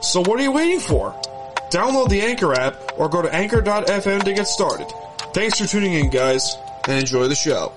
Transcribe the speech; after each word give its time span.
So 0.00 0.20
what 0.20 0.38
are 0.38 0.42
you 0.42 0.52
waiting 0.52 0.80
for? 0.80 1.12
Download 1.70 2.08
the 2.08 2.22
Anchor 2.22 2.54
app 2.54 2.76
or 2.96 3.08
go 3.08 3.22
to 3.22 3.34
anchor.fm 3.34 4.22
to 4.24 4.32
get 4.32 4.46
started. 4.46 4.86
Thanks 5.34 5.58
for 5.58 5.66
tuning 5.66 5.94
in, 5.94 6.10
guys, 6.10 6.56
and 6.86 6.98
enjoy 6.98 7.28
the 7.28 7.34
show. 7.34 7.72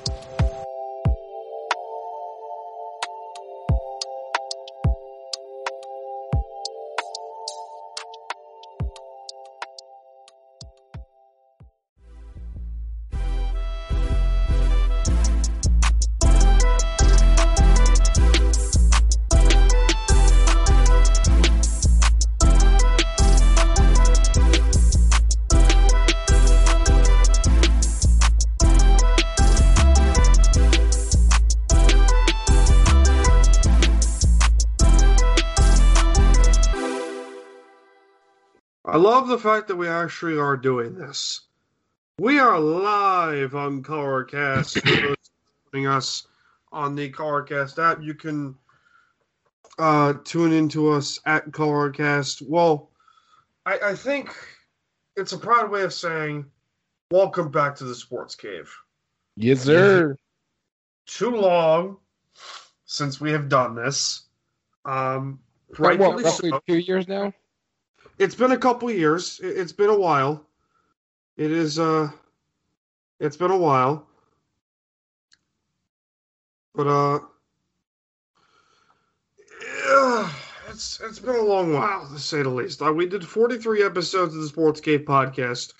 Love 39.09 39.27
the 39.27 39.39
fact 39.39 39.67
that 39.67 39.75
we 39.75 39.87
actually 39.87 40.37
are 40.37 40.55
doing 40.55 40.93
this. 40.93 41.41
We 42.19 42.37
are 42.37 42.59
live 42.59 43.55
on 43.55 43.81
Colorcast. 43.81 44.83
Joining 45.73 45.87
us 45.87 46.27
on 46.71 46.93
the 46.93 47.11
Colorcast 47.11 47.79
app, 47.83 48.03
you 48.03 48.13
can 48.13 48.55
uh, 49.79 50.13
tune 50.23 50.53
into 50.53 50.91
us 50.91 51.19
at 51.25 51.49
Colorcast. 51.49 52.43
Well, 52.47 52.91
I, 53.65 53.79
I 53.79 53.95
think 53.95 54.29
it's 55.15 55.33
a 55.33 55.39
proud 55.39 55.71
way 55.71 55.81
of 55.81 55.93
saying 55.93 56.45
welcome 57.09 57.49
back 57.49 57.75
to 57.77 57.85
the 57.85 57.95
Sports 57.95 58.35
Cave. 58.35 58.71
Yes, 59.35 59.63
sir. 59.63 60.15
Too 61.07 61.31
long 61.31 61.97
since 62.85 63.19
we 63.19 63.31
have 63.31 63.49
done 63.49 63.73
this. 63.73 64.23
Um, 64.85 65.39
Right, 65.77 65.99
rightfully 65.99 66.23
roughly 66.23 66.49
so. 66.49 66.61
two 66.67 66.77
years 66.79 67.07
now. 67.07 67.31
It's 68.19 68.35
been 68.35 68.51
a 68.51 68.57
couple 68.57 68.91
years. 68.91 69.39
It- 69.39 69.57
It's 69.57 69.71
been 69.73 69.89
a 69.89 69.97
while. 69.97 70.45
It 71.37 71.51
is 71.51 71.79
uh 71.79 72.11
it's 73.19 73.37
been 73.37 73.51
a 73.51 73.57
while. 73.57 74.07
But 76.73 76.87
uh 76.87 77.19
yeah, 79.85 80.31
it's 80.69 80.99
it's 81.01 81.19
been 81.19 81.35
a 81.35 81.41
long 81.43 81.73
while 81.73 82.07
to 82.09 82.19
say 82.19 82.43
the 82.43 82.49
least. 82.49 82.81
Uh, 82.81 82.91
we 82.93 83.05
did 83.07 83.25
43 83.25 83.83
episodes 83.83 84.35
of 84.35 84.41
the 84.41 84.47
Sports 84.47 84.81
Cave 84.81 85.01
podcast 85.01 85.73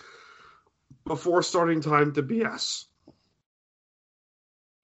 before 1.05 1.43
starting 1.43 1.81
time 1.81 2.13
to 2.13 2.21
BS. 2.21 2.87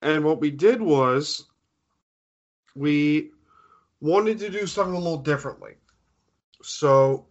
And 0.01 0.23
what 0.23 0.39
we 0.39 0.51
did 0.51 0.81
was 0.81 1.45
we 2.75 3.31
wanted 4.01 4.39
to 4.39 4.49
do 4.49 4.67
something 4.67 4.95
a 4.95 4.99
little 4.99 5.17
differently. 5.21 5.75
So 6.61 7.27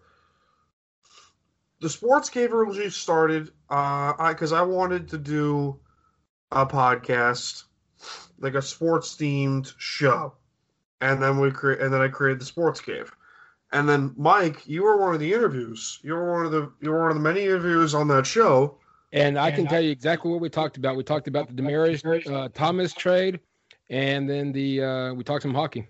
the 1.85 1.91
sports 1.91 2.31
cave 2.31 2.55
originally 2.55 2.89
started 2.89 3.51
uh 3.69 4.15
I 4.19 4.33
because 4.33 4.53
I 4.53 4.63
wanted 4.63 5.07
to 5.09 5.19
do 5.19 5.79
a 6.51 6.65
podcast 6.65 7.65
like 8.39 8.55
a 8.55 8.63
sports 8.63 9.15
themed 9.17 9.75
show. 9.77 10.33
And 11.03 11.23
then 11.23 11.39
we 11.39 11.51
create 11.51 11.83
and 11.83 11.93
then 11.93 12.01
I 12.01 12.09
created 12.09 12.41
the 12.41 12.47
sports 12.47 12.81
cave. 12.81 13.13
And 13.71 13.87
then 13.87 14.15
Mike, 14.17 14.67
you 14.67 14.85
were 14.85 14.97
one 14.97 15.13
of 15.13 15.21
the 15.21 15.31
interviews. 15.31 15.99
You 16.03 16.15
were 16.15 16.33
one 16.33 16.47
of 16.47 16.53
the 16.53 16.73
you 16.81 16.91
were 16.91 17.03
one 17.03 17.11
of 17.11 17.17
the 17.19 17.23
many 17.23 17.43
interviews 17.43 17.95
on 17.95 18.09
that 18.09 18.25
show. 18.25 18.79
And 19.13 19.39
I 19.39 19.51
can 19.51 19.67
tell 19.67 19.83
you 19.83 19.91
exactly 19.91 20.31
what 20.31 20.41
we 20.41 20.49
talked 20.49 20.79
about. 20.79 20.97
We 20.97 21.05
talked 21.05 21.29
about 21.29 21.55
the 21.55 21.63
Demaryius 21.63 22.03
uh, 22.33 22.49
Thomas 22.55 22.95
trade, 22.95 23.41
and 23.91 24.29
then 24.29 24.53
the 24.53 24.83
uh, 24.83 25.13
we 25.13 25.23
talked 25.23 25.43
some 25.43 25.53
hockey. 25.55 25.87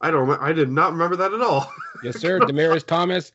I 0.00 0.12
don't 0.12 0.28
remem- 0.28 0.40
I 0.40 0.52
did 0.52 0.70
not 0.70 0.92
remember 0.92 1.16
that 1.16 1.32
at 1.32 1.40
all. 1.40 1.72
Yes, 2.04 2.18
sir. 2.18 2.38
Demaryius 2.38 2.86
Thomas 2.94 3.32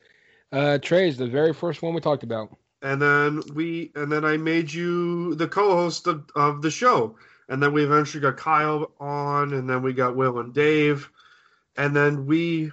uh, 0.52 0.78
trades 0.78 1.16
the 1.16 1.26
very 1.26 1.52
first 1.52 1.82
one 1.82 1.94
we 1.94 2.00
talked 2.00 2.22
about. 2.22 2.56
and 2.82 3.00
then 3.00 3.42
we 3.54 3.90
and 3.94 4.10
then 4.10 4.24
I 4.24 4.36
made 4.36 4.72
you 4.72 5.34
the 5.36 5.48
co-host 5.48 6.06
of, 6.06 6.28
of 6.34 6.62
the 6.62 6.70
show, 6.70 7.16
and 7.48 7.62
then 7.62 7.72
we 7.72 7.84
eventually 7.84 8.20
got 8.20 8.36
Kyle 8.36 8.90
on, 9.00 9.52
and 9.54 9.68
then 9.68 9.82
we 9.82 9.92
got 9.92 10.16
Will 10.16 10.38
and 10.40 10.52
Dave, 10.52 11.08
and 11.76 11.94
then 11.94 12.26
we, 12.26 12.72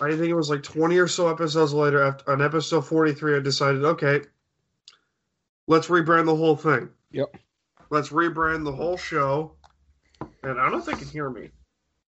I 0.00 0.10
think 0.10 0.28
it 0.28 0.34
was 0.34 0.50
like 0.50 0.62
twenty 0.62 0.98
or 0.98 1.08
so 1.08 1.28
episodes 1.28 1.72
later, 1.72 2.02
after 2.02 2.32
on 2.32 2.42
episode 2.42 2.82
forty-three, 2.86 3.36
I 3.36 3.40
decided, 3.40 3.84
okay, 3.84 4.20
let's 5.66 5.88
rebrand 5.88 6.26
the 6.26 6.36
whole 6.36 6.56
thing. 6.56 6.88
Yep. 7.12 7.36
Let's 7.90 8.08
rebrand 8.08 8.64
the 8.64 8.72
whole 8.72 8.96
show, 8.96 9.52
and 10.42 10.58
I 10.58 10.62
don't 10.62 10.72
know 10.72 10.78
if 10.78 10.86
they 10.86 10.94
can 10.94 11.08
hear 11.08 11.28
me. 11.28 11.50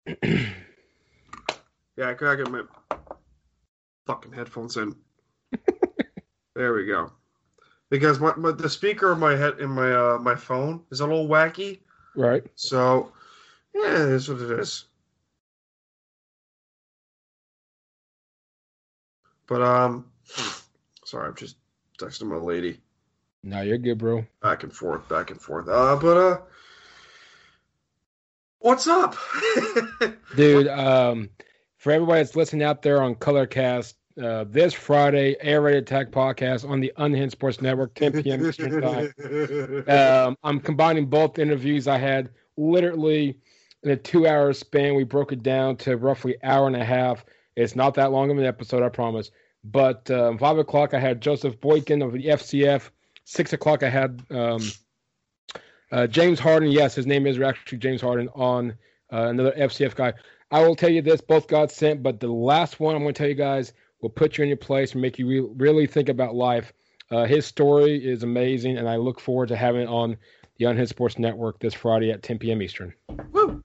yeah, 1.96 2.08
I 2.08 2.14
gotta 2.14 2.36
get 2.36 2.50
my 2.50 2.62
fucking 4.06 4.32
headphones 4.32 4.76
in. 4.76 4.94
there 6.54 6.74
we 6.74 6.86
go. 6.86 7.12
Because 7.90 8.20
my, 8.20 8.34
my 8.36 8.52
the 8.52 8.70
speaker 8.70 9.12
of 9.12 9.18
my 9.18 9.36
head 9.36 9.60
in 9.60 9.70
my 9.70 9.92
uh 9.92 10.18
my 10.18 10.34
phone 10.34 10.82
is 10.90 11.00
a 11.00 11.06
little 11.06 11.28
wacky. 11.28 11.80
Right. 12.16 12.44
So 12.54 13.12
yeah, 13.74 14.04
it 14.04 14.12
is 14.12 14.28
what 14.28 14.40
it 14.40 14.58
is. 14.58 14.86
But 19.46 19.62
um 19.62 20.06
sorry, 21.04 21.28
I'm 21.28 21.34
just 21.34 21.56
texting 21.98 22.28
my 22.28 22.36
lady. 22.36 22.80
No, 23.44 23.60
you're 23.60 23.78
good, 23.78 23.98
bro. 23.98 24.24
Back 24.40 24.62
and 24.62 24.72
forth, 24.72 25.08
back 25.08 25.30
and 25.30 25.40
forth. 25.40 25.68
Uh 25.68 25.96
but 25.96 26.16
uh 26.16 26.38
what's 28.62 28.86
up? 28.86 29.16
Dude, 30.36 30.68
um, 30.68 31.28
for 31.82 31.90
everybody 31.90 32.20
that's 32.20 32.36
listening 32.36 32.62
out 32.62 32.80
there 32.80 33.02
on 33.02 33.16
Colorcast, 33.16 33.94
uh, 34.22 34.44
this 34.48 34.72
Friday, 34.72 35.34
Air 35.40 35.62
Raid 35.62 35.78
Attack 35.78 36.12
podcast 36.12 36.68
on 36.68 36.78
the 36.78 36.92
Unhinged 36.96 37.32
Sports 37.32 37.60
Network, 37.60 37.92
10 37.94 38.22
p.m. 38.22 38.46
Eastern 38.48 38.80
Time. 38.80 39.88
Um, 39.88 40.38
I'm 40.44 40.60
combining 40.60 41.06
both 41.06 41.40
interviews 41.40 41.88
I 41.88 41.98
had 41.98 42.30
literally 42.56 43.36
in 43.82 43.90
a 43.90 43.96
two 43.96 44.28
hour 44.28 44.52
span. 44.52 44.94
We 44.94 45.02
broke 45.02 45.32
it 45.32 45.42
down 45.42 45.76
to 45.78 45.96
roughly 45.96 46.36
hour 46.44 46.68
and 46.68 46.76
a 46.76 46.84
half. 46.84 47.24
It's 47.56 47.74
not 47.74 47.94
that 47.94 48.12
long 48.12 48.30
of 48.30 48.38
an 48.38 48.44
episode, 48.44 48.84
I 48.84 48.88
promise. 48.88 49.32
But 49.64 50.08
um, 50.08 50.38
five 50.38 50.58
o'clock, 50.58 50.94
I 50.94 51.00
had 51.00 51.20
Joseph 51.20 51.60
Boykin 51.60 52.00
of 52.00 52.12
the 52.12 52.26
FCF. 52.26 52.90
Six 53.24 53.54
o'clock, 53.54 53.82
I 53.82 53.88
had 53.88 54.22
um, 54.30 54.62
uh, 55.90 56.06
James 56.06 56.38
Harden. 56.38 56.70
Yes, 56.70 56.94
his 56.94 57.08
name 57.08 57.26
is 57.26 57.40
actually 57.40 57.78
James 57.78 58.00
Harden 58.00 58.28
on 58.36 58.76
uh, 59.12 59.26
another 59.26 59.52
FCF 59.52 59.96
guy. 59.96 60.12
I 60.52 60.60
will 60.60 60.76
tell 60.76 60.90
you 60.90 61.02
this: 61.02 61.20
both 61.20 61.48
got 61.48 61.72
sent, 61.72 62.02
but 62.02 62.20
the 62.20 62.28
last 62.28 62.78
one 62.78 62.94
I'm 62.94 63.02
going 63.02 63.14
to 63.14 63.18
tell 63.18 63.28
you 63.28 63.34
guys 63.34 63.72
will 64.02 64.10
put 64.10 64.36
you 64.36 64.42
in 64.42 64.48
your 64.48 64.58
place 64.58 64.92
and 64.92 65.00
make 65.00 65.18
you 65.18 65.26
re- 65.26 65.48
really 65.56 65.86
think 65.86 66.08
about 66.08 66.34
life. 66.34 66.72
Uh, 67.10 67.24
his 67.24 67.46
story 67.46 67.96
is 67.96 68.22
amazing, 68.22 68.76
and 68.76 68.88
I 68.88 68.96
look 68.96 69.18
forward 69.18 69.48
to 69.48 69.56
having 69.56 69.82
it 69.82 69.88
on 69.88 70.16
the 70.58 70.66
Unhinged 70.66 70.90
Sports 70.90 71.18
Network 71.18 71.58
this 71.58 71.74
Friday 71.74 72.10
at 72.10 72.22
10 72.22 72.38
p.m. 72.38 72.62
Eastern. 72.62 72.92
Woo! 73.32 73.62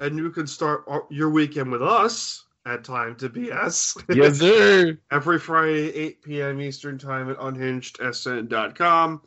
And 0.00 0.16
you 0.16 0.30
can 0.30 0.46
start 0.46 0.84
your 1.10 1.30
weekend 1.30 1.72
with 1.72 1.82
us 1.82 2.44
at 2.66 2.84
Time 2.84 3.16
to 3.16 3.28
BS. 3.28 4.04
Yes, 4.14 4.38
sir. 4.40 4.96
Every 5.10 5.40
Friday, 5.40 5.92
8 5.92 6.22
p.m. 6.22 6.60
Eastern 6.60 6.98
Time 6.98 7.30
at 7.30 7.36
unhingedsn.com. 7.38 9.22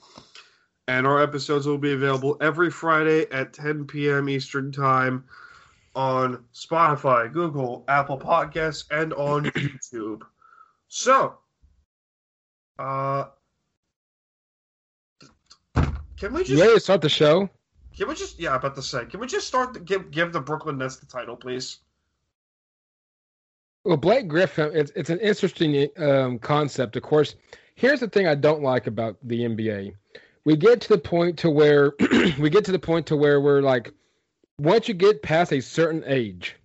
And 0.88 1.08
our 1.08 1.22
episodes 1.22 1.68
will 1.68 1.78
be 1.78 1.94
available 1.94 2.38
every 2.42 2.72
Friday 2.72 3.30
at 3.32 3.54
10 3.54 3.86
p.m. 3.86 4.30
Eastern 4.30 4.72
Time 4.72 5.26
on 5.96 6.44
Spotify, 6.54 7.32
Google, 7.32 7.84
Apple 7.88 8.20
Podcasts, 8.20 8.86
and 8.92 9.14
on 9.14 9.46
YouTube. 9.52 10.22
So, 10.88 11.38
uh, 12.80 13.26
can 15.76 16.34
we 16.34 16.40
You 16.40 16.46
just 16.46 16.62
ready 16.62 16.74
to 16.74 16.80
start 16.80 17.02
the 17.02 17.10
show? 17.10 17.50
can 17.96 18.08
we 18.08 18.16
just 18.16 18.40
yeah 18.40 18.56
about 18.56 18.74
to 18.76 18.82
say 18.82 19.06
can 19.06 19.20
we 19.20 19.28
just 19.28 19.46
start 19.48 19.74
to 19.74 19.80
give 19.80 20.12
give 20.12 20.32
the 20.32 20.40
Brooklyn 20.40 20.78
Nets 20.78 20.98
the 20.98 21.06
title, 21.06 21.36
please? 21.36 21.80
Well, 23.84 23.98
Blake 23.98 24.28
Griffin, 24.28 24.72
it's 24.74 24.92
it's 24.96 25.10
an 25.10 25.20
interesting 25.20 25.88
um, 25.98 26.40
concept. 26.40 26.96
Of 26.96 27.04
course, 27.04 27.36
here's 27.76 28.00
the 28.00 28.08
thing 28.08 28.28
I 28.28 28.36
don't 28.36 28.62
like 28.62 28.88
about 28.88 29.18
the 29.24 29.42
NBA. 29.42 29.94
We 30.46 30.56
get 30.56 30.82
to 30.82 30.90
the 30.90 30.98
point 30.98 31.38
to 31.40 31.50
where 31.50 31.94
we 32.40 32.50
get 32.50 32.66
to 32.66 32.72
the 32.72 32.80
point 32.80 33.08
to 33.08 33.18
where 33.18 33.42
we're 33.42 33.62
like, 33.62 33.92
once 34.60 34.88
you 34.88 34.94
get 34.94 35.22
past 35.22 35.52
a 35.52 35.62
certain 35.62 36.04
age, 36.06 36.56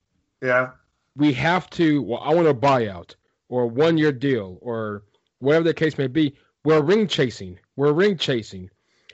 Yeah, 0.42 0.70
we 1.16 1.32
have 1.34 1.68
to. 1.70 2.02
Well, 2.02 2.20
I 2.22 2.34
want 2.34 2.48
a 2.48 2.54
buyout 2.54 3.14
or 3.48 3.62
a 3.62 3.66
one 3.66 3.98
year 3.98 4.12
deal 4.12 4.58
or 4.60 5.02
whatever 5.38 5.64
the 5.64 5.74
case 5.74 5.98
may 5.98 6.06
be. 6.06 6.36
We're 6.64 6.82
ring 6.82 7.06
chasing. 7.06 7.58
We're 7.76 7.92
ring 7.92 8.16
chasing, 8.18 8.70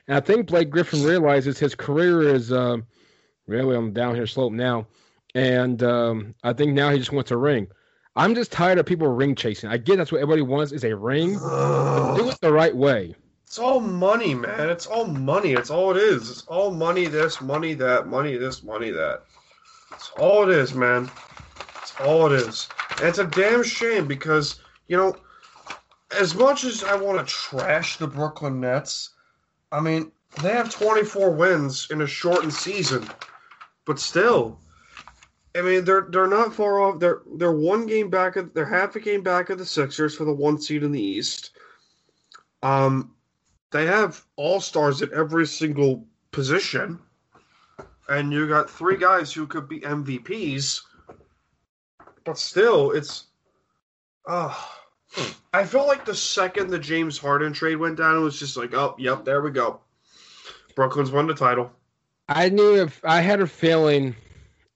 and 0.08 0.16
I 0.16 0.20
think 0.20 0.46
Blake 0.46 0.70
Griffin 0.70 1.02
realizes 1.04 1.58
his 1.58 1.74
career 1.74 2.22
is 2.22 2.52
um, 2.52 2.86
really 3.46 3.76
on 3.76 3.86
the 3.86 3.92
downhill 3.92 4.26
slope 4.26 4.52
now, 4.52 4.86
and 5.34 5.82
um, 5.82 6.34
I 6.42 6.52
think 6.52 6.72
now 6.72 6.90
he 6.90 6.98
just 6.98 7.12
wants 7.12 7.30
a 7.30 7.36
ring. 7.36 7.68
I'm 8.14 8.34
just 8.34 8.52
tired 8.52 8.78
of 8.78 8.84
people 8.84 9.08
ring 9.08 9.34
chasing. 9.34 9.70
I 9.70 9.78
get 9.78 9.96
that's 9.96 10.12
what 10.12 10.20
everybody 10.20 10.42
wants 10.42 10.72
is 10.72 10.84
a 10.84 10.94
ring. 10.94 11.32
Do 11.34 12.28
it 12.28 12.38
the 12.42 12.52
right 12.52 12.74
way. 12.76 13.14
It's 13.52 13.58
all 13.58 13.80
money, 13.80 14.34
man. 14.34 14.70
It's 14.70 14.86
all 14.86 15.04
money. 15.04 15.52
It's 15.52 15.68
all 15.68 15.90
it 15.90 15.98
is. 15.98 16.30
It's 16.30 16.46
all 16.46 16.70
money. 16.70 17.04
This, 17.04 17.42
money 17.42 17.74
that, 17.74 18.06
money 18.06 18.38
this, 18.38 18.62
money 18.62 18.90
that. 18.92 19.24
It's 19.90 20.10
all 20.18 20.48
it 20.48 20.56
is, 20.56 20.72
man. 20.72 21.10
It's 21.82 21.92
all 22.00 22.32
it 22.32 22.32
is. 22.32 22.66
And 22.96 23.08
it's 23.08 23.18
a 23.18 23.26
damn 23.26 23.62
shame 23.62 24.08
because 24.08 24.58
you 24.88 24.96
know, 24.96 25.14
as 26.18 26.34
much 26.34 26.64
as 26.64 26.82
I 26.82 26.96
want 26.96 27.18
to 27.18 27.30
trash 27.30 27.98
the 27.98 28.06
Brooklyn 28.06 28.58
Nets, 28.58 29.10
I 29.70 29.80
mean 29.80 30.10
they 30.42 30.52
have 30.52 30.70
24 30.70 31.32
wins 31.32 31.88
in 31.90 32.00
a 32.00 32.06
shortened 32.06 32.54
season, 32.54 33.06
but 33.84 33.98
still. 33.98 34.60
I 35.54 35.60
mean, 35.60 35.84
they're 35.84 36.06
they're 36.08 36.26
not 36.26 36.54
far 36.54 36.80
off. 36.80 37.00
They're 37.00 37.20
they're 37.36 37.52
one 37.52 37.84
game 37.84 38.08
back. 38.08 38.36
Of, 38.36 38.54
they're 38.54 38.64
half 38.64 38.96
a 38.96 39.00
game 39.00 39.22
back 39.22 39.50
of 39.50 39.58
the 39.58 39.66
Sixers 39.66 40.14
for 40.14 40.24
the 40.24 40.32
one 40.32 40.58
seed 40.58 40.84
in 40.84 40.92
the 40.92 41.02
East. 41.02 41.50
Um, 42.62 43.11
they 43.72 43.86
have 43.86 44.24
all 44.36 44.60
stars 44.60 45.02
at 45.02 45.12
every 45.12 45.46
single 45.46 46.06
position, 46.30 47.00
and 48.08 48.32
you 48.32 48.46
got 48.46 48.70
three 48.70 48.96
guys 48.96 49.32
who 49.32 49.46
could 49.46 49.68
be 49.68 49.80
MVPs. 49.80 50.82
But 52.24 52.38
still, 52.38 52.92
it's. 52.92 53.24
Uh, 54.26 54.54
I 55.52 55.64
felt 55.64 55.88
like 55.88 56.04
the 56.04 56.14
second 56.14 56.70
the 56.70 56.78
James 56.78 57.18
Harden 57.18 57.52
trade 57.52 57.76
went 57.76 57.96
down, 57.96 58.16
it 58.16 58.20
was 58.20 58.38
just 58.38 58.56
like, 58.56 58.72
oh, 58.72 58.94
yep, 58.98 59.24
there 59.24 59.42
we 59.42 59.50
go. 59.50 59.80
Brooklyn's 60.74 61.10
won 61.10 61.26
the 61.26 61.34
title. 61.34 61.70
I 62.28 62.48
knew 62.48 62.76
if 62.76 63.04
I 63.04 63.20
had 63.20 63.40
a 63.40 63.46
feeling, 63.46 64.14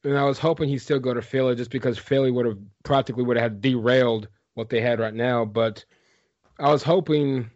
and 0.04 0.18
I 0.18 0.24
was 0.24 0.38
hoping 0.38 0.68
he'd 0.68 0.78
still 0.78 0.98
go 0.98 1.14
to 1.14 1.22
Philly 1.22 1.54
just 1.54 1.70
because 1.70 1.96
Philly 1.96 2.30
would 2.30 2.44
have 2.44 2.58
practically 2.82 3.24
would 3.24 3.38
have 3.38 3.60
derailed 3.60 4.28
what 4.54 4.68
they 4.68 4.80
had 4.80 5.00
right 5.00 5.14
now. 5.14 5.44
But 5.44 5.84
I 6.58 6.70
was 6.70 6.82
hoping 6.82 7.50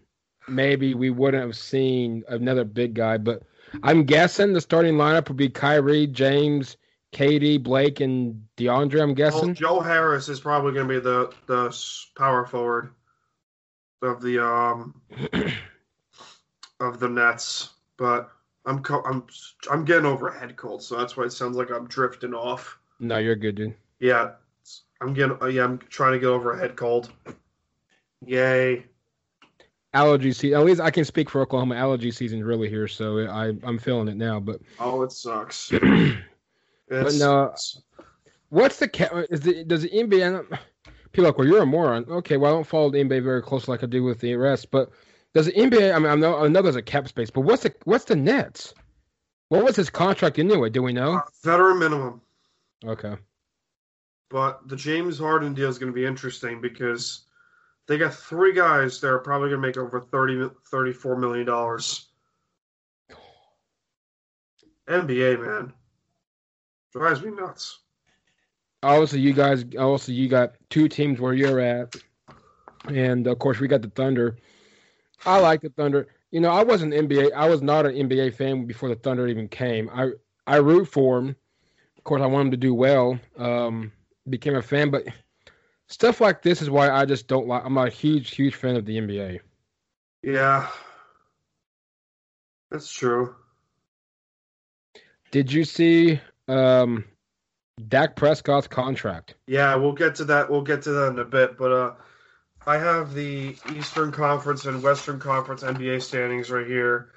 maybe 0.48 0.94
we 0.94 1.10
wouldn't 1.10 1.42
have 1.42 1.56
seen 1.56 2.24
another 2.28 2.64
big 2.64 2.94
guy. 2.94 3.18
But 3.18 3.42
I'm 3.82 4.04
guessing 4.04 4.52
the 4.52 4.60
starting 4.60 4.94
lineup 4.94 5.28
would 5.28 5.36
be 5.36 5.48
Kyrie, 5.48 6.06
James, 6.06 6.76
KD, 7.12 7.62
Blake, 7.62 8.00
and 8.00 8.42
DeAndre. 8.56 9.00
I'm 9.02 9.08
Well, 9.08 9.14
guessing. 9.14 9.54
Joe 9.54 9.80
Harris 9.80 10.28
is 10.28 10.40
probably 10.40 10.72
going 10.72 10.88
to 10.88 10.94
be 10.94 11.00
the 11.00 11.32
the 11.46 11.76
power 12.16 12.44
forward 12.46 12.90
of 14.02 14.22
the 14.22 14.44
um 14.44 15.00
of 16.80 16.98
the 17.00 17.08
Nets, 17.08 17.70
but 17.96 18.30
I'm 18.66 18.82
co- 18.82 19.02
I'm 19.04 19.24
I'm 19.70 19.84
getting 19.84 20.06
over 20.06 20.28
a 20.28 20.38
head 20.38 20.56
cold, 20.56 20.82
so 20.82 20.96
that's 20.96 21.16
why 21.16 21.24
it 21.24 21.32
sounds 21.32 21.56
like 21.56 21.70
I'm 21.70 21.86
drifting 21.86 22.34
off. 22.34 22.78
No, 22.98 23.18
you're 23.18 23.36
good, 23.36 23.54
dude. 23.54 23.74
Yeah, 23.98 24.32
I'm 25.00 25.14
getting 25.14 25.36
yeah 25.52 25.64
I'm 25.64 25.78
trying 25.78 26.12
to 26.12 26.18
get 26.18 26.26
over 26.26 26.52
a 26.52 26.58
head 26.58 26.76
cold. 26.76 27.10
Yay! 28.24 28.84
Allergy 29.92 30.32
season. 30.32 30.58
At 30.60 30.64
least 30.66 30.80
I 30.80 30.90
can 30.90 31.04
speak 31.04 31.28
for 31.28 31.40
Oklahoma. 31.42 31.74
Allergy 31.74 32.10
season's 32.10 32.44
really 32.44 32.68
here, 32.68 32.86
so 32.88 33.26
I 33.26 33.48
I'm 33.64 33.78
feeling 33.78 34.08
it 34.08 34.16
now. 34.16 34.38
But 34.40 34.60
Oh, 34.78 35.02
it 35.02 35.12
sucks. 35.12 35.70
But 36.88 37.14
no, 37.14 37.54
What's 38.50 38.78
the 38.78 38.88
ca- 38.88 39.24
is 39.30 39.40
the 39.40 39.64
does 39.64 39.82
the 39.82 39.90
NBA? 39.90 40.58
People 41.12 41.24
are 41.26 41.28
like, 41.28 41.38
well, 41.38 41.46
you're 41.46 41.62
a 41.62 41.66
moron. 41.66 42.04
Okay, 42.08 42.36
well, 42.36 42.52
I 42.52 42.54
don't 42.54 42.66
follow 42.66 42.90
the 42.90 42.98
NBA 42.98 43.22
very 43.24 43.42
close 43.42 43.66
like 43.68 43.82
I 43.82 43.86
do 43.86 44.02
with 44.04 44.20
the 44.20 44.34
rest. 44.36 44.70
But 44.70 44.90
does 45.34 45.46
the 45.46 45.52
NBA? 45.52 45.94
I 45.94 45.98
mean, 45.98 46.08
I 46.10 46.14
know, 46.14 46.44
I 46.44 46.48
know 46.48 46.62
there's 46.62 46.76
a 46.76 46.82
cap 46.82 47.08
space, 47.08 47.30
but 47.30 47.42
what's 47.42 47.62
the 47.64 47.74
what's 47.84 48.04
the 48.04 48.16
Nets? 48.16 48.74
What 49.48 49.64
was 49.64 49.74
his 49.76 49.90
contract 49.90 50.38
anyway? 50.38 50.70
Do 50.70 50.82
we 50.82 50.92
know? 50.92 51.14
uh, 51.16 51.22
veteran 51.42 51.78
minimum. 51.80 52.20
Okay, 52.84 53.14
But 54.30 54.66
the 54.68 54.76
James 54.76 55.18
Harden 55.18 55.52
deal 55.54 55.68
is 55.68 55.78
going 55.78 55.92
to 55.92 55.94
be 55.94 56.06
interesting 56.06 56.60
because 56.60 57.22
they 57.90 57.98
got 57.98 58.14
three 58.14 58.52
guys 58.52 59.00
that 59.00 59.08
are 59.08 59.18
probably 59.18 59.48
going 59.48 59.60
to 59.60 59.66
make 59.66 59.76
over 59.76 60.00
30, 60.00 60.48
34 60.70 61.16
million 61.16 61.44
dollars. 61.44 62.06
NBA 64.88 65.44
man 65.44 65.72
drives 66.92 67.20
me 67.20 67.32
nuts. 67.32 67.80
obviously 68.84 69.18
you 69.18 69.32
guys, 69.32 69.64
obviously 69.76 70.14
you 70.14 70.28
got 70.28 70.54
two 70.68 70.88
teams 70.88 71.20
where 71.20 71.34
you're 71.34 71.58
at, 71.58 71.96
and 72.86 73.26
of 73.26 73.40
course 73.40 73.58
we 73.58 73.66
got 73.66 73.82
the 73.82 73.90
Thunder. 73.90 74.36
I 75.26 75.40
like 75.40 75.60
the 75.60 75.70
Thunder. 75.70 76.06
You 76.30 76.38
know, 76.38 76.50
I 76.50 76.62
wasn't 76.62 76.94
NBA. 76.94 77.32
I 77.32 77.48
was 77.48 77.60
not 77.60 77.86
an 77.86 77.94
NBA 77.94 78.36
fan 78.36 78.66
before 78.66 78.88
the 78.88 78.94
Thunder 78.94 79.26
even 79.26 79.48
came. 79.48 79.90
I 79.92 80.10
I 80.46 80.58
root 80.58 80.86
for 80.86 81.20
them. 81.20 81.34
Of 81.98 82.04
course, 82.04 82.22
I 82.22 82.26
want 82.26 82.46
them 82.46 82.50
to 82.52 82.56
do 82.56 82.72
well. 82.72 83.18
Um, 83.36 83.90
became 84.28 84.54
a 84.54 84.62
fan, 84.62 84.90
but 84.90 85.08
stuff 85.90 86.20
like 86.20 86.42
this 86.42 86.62
is 86.62 86.70
why 86.70 86.90
I 86.90 87.04
just 87.04 87.26
don't 87.28 87.46
like. 87.46 87.62
I'm 87.64 87.76
a 87.76 87.90
huge, 87.90 88.34
huge 88.34 88.54
fan 88.54 88.76
of 88.76 88.86
the 88.86 88.96
NBA. 88.96 89.40
Yeah, 90.22 90.68
that's 92.70 92.92
true. 92.92 93.34
Did 95.30 95.52
you 95.52 95.64
see 95.64 96.20
um, 96.48 97.04
Dak 97.88 98.16
Prescott's 98.16 98.66
contract? 98.66 99.34
Yeah, 99.46 99.74
we'll 99.76 99.92
get 99.92 100.14
to 100.16 100.24
that. 100.26 100.50
We'll 100.50 100.62
get 100.62 100.82
to 100.82 100.90
that 100.90 101.08
in 101.12 101.18
a 101.18 101.24
bit. 101.24 101.56
But 101.56 101.72
uh, 101.72 101.92
I 102.66 102.78
have 102.78 103.14
the 103.14 103.56
Eastern 103.76 104.12
Conference 104.12 104.64
and 104.66 104.82
Western 104.82 105.18
Conference 105.20 105.62
NBA 105.62 106.02
standings 106.02 106.50
right 106.50 106.66
here. 106.66 107.10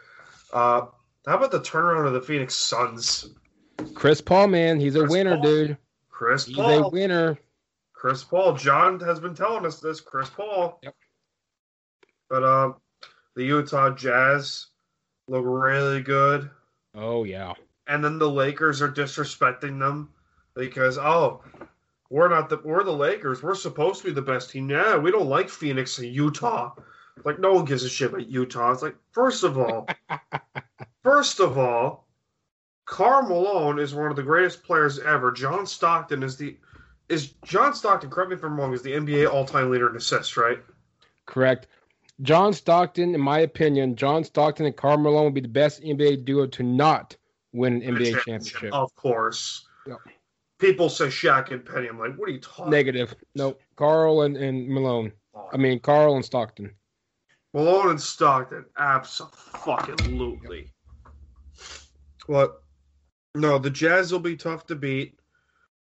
Uh, 0.52 0.88
how 1.26 1.38
about 1.38 1.52
the 1.52 1.60
turnaround 1.62 2.06
of 2.08 2.14
the 2.14 2.22
Phoenix 2.22 2.56
Suns? 2.56 3.28
Chris 3.96 4.22
Paul, 4.22 4.48
man, 4.48 4.80
he's 4.80 4.96
a 4.96 5.00
Chris 5.00 5.12
winner, 5.12 5.36
Paul. 5.36 5.44
dude. 5.44 5.78
Chris 6.10 6.46
He's 6.46 6.56
Paul. 6.56 6.86
a 6.86 6.90
winner. 6.90 7.38
Chris 8.04 8.22
Paul. 8.22 8.54
John 8.58 9.00
has 9.00 9.22
been 9.22 9.34
telling 9.34 9.66
us 9.66 9.80
this. 9.80 10.02
Chris 10.02 10.30
Paul. 10.30 10.78
Yep. 10.84 10.94
But 12.30 12.44
um, 12.44 12.76
the 13.38 13.46
Utah 13.46 13.92
Jazz 13.92 14.66
look 15.30 15.46
really 15.46 16.02
good, 16.02 16.50
Oh 16.96 17.24
yeah. 17.24 17.54
and 17.88 18.04
then 18.04 18.20
the 18.20 18.30
Lakers 18.30 18.82
are 18.82 18.92
disrespecting 18.92 19.80
them 19.80 20.10
because 20.54 20.98
oh, 20.98 21.44
we're 22.10 22.28
not 22.28 22.50
the 22.50 22.60
we're 22.66 22.84
the 22.84 22.92
Lakers. 22.92 23.42
We're 23.42 23.56
supposed 23.56 24.02
to 24.02 24.08
be 24.08 24.14
the 24.14 24.22
best 24.22 24.50
team. 24.50 24.70
Yeah, 24.70 24.98
we 24.98 25.10
don't 25.10 25.30
like 25.30 25.48
Phoenix 25.48 25.98
and 25.98 26.14
Utah. 26.14 26.74
Like 27.24 27.40
no 27.40 27.54
one 27.54 27.64
gives 27.64 27.86
a 27.86 27.90
shit 27.90 28.10
about 28.10 28.28
Utah. 28.28 28.74
It's 28.74 28.82
like 28.82 28.98
first 29.14 29.46
of 29.46 29.58
all, 29.58 29.88
first 31.04 31.40
of 31.40 31.58
all, 31.58 32.06
Karl 32.84 33.30
Malone 33.30 33.80
is 33.80 33.96
one 33.96 34.10
of 34.10 34.18
the 34.18 34.24
greatest 34.24 34.62
players 34.62 35.00
ever. 35.00 35.32
John 35.32 35.66
Stockton 35.66 36.22
is 36.22 36.36
the 36.36 36.58
is 37.14 37.34
John 37.46 37.74
Stockton. 37.74 38.10
Correct 38.10 38.30
me 38.30 38.36
if 38.36 38.44
I'm 38.44 38.60
wrong. 38.60 38.74
Is 38.74 38.82
the 38.82 38.92
NBA 38.92 39.32
all 39.32 39.46
time 39.46 39.70
leader 39.70 39.90
in 39.90 39.96
assists, 39.96 40.36
right? 40.36 40.60
Correct. 41.26 41.68
John 42.22 42.54
Stockton, 42.54 43.16
in 43.16 43.22
my 43.22 43.40
opinion, 43.40 43.96
John 43.96 44.24
Stockton 44.24 44.66
and 44.66 44.76
Karl 44.76 44.98
Malone 44.98 45.26
would 45.26 45.34
be 45.34 45.42
the 45.42 45.48
best 45.48 45.82
NBA 45.82 46.26
duo 46.26 46.48
to 46.48 46.64
not 46.64 47.16
win 47.54 47.82
an 47.82 47.96
NBA 47.96 48.14
championship. 48.24 48.74
Of 48.74 48.94
course. 48.96 49.66
Yep. 49.88 49.98
People 50.60 50.90
say 50.90 51.08
Shaq 51.08 51.52
and 51.52 51.66
Penny. 51.66 51.88
I'm 51.88 52.00
like, 52.00 52.16
what 52.18 52.30
are 52.30 52.32
you 52.32 52.40
talking? 52.40 52.72
Negative. 52.72 53.14
Nope. 53.36 53.62
Karl 53.76 54.22
and, 54.22 54.38
and 54.38 54.68
Malone. 54.70 55.12
about? 55.34 55.50
I 55.54 55.58
mean, 55.58 55.80
Karl 55.80 56.16
and 56.16 56.24
Stockton. 56.24 56.72
Malone 57.54 57.92
and 57.92 58.02
Stockton, 58.02 58.66
absolutely. 58.78 60.72
What? 62.26 62.64
No, 63.36 63.60
the 63.60 63.70
Jazz 63.70 64.12
will 64.12 64.20
be 64.20 64.36
tough 64.36 64.66
to 64.68 64.76
beat. 64.76 65.20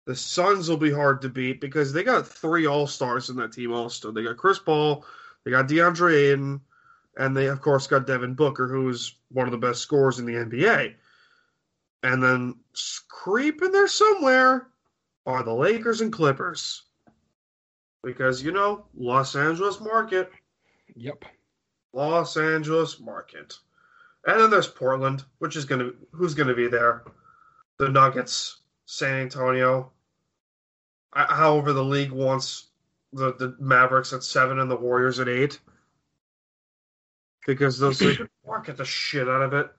The 0.07 0.15
Suns 0.15 0.69
will 0.69 0.77
be 0.77 0.93
hard 0.93 1.21
to 1.23 1.29
beat 1.29 1.61
because 1.61 1.93
they 1.93 2.05
got 2.05 2.27
three 2.27 2.67
All 2.67 2.87
Stars 2.87 3.29
in 3.29 3.37
that 3.37 3.53
team. 3.53 3.73
Also, 3.73 4.13
they 4.13 4.23
got 4.23 4.37
Chris 4.37 4.59
Paul, 4.59 5.05
they 5.45 5.51
got 5.51 5.69
DeAndre 5.69 6.31
Ayton, 6.31 6.61
and 7.17 7.37
they 7.37 7.47
of 7.47 7.61
course 7.61 7.87
got 7.87 8.07
Devin 8.07 8.35
Booker, 8.35 8.69
who 8.69 8.89
is 8.89 9.15
one 9.31 9.47
of 9.47 9.53
the 9.53 9.59
best 9.59 9.81
scorers 9.81 10.19
in 10.19 10.27
the 10.27 10.35
NBA. 10.35 10.95
And 12.03 12.23
then 12.23 12.55
creeping 13.09 13.73
there 13.73 13.89
somewhere 13.89 14.69
are 15.27 15.43
the 15.43 15.53
Lakers 15.53 16.01
and 16.01 16.13
Clippers. 16.13 16.83
Because, 18.05 18.43
you 18.43 18.53
know, 18.53 18.87
Los 18.97 19.35
Angeles 19.35 19.81
market. 19.81 20.31
Yep. 20.95 21.25
Los 21.93 22.37
Angeles 22.37 23.01
market. 23.01 23.59
And 24.27 24.41
then 24.41 24.51
there's 24.51 24.69
Portland, 24.69 25.25
which 25.39 25.57
is 25.57 25.65
going 25.65 25.81
to, 25.81 25.97
who's 26.13 26.35
going 26.35 26.49
to 26.49 26.55
be 26.55 26.69
there? 26.69 27.03
The 27.79 27.89
Nuggets, 27.89 28.59
San 28.85 29.23
Antonio. 29.23 29.91
Uh, 31.17 31.35
However, 31.35 31.73
the 31.73 31.85
league 31.85 32.13
wants 32.13 32.67
the, 33.13 33.33
the 33.35 33.57
Mavericks 33.59 34.13
at 34.13 34.23
seven 34.23 34.59
and 34.59 34.71
the 34.71 34.77
Warriors 34.77 35.19
at 35.19 35.29
eight. 35.29 35.59
Because 37.47 37.79
those 37.79 38.03
market 38.47 38.77
the 38.77 38.85
shit 38.85 39.29
out 39.29 39.43
of 39.43 39.55
it. 39.55 39.71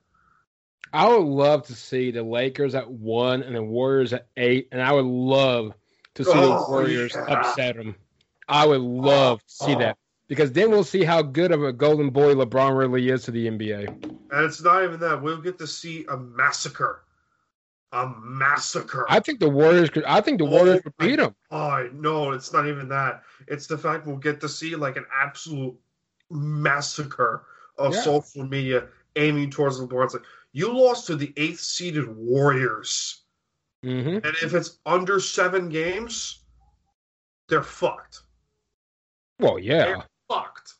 I 0.93 1.07
would 1.07 1.25
love 1.25 1.67
to 1.67 1.75
see 1.75 2.11
the 2.11 2.23
Lakers 2.23 2.73
at 2.73 2.89
one 2.89 3.43
and 3.43 3.55
the 3.55 3.61
Warriors 3.61 4.13
at 4.13 4.27
eight, 4.37 4.69
and 4.71 4.81
I 4.81 4.93
would 4.93 5.05
love 5.05 5.73
to 6.15 6.23
see 6.23 6.31
oh, 6.33 6.65
the 6.65 6.71
Warriors 6.71 7.13
yeah. 7.13 7.25
upset 7.25 7.75
them. 7.75 7.95
I 8.47 8.65
would 8.65 8.81
love 8.81 9.43
to 9.43 9.53
see 9.53 9.73
oh, 9.73 9.75
oh. 9.75 9.79
that 9.79 9.97
because 10.27 10.53
then 10.53 10.71
we'll 10.71 10.85
see 10.85 11.03
how 11.03 11.21
good 11.21 11.51
of 11.51 11.63
a 11.63 11.73
golden 11.73 12.09
boy 12.09 12.33
LeBron 12.35 12.77
really 12.77 13.09
is 13.09 13.23
to 13.23 13.31
the 13.31 13.47
NBA. 13.47 13.87
And 14.31 14.45
it's 14.45 14.61
not 14.61 14.83
even 14.83 14.99
that; 15.01 15.21
we'll 15.21 15.41
get 15.41 15.57
to 15.59 15.67
see 15.67 16.05
a 16.09 16.17
massacre, 16.17 17.03
a 17.91 18.11
massacre. 18.21 19.05
I 19.09 19.19
think 19.19 19.39
the 19.39 19.49
Warriors 19.49 19.89
could. 19.89 20.03
I 20.03 20.21
think 20.21 20.39
the 20.39 20.45
Warriors 20.45 20.81
oh, 20.85 20.91
beat 20.99 21.17
them. 21.17 21.35
Oh 21.51 21.89
no, 21.93 22.31
it's 22.31 22.51
not 22.51 22.67
even 22.67 22.89
that. 22.89 23.23
It's 23.47 23.67
the 23.67 23.77
fact 23.77 24.05
we'll 24.05 24.17
get 24.17 24.41
to 24.41 24.49
see 24.49 24.75
like 24.75 24.97
an 24.97 25.05
absolute 25.15 25.75
massacre 26.29 27.45
of 27.77 27.93
yeah. 27.93 28.01
social 28.01 28.45
media 28.45 28.87
aiming 29.15 29.51
towards 29.51 29.79
LeBron. 29.79 30.05
It's 30.05 30.13
like 30.15 30.23
you 30.51 30.73
lost 30.73 31.07
to 31.07 31.15
the 31.15 31.33
eighth 31.37 31.59
seeded 31.59 32.07
Warriors. 32.15 33.21
Mm-hmm. 33.85 34.25
And 34.25 34.35
if 34.41 34.53
it's 34.53 34.79
under 34.85 35.19
seven 35.19 35.69
games, 35.69 36.39
they're 37.47 37.63
fucked. 37.63 38.21
Well, 39.39 39.59
yeah. 39.59 39.85
They're 39.85 40.05
fucked. 40.29 40.73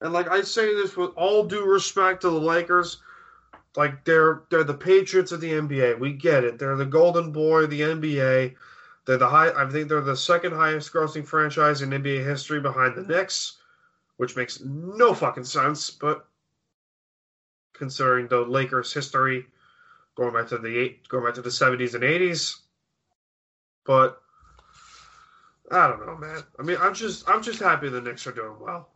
And 0.00 0.12
like 0.12 0.28
I 0.28 0.42
say 0.42 0.74
this 0.74 0.96
with 0.96 1.10
all 1.16 1.44
due 1.44 1.64
respect 1.64 2.22
to 2.22 2.30
the 2.30 2.40
Lakers, 2.40 3.02
like 3.76 4.04
they're 4.04 4.42
they're 4.50 4.64
the 4.64 4.74
Patriots 4.74 5.32
of 5.32 5.40
the 5.40 5.52
NBA. 5.52 5.98
We 5.98 6.12
get 6.12 6.44
it. 6.44 6.58
They're 6.58 6.76
the 6.76 6.86
golden 6.86 7.32
boy 7.32 7.64
of 7.64 7.70
the 7.70 7.82
NBA. 7.82 8.54
They're 9.06 9.16
the 9.16 9.28
high 9.28 9.50
I 9.50 9.68
think 9.68 9.88
they're 9.88 10.00
the 10.00 10.16
second 10.16 10.52
highest 10.52 10.92
grossing 10.92 11.26
franchise 11.26 11.82
in 11.82 11.90
NBA 11.90 12.24
history 12.24 12.60
behind 12.60 12.96
the 12.96 13.02
Knicks, 13.02 13.58
which 14.16 14.36
makes 14.36 14.60
no 14.60 15.14
fucking 15.14 15.44
sense, 15.44 15.90
but 15.90 16.26
considering 17.74 18.28
the 18.28 18.40
Lakers' 18.40 18.92
history 18.92 19.46
going 20.16 20.32
back 20.32 20.48
to 20.48 20.58
the 20.58 20.78
eight, 20.78 21.06
going 21.08 21.24
back 21.24 21.34
to 21.34 21.42
the 21.42 21.50
seventies 21.50 21.94
and 21.94 22.02
eighties. 22.02 22.62
But 23.84 24.20
I 25.70 25.88
don't 25.88 26.04
know, 26.04 26.16
man. 26.16 26.42
I 26.58 26.62
mean, 26.62 26.78
I'm 26.80 26.94
just 26.94 27.28
I'm 27.28 27.42
just 27.42 27.60
happy 27.60 27.88
the 27.88 28.00
Knicks 28.00 28.26
are 28.26 28.32
doing 28.32 28.56
well. 28.60 28.88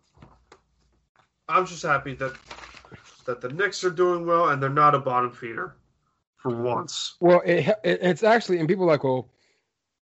I'm 1.49 1.67
just 1.67 1.83
happy 1.83 2.15
that 2.15 2.33
that 3.31 3.41
the 3.41 3.49
Knicks 3.49 3.85
are 3.85 3.91
doing 3.91 4.27
well 4.27 4.49
and 4.49 4.63
they're 4.63 4.69
not 4.69 4.95
a 4.95 4.99
bottom 4.99 5.31
feeder 5.31 5.77
for 6.37 6.51
once. 6.51 7.17
Well, 7.21 7.43
it, 7.45 7.69
it, 7.85 7.99
it's 8.03 8.23
actually, 8.23 8.59
and 8.59 8.69
people 8.69 8.85
are 8.85 8.89
like, 8.89 9.05
well, 9.05 9.29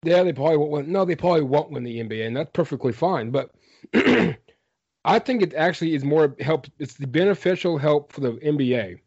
yeah, 0.04 0.24
they 0.24 0.34
probably 0.34 0.58
won't 0.58 0.72
win. 0.72 0.92
No, 0.92 1.06
they 1.06 1.16
probably 1.16 1.44
won't 1.44 1.72
win 1.72 1.84
the 1.84 2.00
NBA, 2.00 2.26
and 2.26 2.36
that's 2.36 2.50
perfectly 2.52 2.92
fine. 2.92 3.30
But 3.30 3.52
I 3.94 5.20
think 5.20 5.44
it 5.44 5.54
actually 5.54 5.94
is 5.94 6.04
more 6.04 6.36
help. 6.40 6.66
It's 6.80 6.96
the 6.96 7.06
beneficial 7.06 7.78
help 7.78 8.12
for 8.12 8.22
the 8.22 8.32
NBA 8.32 9.00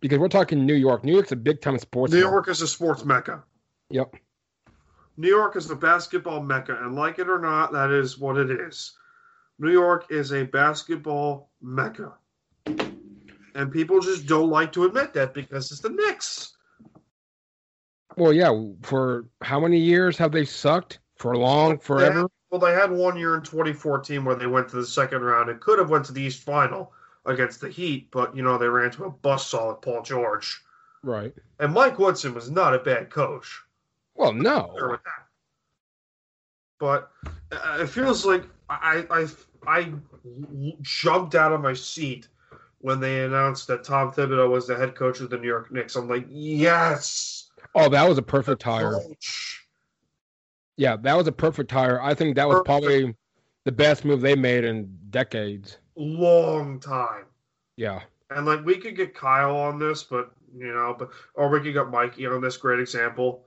because 0.00 0.18
we're 0.18 0.28
talking 0.28 0.64
New 0.64 0.74
York. 0.74 1.02
New 1.02 1.14
York's 1.14 1.32
a 1.32 1.36
big 1.36 1.60
time 1.60 1.78
sports. 1.78 2.12
New 2.12 2.20
York 2.20 2.48
is 2.48 2.62
a 2.62 2.68
sports 2.68 3.04
mecca. 3.04 3.42
Yep. 3.90 4.14
New 5.16 5.28
York 5.28 5.56
is 5.56 5.66
the 5.66 5.74
basketball 5.74 6.42
mecca, 6.42 6.78
and 6.80 6.94
like 6.94 7.18
it 7.18 7.28
or 7.28 7.40
not, 7.40 7.72
that 7.72 7.90
is 7.90 8.16
what 8.16 8.36
it 8.36 8.50
is. 8.50 8.92
New 9.58 9.72
York 9.72 10.06
is 10.10 10.32
a 10.32 10.44
basketball 10.44 11.50
mecca, 11.62 12.12
and 13.56 13.72
people 13.72 14.00
just 14.00 14.26
don't 14.26 14.50
like 14.50 14.70
to 14.72 14.84
admit 14.84 15.12
that 15.14 15.34
because 15.34 15.72
it's 15.72 15.80
the 15.80 15.88
Knicks. 15.88 16.56
Well, 18.16 18.32
yeah. 18.32 18.52
For 18.82 19.26
how 19.42 19.58
many 19.58 19.78
years 19.78 20.16
have 20.18 20.30
they 20.32 20.44
sucked? 20.44 21.00
For 21.16 21.34
long, 21.34 21.78
forever. 21.78 22.28
Well, 22.50 22.60
they 22.60 22.72
had 22.72 22.90
one 22.90 23.18
year 23.18 23.34
in 23.34 23.42
2014 23.42 24.24
where 24.24 24.36
they 24.36 24.46
went 24.46 24.68
to 24.68 24.76
the 24.76 24.86
second 24.86 25.22
round 25.22 25.48
and 25.48 25.58
could 25.60 25.78
have 25.78 25.90
went 25.90 26.04
to 26.06 26.12
the 26.12 26.22
East 26.22 26.42
Final 26.42 26.92
against 27.24 27.60
the 27.60 27.68
Heat, 27.68 28.10
but 28.10 28.36
you 28.36 28.42
know 28.42 28.58
they 28.58 28.68
ran 28.68 28.86
into 28.86 29.04
a 29.04 29.10
buzzsaw 29.10 29.70
with 29.70 29.80
Paul 29.80 30.02
George. 30.02 30.62
Right. 31.02 31.34
And 31.58 31.72
Mike 31.72 31.98
Woodson 31.98 32.34
was 32.34 32.50
not 32.50 32.74
a 32.74 32.78
bad 32.78 33.10
coach. 33.10 33.62
Well, 34.14 34.32
no. 34.32 34.98
But 36.78 37.10
uh, 37.50 37.78
it 37.80 37.88
feels 37.88 38.26
like 38.26 38.44
I, 38.68 39.04
I 39.10 39.26
I 39.66 39.92
jumped 40.82 41.34
out 41.34 41.52
of 41.52 41.62
my 41.62 41.72
seat 41.72 42.28
when 42.86 43.00
they 43.00 43.24
announced 43.24 43.66
that 43.66 43.82
Tom 43.82 44.12
Thibodeau 44.12 44.48
was 44.48 44.68
the 44.68 44.76
head 44.76 44.94
coach 44.94 45.18
of 45.18 45.28
the 45.28 45.36
New 45.36 45.48
York 45.48 45.72
Knicks. 45.72 45.96
I'm 45.96 46.08
like, 46.08 46.24
yes. 46.30 47.50
Oh, 47.74 47.88
that 47.88 48.08
was 48.08 48.16
a 48.16 48.22
perfect 48.22 48.62
hire. 48.62 48.92
Coach. 48.92 49.66
Yeah, 50.76 50.94
that 50.98 51.16
was 51.16 51.26
a 51.26 51.32
perfect 51.32 51.68
hire. 51.68 52.00
I 52.00 52.14
think 52.14 52.36
that 52.36 52.46
was 52.46 52.58
perfect. 52.58 52.66
probably 52.66 53.16
the 53.64 53.72
best 53.72 54.04
move 54.04 54.20
they 54.20 54.36
made 54.36 54.62
in 54.62 54.96
decades. 55.10 55.78
Long 55.96 56.78
time. 56.78 57.24
Yeah. 57.74 58.02
And 58.30 58.46
like 58.46 58.64
we 58.64 58.76
could 58.76 58.94
get 58.94 59.16
Kyle 59.16 59.56
on 59.56 59.80
this, 59.80 60.04
but 60.04 60.30
you 60.56 60.72
know, 60.72 60.94
but 60.96 61.10
or 61.34 61.48
we 61.48 61.58
could 61.58 61.74
get 61.74 61.88
Mikey 61.88 62.24
on 62.26 62.40
this 62.40 62.56
great 62.56 62.78
example 62.78 63.46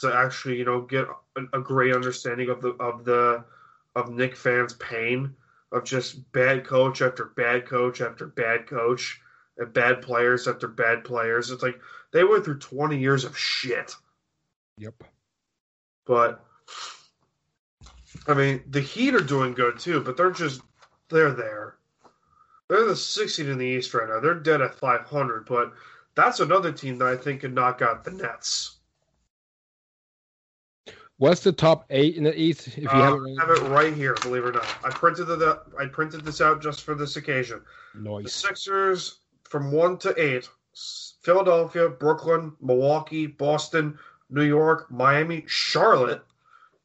to 0.00 0.12
actually, 0.12 0.58
you 0.58 0.64
know, 0.64 0.80
get 0.80 1.06
a, 1.36 1.58
a 1.58 1.60
great 1.60 1.94
understanding 1.94 2.48
of 2.48 2.60
the 2.60 2.70
of 2.80 3.04
the 3.04 3.44
of 3.94 4.10
Knick 4.10 4.34
fans' 4.34 4.74
pain 4.74 5.36
of 5.72 5.84
just 5.84 6.30
bad 6.32 6.64
coach 6.64 7.02
after 7.02 7.26
bad 7.26 7.66
coach 7.66 8.00
after 8.00 8.26
bad 8.26 8.66
coach 8.66 9.20
and 9.56 9.72
bad 9.72 10.02
players 10.02 10.48
after 10.48 10.66
bad 10.66 11.04
players. 11.04 11.50
It's 11.50 11.62
like 11.62 11.80
they 12.12 12.24
went 12.24 12.44
through 12.44 12.58
20 12.58 12.98
years 12.98 13.24
of 13.24 13.36
shit. 13.38 13.94
Yep. 14.78 15.04
But 16.06 16.44
I 18.26 18.34
mean, 18.34 18.62
the 18.68 18.80
Heat 18.80 19.14
are 19.14 19.20
doing 19.20 19.54
good 19.54 19.78
too, 19.78 20.00
but 20.00 20.16
they're 20.16 20.30
just 20.30 20.60
they're 21.08 21.32
there. 21.32 21.76
They're 22.68 22.86
the 22.86 22.96
16 22.96 23.48
in 23.48 23.58
the 23.58 23.66
East 23.66 23.94
right 23.94 24.08
now. 24.08 24.20
They're 24.20 24.34
dead 24.34 24.60
at 24.60 24.74
500, 24.74 25.44
but 25.44 25.72
that's 26.14 26.40
another 26.40 26.72
team 26.72 26.98
that 26.98 27.08
I 27.08 27.16
think 27.16 27.40
could 27.40 27.54
knock 27.54 27.82
out 27.82 28.04
the 28.04 28.12
Nets. 28.12 28.79
What's 31.20 31.42
the 31.42 31.52
top 31.52 31.84
eight 31.90 32.16
in 32.16 32.24
the 32.24 32.34
East? 32.34 32.68
If 32.68 32.78
you 32.78 32.88
uh, 32.88 32.94
have, 32.94 33.14
it 33.26 33.38
have 33.38 33.50
it 33.50 33.68
right 33.68 33.92
here, 33.92 34.14
believe 34.22 34.42
it 34.42 34.48
or 34.48 34.52
not, 34.52 34.66
I 34.82 34.88
printed 34.88 35.26
the 35.26 35.60
I 35.78 35.84
printed 35.84 36.24
this 36.24 36.40
out 36.40 36.62
just 36.62 36.82
for 36.82 36.94
this 36.94 37.16
occasion. 37.16 37.60
Nice. 37.94 38.24
The 38.24 38.30
Sixers 38.30 39.18
from 39.44 39.70
one 39.70 39.98
to 39.98 40.18
eight: 40.18 40.48
Philadelphia, 41.20 41.90
Brooklyn, 41.90 42.52
Milwaukee, 42.62 43.26
Boston, 43.26 43.98
New 44.30 44.44
York, 44.44 44.90
Miami, 44.90 45.44
Charlotte, 45.46 46.24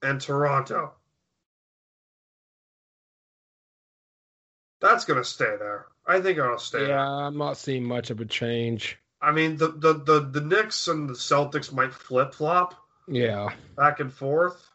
and 0.04 0.20
Toronto. 0.20 0.92
That's 4.82 5.06
gonna 5.06 5.24
stay 5.24 5.56
there. 5.58 5.86
I 6.06 6.20
think 6.20 6.40
it'll 6.40 6.58
stay. 6.58 6.82
Yeah, 6.82 6.88
there. 6.88 6.98
I'm 6.98 7.38
not 7.38 7.56
seeing 7.56 7.86
much 7.86 8.10
of 8.10 8.20
a 8.20 8.26
change. 8.26 8.98
I 9.22 9.32
mean, 9.32 9.56
the 9.56 9.70
the 9.70 9.94
the, 9.94 10.20
the 10.30 10.42
Knicks 10.42 10.90
and 10.90 11.08
the 11.08 11.14
Celtics 11.14 11.72
might 11.72 11.94
flip 11.94 12.34
flop 12.34 12.82
yeah. 13.08 13.50
Back 13.76 14.00
and 14.00 14.12
forth. 14.12 14.70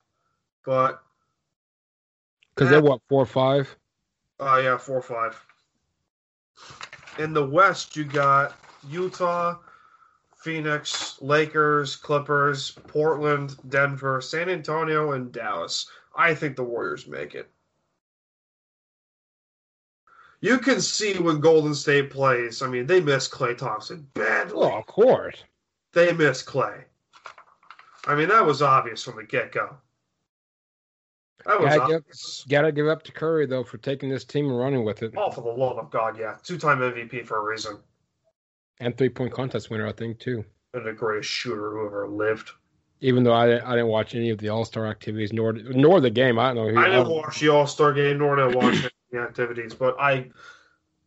But 0.64 1.02
because 2.54 2.70
they're 2.70 2.82
what, 2.82 3.00
four 3.08 3.22
or 3.22 3.26
five? 3.26 3.74
Oh 4.38 4.54
uh, 4.54 4.58
yeah, 4.58 4.76
four 4.76 4.98
or 4.98 5.02
five. 5.02 5.42
In 7.18 7.32
the 7.32 7.44
West 7.44 7.96
you 7.96 8.04
got 8.04 8.56
Utah, 8.88 9.56
Phoenix, 10.36 11.18
Lakers, 11.20 11.96
Clippers, 11.96 12.72
Portland, 12.86 13.56
Denver, 13.68 14.20
San 14.20 14.48
Antonio, 14.48 15.12
and 15.12 15.32
Dallas. 15.32 15.90
I 16.16 16.34
think 16.34 16.56
the 16.56 16.64
Warriors 16.64 17.06
make 17.06 17.34
it. 17.34 17.50
You 20.40 20.58
can 20.58 20.80
see 20.80 21.18
when 21.18 21.40
Golden 21.40 21.74
State 21.74 22.10
plays. 22.10 22.62
I 22.62 22.66
mean, 22.66 22.86
they 22.86 23.00
miss 23.00 23.28
Klay 23.28 23.56
Thompson 23.56 24.06
badly. 24.14 24.54
Oh, 24.56 24.78
of 24.78 24.86
course. 24.86 25.44
They 25.92 26.12
miss 26.12 26.42
Klay. 26.42 26.84
I 28.06 28.14
mean, 28.14 28.28
that 28.28 28.44
was 28.44 28.62
obvious 28.62 29.02
from 29.02 29.16
the 29.16 29.24
get 29.24 29.52
go. 29.52 29.76
That 31.46 31.60
was 31.60 31.74
gotta 31.74 31.94
obvious. 31.94 32.44
Give, 32.46 32.50
gotta 32.50 32.72
give 32.72 32.88
up 32.88 33.02
to 33.04 33.12
Curry 33.12 33.46
though 33.46 33.64
for 33.64 33.78
taking 33.78 34.08
this 34.08 34.24
team 34.24 34.46
and 34.46 34.58
running 34.58 34.84
with 34.84 35.02
it. 35.02 35.12
Oh, 35.16 35.30
for 35.30 35.42
the 35.42 35.50
love 35.50 35.78
of 35.78 35.90
God, 35.90 36.18
yeah, 36.18 36.36
two-time 36.42 36.80
MVP 36.80 37.26
for 37.26 37.38
a 37.38 37.42
reason. 37.42 37.78
And 38.80 38.96
three-point 38.96 39.32
contest 39.32 39.70
winner, 39.70 39.86
I 39.86 39.92
think, 39.92 40.18
too. 40.18 40.44
And 40.72 40.86
the 40.86 40.92
greatest 40.92 41.28
shooter 41.28 41.72
who 41.72 41.86
ever 41.86 42.08
lived. 42.08 42.50
Even 43.02 43.24
though 43.24 43.32
I, 43.32 43.44
I 43.44 43.74
didn't 43.76 43.88
watch 43.88 44.14
any 44.14 44.30
of 44.30 44.38
the 44.38 44.48
All 44.50 44.64
Star 44.64 44.86
activities, 44.86 45.32
nor 45.32 45.52
nor 45.52 46.00
the 46.00 46.10
game. 46.10 46.38
I 46.38 46.54
don't 46.54 46.56
know. 46.56 46.72
Who, 46.72 46.78
I 46.78 46.88
didn't 46.88 47.08
watch 47.08 47.40
the 47.40 47.48
All 47.48 47.66
Star 47.66 47.92
game, 47.92 48.18
nor 48.18 48.36
did 48.36 48.54
I 48.54 48.56
watch 48.56 48.90
the 49.10 49.18
activities. 49.18 49.74
But 49.74 49.96
I 49.98 50.30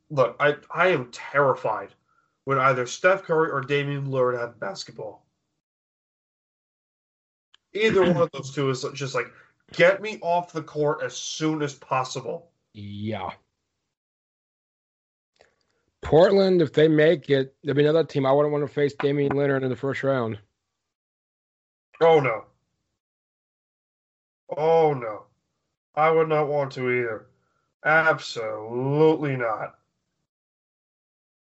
look, 0.09 0.35
I 0.39 0.55
I 0.73 0.87
am 0.87 1.11
terrified 1.11 1.89
when 2.45 2.57
either 2.57 2.85
Steph 2.85 3.23
Curry 3.23 3.51
or 3.51 3.61
Damian 3.61 4.07
Lillard 4.07 4.39
have 4.39 4.59
basketball. 4.59 5.22
Either 7.73 8.01
one 8.01 8.17
of 8.17 8.31
those 8.31 8.53
two 8.53 8.69
is 8.69 8.85
just 8.93 9.15
like 9.15 9.27
get 9.71 10.01
me 10.01 10.19
off 10.21 10.51
the 10.51 10.61
court 10.61 11.01
as 11.03 11.15
soon 11.15 11.61
as 11.61 11.73
possible. 11.73 12.49
Yeah. 12.73 13.31
Portland, 16.01 16.61
if 16.61 16.73
they 16.73 16.87
make 16.87 17.29
it, 17.29 17.55
there'll 17.63 17.77
be 17.77 17.83
another 17.83 18.03
team. 18.03 18.25
I 18.25 18.31
wouldn't 18.31 18.51
want 18.51 18.67
to 18.67 18.73
face 18.73 18.93
Damian 18.93 19.31
Lillard 19.31 19.63
in 19.63 19.69
the 19.69 19.75
first 19.75 20.03
round. 20.03 20.37
Oh 22.01 22.19
no. 22.19 22.45
Oh 24.55 24.93
no. 24.93 25.23
I 25.95 26.11
would 26.11 26.27
not 26.27 26.47
want 26.47 26.73
to 26.73 26.89
either. 26.91 27.27
Absolutely 27.85 29.35
not. 29.35 29.75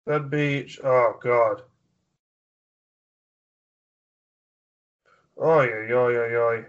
That'd 0.06 0.30
be 0.30 0.70
oh 0.84 1.18
god. 1.22 1.62
Oh 5.40 5.62
yeah, 5.62 5.86
yeah, 5.88 6.08
yeah, 6.10 6.26
yeah. 6.28 6.62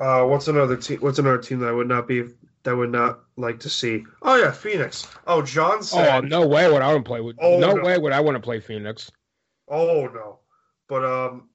Uh, 0.00 0.24
what's 0.24 0.48
another 0.48 0.76
team? 0.76 0.98
What's 1.00 1.18
another 1.18 1.38
team 1.38 1.58
that 1.60 1.68
I 1.68 1.72
would 1.72 1.88
not 1.88 2.08
be 2.08 2.24
that 2.62 2.74
would 2.74 2.90
not 2.90 3.20
like 3.36 3.60
to 3.60 3.68
see? 3.68 4.04
Oh 4.22 4.36
yeah, 4.36 4.50
Phoenix. 4.50 5.06
Oh, 5.26 5.42
John 5.42 5.82
said. 5.82 6.24
Oh 6.24 6.26
no 6.26 6.46
way 6.46 6.70
would 6.70 6.80
I 6.80 6.92
want 6.92 7.04
to 7.04 7.08
play 7.08 7.20
with. 7.20 7.36
Oh, 7.38 7.58
no, 7.58 7.74
no. 7.74 7.82
way 7.82 7.98
would 7.98 8.12
I 8.12 8.20
want 8.20 8.36
to 8.36 8.40
play 8.40 8.58
Phoenix. 8.58 9.10
Oh 9.68 10.06
no, 10.06 10.38
but 10.88 11.04
um, 11.04 11.50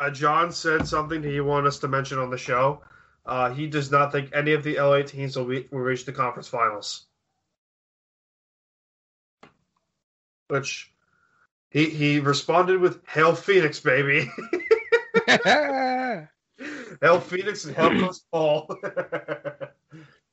uh, 0.00 0.10
John 0.10 0.52
said 0.52 0.86
something 0.86 1.22
he 1.22 1.40
wanted 1.40 1.66
us 1.68 1.80
to 1.80 1.88
mention 1.88 2.18
on 2.18 2.30
the 2.30 2.38
show. 2.38 2.82
Uh, 3.24 3.50
he 3.50 3.66
does 3.66 3.90
not 3.90 4.12
think 4.12 4.30
any 4.32 4.52
of 4.52 4.62
the 4.62 4.78
LA 4.78 5.02
teams 5.02 5.36
will, 5.36 5.46
be, 5.46 5.66
will 5.72 5.80
reach 5.80 6.04
the 6.04 6.12
conference 6.12 6.46
finals. 6.46 7.06
Which 10.46 10.92
he 11.76 11.90
he 11.90 12.20
responded 12.20 12.80
with 12.80 13.06
"Hail 13.06 13.34
Phoenix, 13.34 13.78
baby." 13.80 14.30
Hail 17.02 17.20
Phoenix 17.20 17.66
and 17.66 17.76
Hail 17.76 17.90
Chris 17.90 18.22
Paul. 18.32 18.66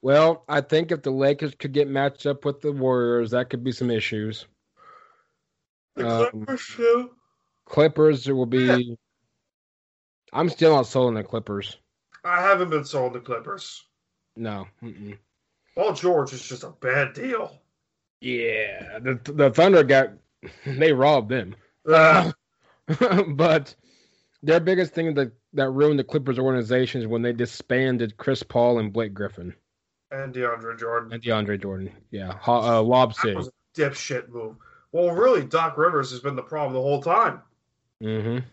well, 0.02 0.46
I 0.48 0.62
think 0.62 0.94
if 0.94 1.02
the 1.02 1.12
Lakers 1.12 1.54
could 1.56 1.74
get 1.74 1.90
matched 1.90 2.26
up 2.26 2.46
with 2.46 2.62
the 2.62 2.72
Warriors, 2.72 3.32
that 3.32 3.50
could 3.50 3.62
be 3.62 3.74
some 3.74 3.92
issues. 3.92 4.46
the 5.98 6.08
Um, 6.08 6.30
Clippers 6.32 6.66
too. 6.78 7.12
Clippers 7.66 8.26
will 8.32 8.46
be. 8.46 8.98
I'm 10.32 10.48
still 10.48 10.74
not 10.74 10.88
sold 10.88 11.10
on 11.10 11.16
the 11.16 11.24
Clippers. 11.24 11.78
I 12.24 12.42
haven't 12.42 12.70
been 12.70 12.86
sold 12.86 13.14
the 13.14 13.20
Clippers. 13.20 13.84
No. 14.38 14.66
Mm-mm. 14.82 15.18
Paul 15.76 15.92
George 15.94 16.32
is 16.32 16.48
just 16.48 16.64
a 16.64 16.70
bad 16.70 17.12
deal. 17.14 17.60
Yeah, 18.22 19.00
the 19.00 19.20
the 19.34 19.50
Thunder 19.52 19.84
got 19.84 20.12
they 20.66 20.94
robbed 20.94 21.30
them, 21.30 21.56
but 21.86 23.76
their 24.42 24.60
biggest 24.60 24.94
thing 24.94 25.14
that 25.16 25.32
that 25.54 25.70
ruined 25.70 26.00
the 26.00 26.04
Clippers 26.04 26.40
organization 26.40 27.02
is 27.02 27.08
when 27.08 27.22
they 27.22 27.34
disbanded 27.34 28.18
Chris 28.18 28.44
Paul 28.44 28.80
and 28.80 28.92
Blake 28.92 29.14
Griffin 29.14 29.54
and 30.12 30.34
DeAndre 30.34 30.80
Jordan. 30.80 31.14
and 31.14 31.22
DeAndre 31.22 31.62
Jordan. 31.62 31.92
Yeah, 32.12 32.38
uh, 32.48 32.82
Lob 32.82 33.14
City. 33.14 33.40
dipshit 33.76 34.30
move. 34.30 34.56
Well, 34.92 35.12
really, 35.12 35.44
Doc 35.44 35.78
Rivers 35.78 36.12
has 36.12 36.20
been 36.20 36.36
the 36.36 36.44
problem 36.44 36.74
the 36.74 36.82
whole 36.82 37.02
time. 37.02 37.42
Mm-hmm. 38.02 38.46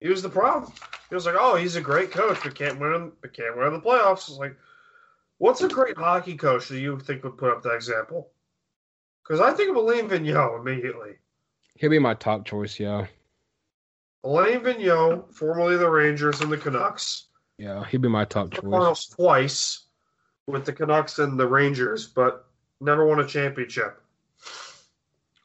He 0.00 0.08
was 0.08 0.22
the 0.22 0.30
problem. 0.30 0.72
He 1.08 1.14
was 1.14 1.26
like, 1.26 1.36
"Oh, 1.38 1.56
he's 1.56 1.76
a 1.76 1.80
great 1.80 2.10
coach, 2.10 2.38
but 2.42 2.54
can't 2.54 2.80
win. 2.80 3.12
But 3.20 3.34
can't 3.34 3.56
win 3.56 3.72
the 3.72 3.80
playoffs." 3.80 4.28
It's 4.28 4.38
like, 4.38 4.56
what's 5.38 5.62
a 5.62 5.68
great 5.68 5.96
hockey 5.96 6.36
coach 6.36 6.68
that 6.68 6.80
you 6.80 6.98
think 6.98 7.24
would 7.24 7.36
put 7.38 7.52
up 7.52 7.62
that 7.62 7.74
example? 7.74 8.30
Because 9.26 9.40
I 9.40 9.52
think 9.52 9.70
of 9.70 9.76
Alain 9.76 10.08
Vigneault 10.08 10.60
immediately. 10.60 11.12
He'll 11.74 11.90
be 11.90 11.98
my 11.98 12.14
top 12.14 12.44
choice. 12.46 12.78
Yeah, 12.78 13.06
Alain 14.24 14.60
Vigneault, 14.60 15.32
formerly 15.34 15.76
the 15.76 15.88
Rangers 15.90 16.40
and 16.40 16.50
the 16.50 16.56
Canucks, 16.56 17.26
yeah, 17.58 17.84
he'd 17.86 18.02
be 18.02 18.08
my 18.08 18.24
top 18.24 18.52
choice. 18.52 18.62
finals 18.62 19.06
twice 19.06 19.84
with 20.46 20.64
the 20.64 20.72
Canucks 20.72 21.18
and 21.18 21.38
the 21.38 21.46
Rangers, 21.46 22.06
but 22.06 22.46
never 22.80 23.06
won 23.06 23.20
a 23.20 23.26
championship. 23.26 24.00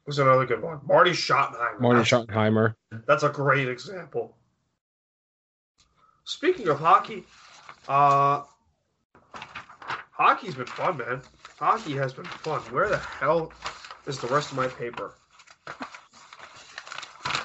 Was 0.05 0.19
another 0.19 0.45
good 0.45 0.61
one. 0.61 0.79
Marty 0.83 1.11
Schottenheimer. 1.11 1.79
Marty 1.79 1.99
That's- 1.99 2.09
Schottenheimer. 2.09 2.75
That's 3.05 3.23
a 3.23 3.29
great 3.29 3.67
example. 3.67 4.35
Speaking 6.23 6.67
of 6.69 6.79
hockey, 6.79 7.23
uh, 7.87 8.43
hockey's 10.11 10.55
been 10.55 10.65
fun, 10.65 10.97
man. 10.97 11.21
Hockey 11.61 11.93
has 11.93 12.11
been 12.11 12.25
fun. 12.25 12.59
Where 12.73 12.89
the 12.89 12.97
hell 12.97 13.53
is 14.07 14.17
the 14.17 14.25
rest 14.25 14.49
of 14.49 14.57
my 14.57 14.67
paper? 14.67 15.13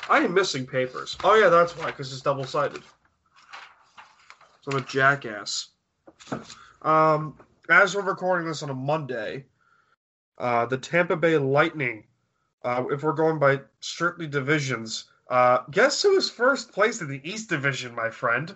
I 0.08 0.20
am 0.20 0.32
missing 0.32 0.66
papers. 0.66 1.18
Oh 1.22 1.34
yeah, 1.34 1.50
that's 1.50 1.76
why, 1.76 1.86
because 1.86 2.10
it's 2.10 2.22
double 2.22 2.44
sided. 2.44 2.82
So 4.62 4.70
I'm 4.72 4.78
a 4.78 4.80
jackass. 4.80 5.68
Um, 6.80 7.36
as 7.68 7.94
we're 7.94 8.00
recording 8.00 8.48
this 8.48 8.62
on 8.62 8.70
a 8.70 8.74
Monday, 8.74 9.44
uh, 10.38 10.64
the 10.64 10.78
Tampa 10.78 11.16
Bay 11.16 11.36
Lightning, 11.36 12.04
uh, 12.64 12.84
if 12.90 13.02
we're 13.02 13.12
going 13.12 13.38
by 13.38 13.60
strictly 13.80 14.26
divisions, 14.26 15.10
uh, 15.28 15.58
guess 15.70 16.00
who 16.00 16.16
is 16.16 16.30
first 16.30 16.72
place 16.72 17.02
in 17.02 17.08
the 17.08 17.20
East 17.22 17.50
Division, 17.50 17.94
my 17.94 18.08
friend? 18.08 18.54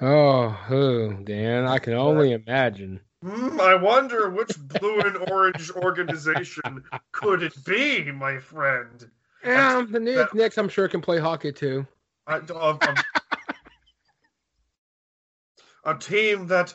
Oh, 0.00 0.48
who, 0.48 1.18
Dan? 1.24 1.66
I 1.66 1.78
can 1.78 1.94
only 1.94 2.32
imagine. 2.32 3.00
Hmm, 3.22 3.60
I 3.60 3.74
wonder 3.74 4.28
which 4.28 4.58
blue 4.58 5.00
and 5.00 5.16
orange 5.30 5.70
organization 5.70 6.84
could 7.12 7.42
it 7.42 7.64
be, 7.64 8.10
my 8.12 8.38
friend? 8.38 9.10
Yeah, 9.44 9.84
the 9.88 10.00
New 10.00 10.12
York 10.12 10.34
Knicks, 10.34 10.58
I'm 10.58 10.68
sure, 10.68 10.88
can 10.88 11.00
play 11.00 11.18
hockey 11.18 11.52
too. 11.52 11.86
I, 12.26 12.36
uh, 12.36 12.78
um, 12.80 12.96
a 15.84 15.94
team 15.96 16.46
that 16.48 16.74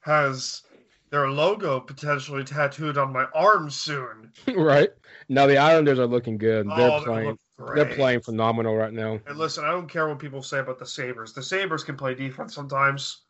has 0.00 0.62
their 1.10 1.28
logo 1.28 1.80
potentially 1.80 2.44
tattooed 2.44 2.98
on 2.98 3.12
my 3.12 3.24
arm 3.34 3.70
soon. 3.70 4.32
right? 4.54 4.90
Now 5.28 5.46
the 5.46 5.58
Islanders 5.58 5.98
are 5.98 6.06
looking 6.06 6.38
good. 6.38 6.68
They're 6.68 6.90
oh, 6.90 7.00
they 7.00 7.06
playing. 7.06 7.38
Great. 7.60 7.76
They're 7.76 7.96
playing 7.96 8.20
phenomenal 8.20 8.76
right 8.76 8.92
now. 8.92 9.20
And 9.26 9.38
listen, 9.38 9.64
I 9.64 9.70
don't 9.70 9.88
care 9.88 10.08
what 10.08 10.18
people 10.18 10.42
say 10.42 10.58
about 10.58 10.78
the 10.78 10.86
Sabres. 10.86 11.32
The 11.32 11.42
Sabres 11.42 11.84
can 11.84 11.96
play 11.96 12.14
defense 12.14 12.54
sometimes. 12.54 13.22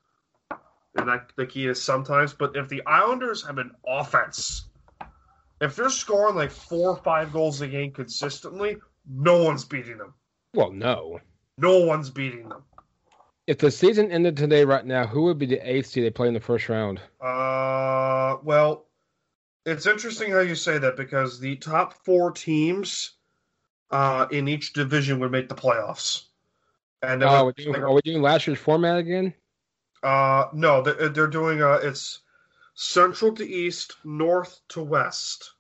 And 0.96 1.08
that 1.08 1.32
the 1.36 1.46
key 1.46 1.66
is 1.66 1.80
sometimes. 1.80 2.32
But 2.32 2.56
if 2.56 2.68
the 2.68 2.84
Islanders 2.86 3.46
have 3.46 3.58
an 3.58 3.72
offense, 3.86 4.68
if 5.60 5.76
they're 5.76 5.90
scoring 5.90 6.34
like 6.34 6.50
four 6.50 6.90
or 6.90 6.96
five 6.96 7.32
goals 7.32 7.60
a 7.60 7.68
game 7.68 7.92
consistently, 7.92 8.76
no 9.08 9.42
one's 9.42 9.64
beating 9.64 9.98
them. 9.98 10.14
Well, 10.54 10.72
no. 10.72 11.20
No 11.58 11.84
one's 11.84 12.10
beating 12.10 12.48
them. 12.48 12.62
If 13.46 13.58
the 13.58 13.70
season 13.70 14.10
ended 14.10 14.36
today, 14.36 14.64
right 14.64 14.84
now, 14.84 15.06
who 15.06 15.22
would 15.24 15.38
be 15.38 15.46
the 15.46 15.58
eighth 15.58 15.86
seed 15.86 16.04
they 16.04 16.10
play 16.10 16.28
in 16.28 16.34
the 16.34 16.40
first 16.40 16.68
round? 16.68 17.00
Uh, 17.20 18.36
well, 18.42 18.86
it's 19.66 19.86
interesting 19.86 20.30
how 20.30 20.40
you 20.40 20.54
say 20.54 20.78
that 20.78 20.96
because 20.96 21.40
the 21.40 21.56
top 21.56 22.04
four 22.04 22.30
teams 22.30 23.12
uh, 23.90 24.26
in 24.30 24.48
each 24.48 24.72
division 24.72 25.18
would 25.20 25.32
make 25.32 25.48
the 25.48 25.54
playoffs. 25.54 26.24
And 27.02 27.22
Oh, 27.22 27.28
uh, 27.28 27.30
are 27.30 27.44
we, 27.46 27.52
doing, 27.52 27.82
are 27.82 27.92
we 27.92 28.00
doing 28.02 28.22
last 28.22 28.46
year's 28.46 28.58
format 28.58 28.98
again? 28.98 29.34
uh, 30.02 30.46
no, 30.52 30.82
they're, 30.82 31.08
they're 31.08 31.26
doing 31.26 31.62
uh, 31.62 31.80
it's 31.82 32.20
central 32.74 33.32
to 33.34 33.46
east, 33.46 33.96
north 34.04 34.60
to 34.68 34.82
west. 34.82 35.52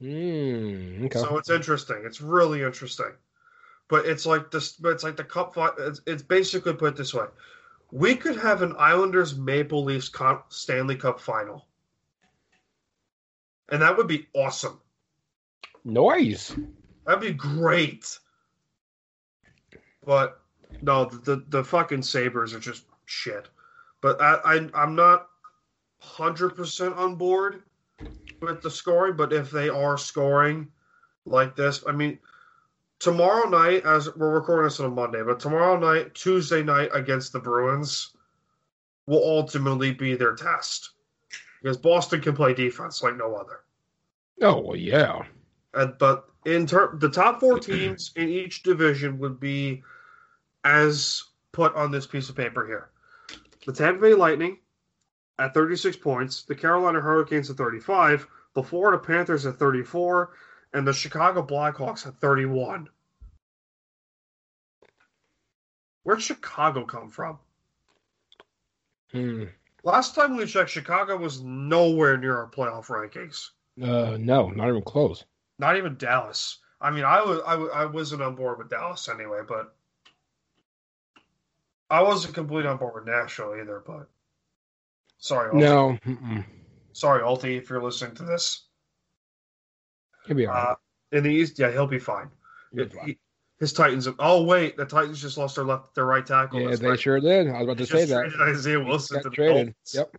Hmm. 0.00 1.04
Okay. 1.06 1.18
So 1.18 1.38
it's 1.38 1.50
interesting. 1.50 2.02
It's 2.04 2.20
really 2.20 2.62
interesting. 2.62 3.12
But 3.88 4.06
it's 4.06 4.26
like 4.26 4.50
this. 4.50 4.72
But 4.72 4.90
it's 4.90 5.02
like 5.02 5.16
the 5.16 5.24
cup. 5.24 5.54
It's, 5.78 6.00
it's 6.06 6.22
basically 6.22 6.74
put 6.74 6.96
this 6.96 7.14
way: 7.14 7.24
we 7.90 8.14
could 8.14 8.36
have 8.36 8.62
an 8.62 8.74
Islanders 8.78 9.36
Maple 9.36 9.82
Leafs 9.82 10.12
Stanley 10.50 10.96
Cup 10.96 11.20
final, 11.20 11.66
and 13.70 13.82
that 13.82 13.96
would 13.96 14.06
be 14.06 14.28
awesome. 14.34 14.80
Noise. 15.84 16.54
That'd 17.08 17.22
be 17.22 17.32
great. 17.32 18.18
But 20.04 20.42
no, 20.82 21.06
the 21.06 21.42
the 21.48 21.64
fucking 21.64 22.02
Sabres 22.02 22.52
are 22.52 22.60
just 22.60 22.84
shit. 23.06 23.48
But 24.02 24.20
I, 24.20 24.34
I 24.44 24.68
I'm 24.74 24.94
not 24.94 25.28
hundred 26.00 26.50
percent 26.50 26.94
on 26.96 27.14
board 27.14 27.62
with 28.42 28.60
the 28.60 28.70
scoring. 28.70 29.16
But 29.16 29.32
if 29.32 29.50
they 29.50 29.70
are 29.70 29.96
scoring 29.96 30.68
like 31.24 31.56
this, 31.56 31.82
I 31.88 31.92
mean, 31.92 32.18
tomorrow 32.98 33.48
night, 33.48 33.86
as 33.86 34.14
we're 34.14 34.34
recording 34.34 34.64
this 34.64 34.78
on 34.78 34.86
a 34.86 34.90
Monday, 34.90 35.22
but 35.22 35.40
tomorrow 35.40 35.78
night, 35.78 36.14
Tuesday 36.14 36.62
night 36.62 36.90
against 36.92 37.32
the 37.32 37.40
Bruins, 37.40 38.10
will 39.06 39.24
ultimately 39.24 39.92
be 39.94 40.14
their 40.14 40.34
test 40.34 40.90
because 41.62 41.78
Boston 41.78 42.20
can 42.20 42.36
play 42.36 42.52
defense 42.52 43.02
like 43.02 43.16
no 43.16 43.34
other. 43.34 43.60
Oh 44.42 44.60
well, 44.60 44.76
yeah. 44.76 45.22
And, 45.72 45.96
but 45.96 46.27
in 46.44 46.66
ter- 46.66 46.96
the 46.96 47.10
top 47.10 47.40
four 47.40 47.58
teams 47.60 48.12
in 48.16 48.28
each 48.28 48.62
division 48.62 49.18
would 49.18 49.40
be 49.40 49.82
as 50.64 51.22
put 51.52 51.74
on 51.74 51.90
this 51.90 52.06
piece 52.06 52.28
of 52.28 52.36
paper 52.36 52.66
here. 52.66 52.90
The 53.66 53.72
Tampa 53.72 54.00
Bay 54.00 54.14
Lightning 54.14 54.58
at 55.38 55.54
36 55.54 55.96
points, 55.96 56.42
the 56.42 56.54
Carolina 56.54 57.00
Hurricanes 57.00 57.50
at 57.50 57.56
35, 57.56 58.26
the 58.54 58.62
Florida 58.62 58.98
Panthers 58.98 59.46
at 59.46 59.56
34, 59.56 60.30
and 60.72 60.86
the 60.86 60.92
Chicago 60.92 61.42
Blackhawks 61.42 62.06
at 62.06 62.20
31. 62.20 62.88
Where'd 66.02 66.22
Chicago 66.22 66.84
come 66.84 67.10
from? 67.10 67.38
Hmm. 69.12 69.44
Last 69.84 70.14
time 70.14 70.36
we 70.36 70.46
checked, 70.46 70.70
Chicago 70.70 71.16
was 71.16 71.40
nowhere 71.42 72.16
near 72.16 72.36
our 72.36 72.50
playoff 72.50 72.86
rankings. 72.86 73.50
Uh, 73.80 74.16
no, 74.18 74.48
not 74.48 74.68
even 74.68 74.82
close. 74.82 75.24
Not 75.58 75.76
even 75.76 75.96
Dallas. 75.96 76.58
I 76.80 76.90
mean, 76.90 77.04
I 77.04 77.22
was 77.22 77.40
I, 77.46 77.54
I 77.54 77.84
wasn't 77.86 78.22
on 78.22 78.34
board 78.36 78.58
with 78.58 78.70
Dallas 78.70 79.08
anyway, 79.08 79.40
but 79.46 79.74
I 81.90 82.02
wasn't 82.02 82.34
completely 82.34 82.68
on 82.68 82.76
board 82.76 82.94
with 82.94 83.06
Nashville 83.06 83.56
either. 83.60 83.82
But 83.84 84.08
sorry. 85.18 85.58
No, 85.58 85.98
mm-mm. 86.06 86.44
sorry, 86.92 87.22
Alti, 87.22 87.56
if 87.56 87.70
you're 87.70 87.82
listening 87.82 88.14
to 88.16 88.22
this. 88.24 88.62
he'll 90.26 90.36
be 90.36 90.46
all 90.46 90.54
right. 90.54 90.70
Uh, 90.70 90.74
in 91.10 91.24
the 91.24 91.30
East, 91.30 91.58
yeah, 91.58 91.72
he'll 91.72 91.86
be 91.86 91.98
fine. 91.98 92.28
He'll 92.72 92.84
be 92.84 92.94
fine. 92.94 93.06
He- 93.06 93.18
his 93.58 93.72
Titans. 93.72 94.06
Oh 94.20 94.44
wait, 94.44 94.76
the 94.76 94.84
Titans 94.84 95.20
just 95.20 95.36
lost 95.36 95.56
their 95.56 95.64
left, 95.64 95.92
their 95.96 96.04
right 96.06 96.24
tackle. 96.24 96.60
yeah, 96.60 96.68
That's 96.68 96.80
they 96.80 96.90
right. 96.90 97.00
sure 97.00 97.18
did. 97.18 97.48
I 97.48 97.54
was 97.54 97.64
about 97.64 97.78
to 97.78 97.86
say 97.86 98.04
that. 98.04 98.30
Isaiah 98.40 98.78
Wilson 98.78 99.20
to 99.20 99.28
the 99.28 99.34
traded. 99.34 99.74
Yep. 99.92 100.16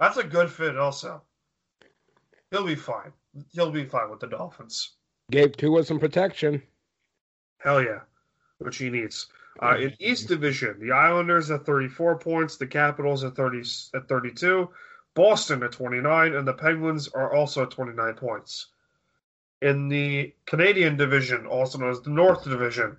That's 0.00 0.16
a 0.16 0.24
good 0.24 0.50
fit. 0.50 0.78
Also, 0.78 1.20
he'll 2.50 2.64
be 2.64 2.76
fine. 2.76 3.12
He'll 3.52 3.70
be 3.70 3.84
fine 3.84 4.10
with 4.10 4.20
the 4.20 4.26
Dolphins. 4.26 4.92
Gave 5.30 5.56
Tua 5.56 5.84
some 5.84 5.98
protection. 5.98 6.62
Hell 7.58 7.82
yeah, 7.82 8.00
which 8.58 8.78
he 8.78 8.90
needs. 8.90 9.26
Uh, 9.60 9.76
in 9.76 9.94
East 9.98 10.28
Division, 10.28 10.78
the 10.80 10.92
Islanders 10.92 11.50
at 11.50 11.66
34 11.66 12.18
points, 12.18 12.56
the 12.56 12.66
Capitals 12.66 13.24
at 13.24 13.34
30 13.34 13.62
at 13.94 14.08
32, 14.08 14.68
Boston 15.14 15.62
at 15.64 15.72
29, 15.72 16.34
and 16.34 16.46
the 16.46 16.52
Penguins 16.52 17.08
are 17.08 17.34
also 17.34 17.64
at 17.64 17.70
29 17.70 18.14
points. 18.14 18.68
In 19.60 19.88
the 19.88 20.32
Canadian 20.46 20.96
Division, 20.96 21.46
also 21.46 21.78
known 21.78 21.90
as 21.90 22.00
the 22.00 22.10
North 22.10 22.44
Division, 22.44 22.96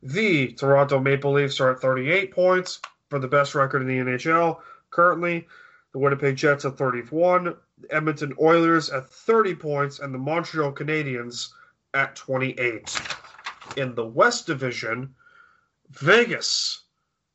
the 0.00 0.52
Toronto 0.52 1.00
Maple 1.00 1.32
Leafs 1.32 1.60
are 1.60 1.72
at 1.72 1.80
38 1.80 2.30
points 2.30 2.80
for 3.10 3.18
the 3.18 3.26
best 3.26 3.56
record 3.56 3.82
in 3.82 3.88
the 3.88 3.98
NHL 3.98 4.60
currently. 4.90 5.48
The 5.92 5.98
Winnipeg 5.98 6.36
Jets 6.36 6.64
at 6.64 6.78
31, 6.78 7.56
the 7.78 7.94
Edmonton 7.94 8.32
Oilers 8.40 8.90
at 8.90 9.08
30 9.08 9.54
points, 9.54 9.98
and 9.98 10.12
the 10.12 10.18
Montreal 10.18 10.72
Canadiens 10.72 11.50
at 11.94 12.16
28 12.16 13.00
in 13.76 13.94
the 13.94 14.06
West 14.06 14.46
Division, 14.46 15.14
Vegas, 15.90 16.84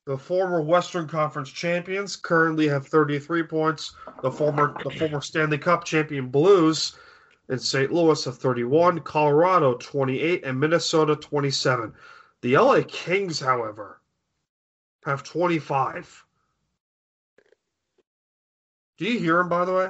the 0.05 0.17
former 0.17 0.61
Western 0.61 1.07
Conference 1.07 1.49
champions, 1.51 2.15
currently 2.15 2.67
have 2.67 2.87
33 2.87 3.43
points. 3.43 3.93
The 4.21 4.31
former 4.31 4.75
the 4.83 4.89
former 4.89 5.21
Stanley 5.21 5.57
Cup 5.57 5.83
champion 5.83 6.29
Blues 6.29 6.95
in 7.49 7.59
St. 7.59 7.91
Louis 7.91 8.23
have 8.25 8.37
31, 8.37 9.01
Colorado 9.01 9.75
28, 9.75 10.43
and 10.43 10.59
Minnesota 10.59 11.15
27. 11.15 11.93
The 12.41 12.57
LA 12.57 12.81
Kings, 12.87 13.39
however, 13.39 14.01
have 15.05 15.23
25. 15.23 16.25
Do 18.97 19.05
you 19.05 19.19
hear 19.19 19.39
him, 19.39 19.49
by 19.49 19.65
the 19.65 19.73
way? 19.73 19.89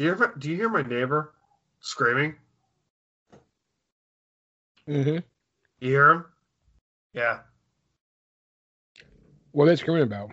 Do 0.00 0.06
you 0.06 0.14
hear, 0.14 0.34
do 0.38 0.48
you 0.48 0.56
hear 0.56 0.70
my 0.70 0.80
neighbor 0.80 1.34
screaming? 1.80 2.34
Mm-hmm. 4.88 5.18
You 5.80 5.90
hear 5.90 6.10
him? 6.10 6.24
Yeah. 7.12 7.40
What 9.52 9.64
are 9.64 9.66
they 9.66 9.76
screaming 9.76 10.04
about? 10.04 10.30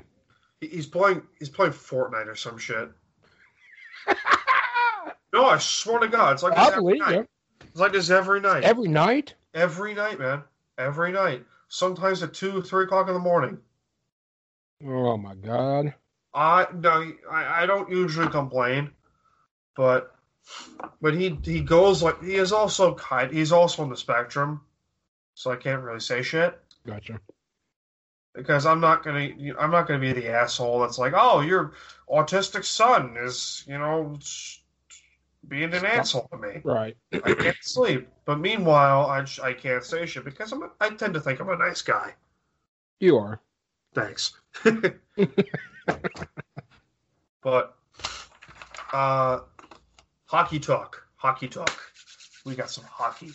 He's 0.61 0.85
playing. 0.85 1.21
He's 1.37 1.49
playing 1.49 1.73
Fortnite 1.73 2.27
or 2.27 2.35
some 2.35 2.57
shit. 2.57 2.89
No, 5.33 5.45
I 5.45 5.57
swear 5.57 5.99
to 5.99 6.07
God, 6.07 6.33
it's 6.33 6.43
like 6.43 6.55
this 6.55 6.67
I 6.69 6.75
believe 6.75 6.99
night. 6.99 7.27
It's 7.59 7.79
like 7.81 7.91
this 7.91 8.09
every 8.09 8.39
night. 8.39 8.63
Every 8.63 8.87
night? 8.87 9.33
every 9.53 9.93
night, 9.93 10.17
man. 10.17 10.43
Every 10.77 11.11
night. 11.11 11.43
Sometimes 11.67 12.23
at 12.23 12.33
two, 12.33 12.61
three 12.61 12.85
o'clock 12.85 13.09
in 13.09 13.13
the 13.13 13.19
morning. 13.19 13.57
Oh 14.85 15.17
my 15.17 15.35
god. 15.35 15.93
I 16.33 16.67
no, 16.73 17.11
I, 17.29 17.63
I 17.63 17.65
don't 17.65 17.91
usually 17.91 18.29
complain, 18.29 18.91
but 19.77 20.15
but 20.99 21.13
he 21.13 21.39
he 21.43 21.61
goes 21.61 22.03
like 22.03 22.21
he 22.21 22.35
is 22.35 22.51
also 22.51 22.95
kind. 22.95 23.31
He's 23.31 23.53
also 23.53 23.83
on 23.83 23.89
the 23.89 23.95
spectrum, 23.95 24.61
so 25.35 25.51
I 25.51 25.55
can't 25.55 25.83
really 25.83 26.01
say 26.01 26.21
shit. 26.23 26.59
Gotcha. 26.85 27.19
because 28.33 28.65
I'm 28.65 28.79
not 28.79 29.03
gonna 29.03 29.29
I'm 29.59 29.71
not 29.71 29.87
gonna 29.87 29.99
be 29.99 30.13
the 30.13 30.29
asshole 30.29 30.79
that's 30.79 30.97
like, 30.97 31.13
oh, 31.15 31.41
your 31.41 31.73
autistic 32.09 32.65
son 32.65 33.15
is 33.17 33.63
you 33.67 33.77
know 33.77 34.17
being 35.47 35.73
an 35.73 35.85
asshole 35.85 36.27
to 36.31 36.37
me. 36.37 36.61
Right. 36.63 36.97
I 37.13 37.33
can't 37.33 37.57
sleep, 37.61 38.07
but 38.25 38.39
meanwhile, 38.39 39.05
I 39.05 39.25
I 39.43 39.53
can't 39.53 39.83
say 39.83 40.05
shit 40.05 40.25
because 40.25 40.51
I'm 40.51 40.63
a, 40.63 40.71
I 40.81 40.89
tend 40.89 41.13
to 41.13 41.21
think 41.21 41.39
I'm 41.39 41.49
a 41.49 41.57
nice 41.57 41.81
guy. 41.81 42.15
You 42.99 43.17
are. 43.17 43.39
Thanks. 43.93 44.33
but 47.43 47.75
uh, 48.93 49.39
hockey 50.27 50.59
talk, 50.59 51.03
hockey 51.15 51.47
talk. 51.47 51.81
We 52.45 52.55
got 52.55 52.69
some 52.69 52.85
hockey. 52.85 53.31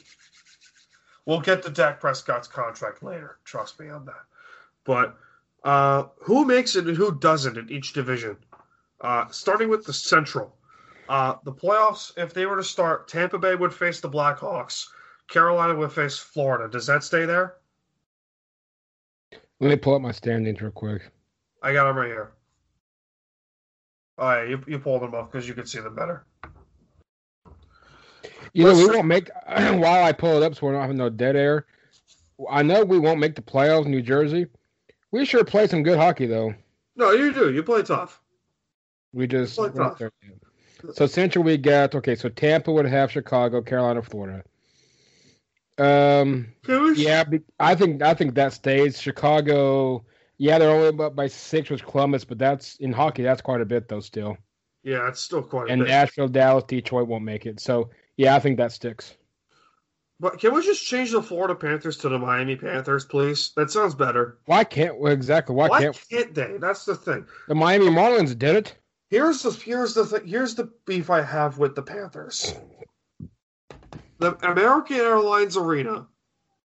We'll 1.26 1.40
get 1.40 1.62
to 1.62 1.70
Dak 1.70 2.00
Prescott's 2.00 2.48
contract 2.48 3.02
later. 3.02 3.38
Trust 3.44 3.78
me 3.78 3.88
on 3.88 4.04
that. 4.06 4.24
But 4.84 5.16
uh, 5.64 6.04
who 6.20 6.44
makes 6.44 6.76
it 6.76 6.86
and 6.86 6.96
who 6.96 7.18
doesn't 7.18 7.56
in 7.56 7.70
each 7.70 7.92
division? 7.92 8.36
Uh, 9.00 9.26
starting 9.30 9.68
with 9.68 9.84
the 9.84 9.92
Central, 9.92 10.54
uh, 11.08 11.34
the 11.44 11.52
playoffs. 11.52 12.12
If 12.16 12.34
they 12.34 12.46
were 12.46 12.56
to 12.56 12.64
start, 12.64 13.08
Tampa 13.08 13.38
Bay 13.38 13.54
would 13.54 13.74
face 13.74 14.00
the 14.00 14.08
Blackhawks. 14.08 14.86
Carolina 15.28 15.74
would 15.74 15.92
face 15.92 16.18
Florida. 16.18 16.68
Does 16.70 16.86
that 16.86 17.04
stay 17.04 17.24
there? 17.24 17.56
Let 19.60 19.70
me 19.70 19.76
pull 19.76 19.94
up 19.94 20.02
my 20.02 20.12
standings 20.12 20.60
real 20.60 20.72
quick. 20.72 21.02
I 21.62 21.72
got 21.72 21.86
them 21.86 21.96
right 21.96 22.08
here. 22.08 22.32
All 24.18 24.28
right, 24.28 24.48
you, 24.48 24.62
you 24.66 24.78
pulled 24.78 25.02
them 25.02 25.14
up 25.14 25.30
because 25.30 25.48
you 25.48 25.54
could 25.54 25.68
see 25.68 25.80
them 25.80 25.94
better. 25.94 26.24
You 28.52 28.64
know, 28.64 28.74
we 28.74 28.86
won't 28.86 29.06
make 29.06 29.30
while 29.46 30.04
I 30.04 30.12
pull 30.12 30.42
it 30.42 30.44
up 30.44 30.54
so 30.54 30.66
we're 30.66 30.72
not 30.72 30.82
having 30.82 30.98
no 30.98 31.08
dead 31.08 31.36
air. 31.36 31.66
I 32.50 32.62
know 32.62 32.84
we 32.84 32.98
won't 32.98 33.20
make 33.20 33.34
the 33.34 33.42
playoffs, 33.42 33.86
New 33.86 34.02
Jersey. 34.02 34.46
We 35.10 35.24
sure 35.24 35.44
play 35.44 35.66
some 35.66 35.82
good 35.82 35.98
hockey 35.98 36.26
though. 36.26 36.54
No, 36.96 37.12
you 37.12 37.32
do. 37.32 37.52
You 37.52 37.62
play 37.62 37.82
tough. 37.82 38.20
We 39.12 39.26
just 39.26 39.56
Play 39.56 39.70
tough. 39.70 40.00
so 40.92 41.06
Central 41.06 41.44
we 41.44 41.56
got 41.56 41.94
okay. 41.94 42.14
So 42.14 42.28
Tampa 42.28 42.72
would 42.72 42.86
have 42.86 43.10
Chicago, 43.10 43.62
Carolina, 43.62 44.02
Florida. 44.02 44.42
Um, 45.78 46.52
yeah, 46.94 47.24
I 47.58 47.74
think 47.74 48.02
I 48.02 48.14
think 48.14 48.34
that 48.34 48.52
stays. 48.52 49.00
Chicago, 49.00 50.04
yeah, 50.38 50.58
they're 50.58 50.70
only 50.70 51.04
up 51.04 51.16
by 51.16 51.26
six 51.26 51.70
with 51.70 51.84
Columbus, 51.84 52.24
but 52.24 52.38
that's 52.38 52.76
in 52.76 52.92
hockey. 52.92 53.22
That's 53.22 53.42
quite 53.42 53.60
a 53.60 53.66
bit 53.66 53.88
though, 53.88 54.00
still. 54.00 54.36
Yeah, 54.82 55.08
it's 55.08 55.20
still 55.20 55.42
quite 55.42 55.68
a 55.68 55.72
And. 55.72 55.82
Nashville, 55.82 56.28
Dallas, 56.28 56.64
Detroit 56.64 57.08
won't 57.08 57.24
make 57.24 57.46
it. 57.46 57.60
So 57.60 57.90
yeah, 58.16 58.34
I 58.36 58.38
think 58.40 58.56
that 58.58 58.72
sticks. 58.72 59.14
But 60.20 60.38
can 60.38 60.54
we 60.54 60.62
just 60.64 60.86
change 60.86 61.10
the 61.10 61.22
Florida 61.22 61.54
Panthers 61.54 61.96
to 61.98 62.08
the 62.08 62.18
Miami 62.18 62.54
Panthers, 62.54 63.04
please? 63.04 63.50
That 63.56 63.70
sounds 63.72 63.94
better. 63.94 64.38
Why 64.46 64.62
can't 64.62 64.98
well, 64.98 65.12
exactly? 65.12 65.54
Why, 65.56 65.68
Why 65.68 65.80
can't 65.82 66.04
can't 66.10 66.34
they? 66.34 66.56
That's 66.58 66.84
the 66.84 66.94
thing. 66.94 67.26
the 67.48 67.54
Miami 67.56 67.86
Marlins 67.86 68.38
did 68.38 68.54
it? 68.54 68.76
Here's 69.10 69.42
the 69.42 69.50
here's 69.50 69.94
the 69.94 70.06
th- 70.06 70.22
here's 70.30 70.54
the 70.54 70.70
beef 70.86 71.10
I 71.10 71.22
have 71.22 71.58
with 71.58 71.74
the 71.74 71.82
Panthers. 71.82 72.54
The 74.18 74.36
American 74.48 74.96
Airlines 74.96 75.56
Arena 75.56 76.06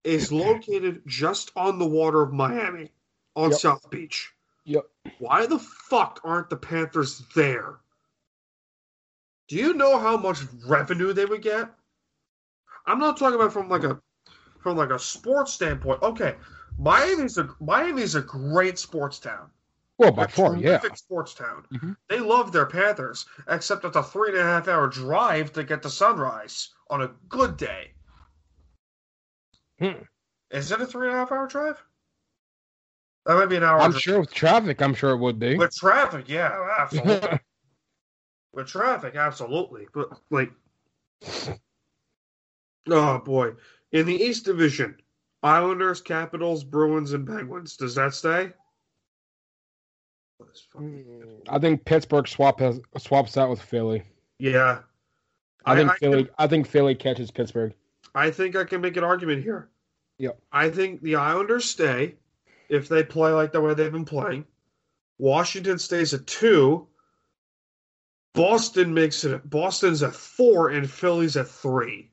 is 0.04 0.32
located 0.32 1.02
just 1.06 1.52
on 1.54 1.78
the 1.78 1.86
water 1.86 2.22
of 2.22 2.32
Miami, 2.32 2.90
on 3.36 3.50
Yep. 3.50 3.60
South 3.60 3.90
Beach. 3.90 4.32
Yep. 4.64 4.86
Why 5.18 5.44
the 5.46 5.58
fuck 5.58 6.20
aren't 6.24 6.48
the 6.48 6.56
Panthers 6.56 7.22
there? 7.36 7.80
Do 9.52 9.58
you 9.58 9.74
know 9.74 9.98
how 9.98 10.16
much 10.16 10.38
revenue 10.66 11.12
they 11.12 11.26
would 11.26 11.42
get? 11.42 11.68
I'm 12.86 12.98
not 12.98 13.18
talking 13.18 13.34
about 13.34 13.52
from 13.52 13.68
like 13.68 13.84
a 13.84 14.00
from 14.60 14.78
like 14.78 14.88
a 14.88 14.98
sports 14.98 15.52
standpoint. 15.52 16.00
Okay, 16.02 16.36
Miami's 16.78 17.36
a 17.36 17.50
Miami's 17.60 18.14
a 18.14 18.22
great 18.22 18.78
sports 18.78 19.18
town. 19.18 19.50
Well, 19.98 20.10
by 20.10 20.24
a 20.24 20.28
far, 20.28 20.56
yeah. 20.56 20.80
sports 20.94 21.34
town. 21.34 21.66
Mhm. 21.70 21.94
They 22.08 22.18
love 22.18 22.50
their 22.50 22.64
Panthers, 22.64 23.26
except 23.46 23.84
it's 23.84 23.94
a 23.94 24.02
three 24.02 24.30
and 24.30 24.38
a 24.38 24.42
half 24.42 24.68
hour 24.68 24.88
drive 24.88 25.52
to 25.52 25.64
get 25.64 25.82
to 25.82 25.90
sunrise 25.90 26.70
on 26.88 27.02
a 27.02 27.10
good 27.28 27.58
day. 27.58 27.92
Hmm. 29.78 30.04
Is 30.50 30.72
it 30.72 30.80
a 30.80 30.86
three 30.86 31.08
and 31.08 31.14
a 31.14 31.18
half 31.18 31.30
hour 31.30 31.46
drive? 31.46 31.78
That 33.26 33.34
might 33.34 33.50
be 33.50 33.56
an 33.56 33.64
hour. 33.64 33.80
I'm 33.80 33.90
drive. 33.90 34.02
sure 34.02 34.20
with 34.20 34.32
traffic, 34.32 34.80
I'm 34.80 34.94
sure 34.94 35.10
it 35.10 35.18
would 35.18 35.38
be. 35.38 35.58
With 35.58 35.76
traffic, 35.76 36.26
yeah, 36.30 36.74
absolutely. 36.78 37.38
With 38.52 38.66
traffic, 38.66 39.16
absolutely. 39.16 39.86
But 39.94 40.10
like, 40.30 40.52
Oh 42.90 43.18
boy. 43.18 43.52
In 43.92 44.06
the 44.06 44.14
East 44.14 44.44
Division, 44.44 44.96
Islanders, 45.42 46.00
Capitals, 46.00 46.64
Bruins, 46.64 47.12
and 47.12 47.26
Penguins. 47.26 47.76
Does 47.76 47.94
that 47.94 48.14
stay? 48.14 48.52
Hmm. 50.76 51.00
I 51.48 51.58
think 51.58 51.84
Pittsburgh 51.84 52.26
swap 52.26 52.58
has, 52.60 52.80
swaps 52.98 53.36
out 53.36 53.50
with 53.50 53.62
Philly. 53.62 54.02
Yeah. 54.38 54.80
I 55.64 55.76
think 55.76 55.90
I 55.90 55.96
Philly. 55.96 56.24
can- 56.24 56.34
I 56.38 56.46
think 56.48 56.66
Philly 56.66 56.94
catches 56.94 57.30
Pittsburgh. 57.30 57.74
I 58.14 58.30
think 58.30 58.56
I 58.56 58.64
can 58.64 58.80
make 58.80 58.96
an 58.96 59.04
argument 59.04 59.42
here. 59.42 59.68
Yep. 60.18 60.38
I 60.50 60.68
think 60.68 61.00
the 61.02 61.16
Islanders 61.16 61.64
stay 61.64 62.16
if 62.68 62.88
they 62.88 63.02
play 63.04 63.32
like 63.32 63.52
the 63.52 63.60
way 63.60 63.74
they've 63.74 63.92
been 63.92 64.04
playing. 64.04 64.44
Washington 65.18 65.78
stays 65.78 66.12
at 66.12 66.26
two. 66.26 66.86
Boston 68.34 68.94
makes 68.94 69.24
it. 69.24 69.48
Boston's 69.48 70.02
at 70.02 70.14
four, 70.14 70.70
and 70.70 70.90
Philly's 70.90 71.36
at 71.36 71.48
three. 71.48 72.10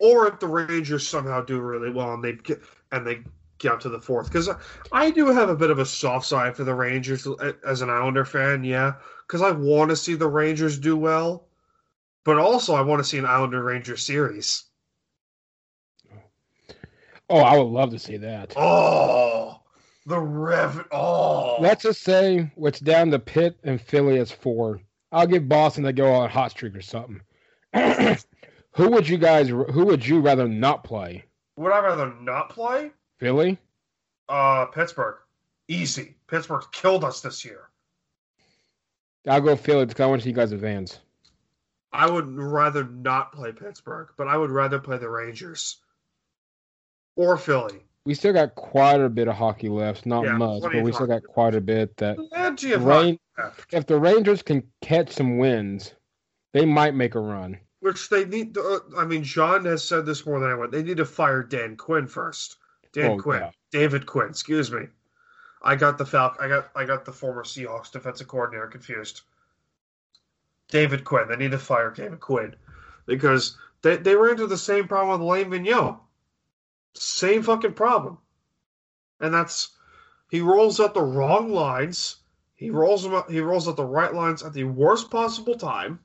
Or 0.00 0.28
if 0.28 0.38
the 0.38 0.46
Rangers 0.46 1.06
somehow 1.06 1.42
do 1.42 1.60
really 1.60 1.90
well 1.90 2.14
and 2.14 2.22
they 2.22 2.34
get 2.34 2.62
and 2.92 3.06
they 3.06 3.22
get 3.58 3.72
up 3.72 3.80
to 3.80 3.88
the 3.88 4.00
fourth, 4.00 4.28
because 4.28 4.48
I 4.92 5.10
do 5.10 5.26
have 5.26 5.48
a 5.48 5.56
bit 5.56 5.70
of 5.70 5.80
a 5.80 5.86
soft 5.86 6.24
side 6.26 6.56
for 6.56 6.62
the 6.64 6.74
Rangers 6.74 7.26
as 7.66 7.82
an 7.82 7.90
Islander 7.90 8.24
fan. 8.24 8.62
Yeah, 8.62 8.94
because 9.26 9.42
I 9.42 9.50
want 9.50 9.90
to 9.90 9.96
see 9.96 10.14
the 10.14 10.28
Rangers 10.28 10.78
do 10.78 10.96
well, 10.96 11.48
but 12.24 12.38
also 12.38 12.74
I 12.74 12.82
want 12.82 13.00
to 13.00 13.08
see 13.08 13.18
an 13.18 13.26
Islander 13.26 13.62
Ranger 13.62 13.96
series. 13.96 14.64
Oh, 17.28 17.40
I 17.40 17.58
would 17.58 17.64
love 17.64 17.90
to 17.90 17.98
see 17.98 18.16
that. 18.18 18.54
Oh, 18.56 19.60
the 20.08 20.18
Rev. 20.18 20.86
Oh, 20.90 21.56
Let's 21.60 21.82
just 21.82 22.02
say 22.02 22.50
it's 22.56 22.80
down 22.80 23.10
the 23.10 23.18
pit 23.18 23.58
and 23.62 23.80
Philly 23.80 24.18
as 24.18 24.32
four. 24.32 24.80
I'll 25.12 25.26
give 25.26 25.48
Boston 25.48 25.84
to 25.84 25.92
go 25.92 26.12
on 26.12 26.26
a 26.26 26.28
hot 26.28 26.50
streak 26.50 26.74
or 26.74 26.82
something. 26.82 27.20
who 28.72 28.90
would 28.90 29.08
you 29.08 29.18
guys? 29.18 29.48
Who 29.48 29.84
would 29.86 30.06
you 30.06 30.20
rather 30.20 30.48
not 30.48 30.84
play? 30.84 31.24
would 31.56 31.72
I 31.72 31.80
rather 31.80 32.14
not 32.20 32.50
play? 32.50 32.92
Philly? 33.18 33.58
Uh, 34.28 34.66
Pittsburgh, 34.66 35.16
easy. 35.66 36.14
Pittsburgh's 36.28 36.68
killed 36.70 37.02
us 37.04 37.20
this 37.20 37.44
year. 37.44 37.68
I'll 39.26 39.40
go 39.40 39.56
Philly 39.56 39.84
because 39.86 40.00
I 40.00 40.06
want 40.06 40.20
to 40.20 40.24
see 40.24 40.30
you 40.30 40.36
guys 40.36 40.52
advance. 40.52 41.00
I 41.92 42.08
would 42.08 42.28
rather 42.28 42.84
not 42.84 43.32
play 43.32 43.50
Pittsburgh, 43.50 44.08
but 44.16 44.28
I 44.28 44.36
would 44.36 44.50
rather 44.50 44.78
play 44.78 44.98
the 44.98 45.08
Rangers 45.10 45.78
or 47.16 47.36
Philly. 47.36 47.82
We 48.08 48.14
still 48.14 48.32
got 48.32 48.54
quite 48.54 49.02
a 49.02 49.10
bit 49.10 49.28
of 49.28 49.34
hockey 49.34 49.68
left. 49.68 50.06
Not 50.06 50.24
Yeah, 50.24 50.38
much, 50.38 50.62
but 50.62 50.82
we 50.82 50.92
still 50.94 51.06
got 51.06 51.24
quite 51.24 51.54
a 51.54 51.60
bit. 51.60 51.94
That 51.98 52.16
Rain- 52.80 53.20
if 53.70 53.84
the 53.84 54.00
Rangers 54.00 54.42
can 54.42 54.62
catch 54.80 55.12
some 55.12 55.36
wins, 55.36 55.94
they 56.54 56.64
might 56.64 56.94
make 56.94 57.14
a 57.14 57.20
run. 57.20 57.58
which 57.80 58.08
they 58.08 58.24
need. 58.24 58.54
To, 58.54 58.62
uh, 58.62 58.98
I 58.98 59.04
mean, 59.04 59.22
John 59.22 59.66
has 59.66 59.84
said 59.84 60.06
this 60.06 60.24
more 60.24 60.40
than 60.40 60.48
anyone. 60.48 60.70
They 60.70 60.82
need 60.82 60.96
to 60.96 61.04
fire 61.04 61.42
Dan 61.42 61.76
Quinn 61.76 62.06
first. 62.06 62.56
Dan 62.94 63.10
Oh, 63.10 63.18
Quinn, 63.18 63.42
yeah. 63.42 63.50
David 63.72 64.06
Quinn. 64.06 64.30
Excuse 64.30 64.72
me. 64.72 64.86
I 65.60 65.76
got 65.76 65.98
the 65.98 66.04
Falc. 66.04 66.40
I 66.40 66.48
got 66.48 66.70
I 66.74 66.86
got 66.86 67.04
the 67.04 67.12
former 67.12 67.44
Seahawks 67.44 67.92
defensive 67.92 68.26
coordinator 68.26 68.68
confused. 68.68 69.20
David 70.68 71.04
Quinn. 71.04 71.28
They 71.28 71.36
need 71.36 71.50
to 71.50 71.58
fire 71.58 71.90
David 71.90 72.20
Quinn 72.20 72.56
because 73.04 73.58
they 73.82 73.98
they 73.98 74.16
ran 74.16 74.30
into 74.30 74.46
the 74.46 74.56
same 74.56 74.88
problem 74.88 75.20
with 75.20 75.28
Lane 75.28 75.50
Vigneault. 75.50 76.00
Same 76.98 77.42
fucking 77.42 77.74
problem, 77.74 78.18
and 79.20 79.32
that's 79.32 79.70
he 80.30 80.40
rolls 80.40 80.80
out 80.80 80.94
the 80.94 81.02
wrong 81.02 81.52
lines. 81.52 82.16
He 82.54 82.70
rolls 82.70 83.02
them 83.02 83.14
out, 83.14 83.30
he 83.30 83.40
rolls 83.40 83.68
out 83.68 83.76
the 83.76 83.84
right 83.84 84.12
lines 84.12 84.42
at 84.42 84.52
the 84.52 84.64
worst 84.64 85.10
possible 85.10 85.56
time. 85.56 86.00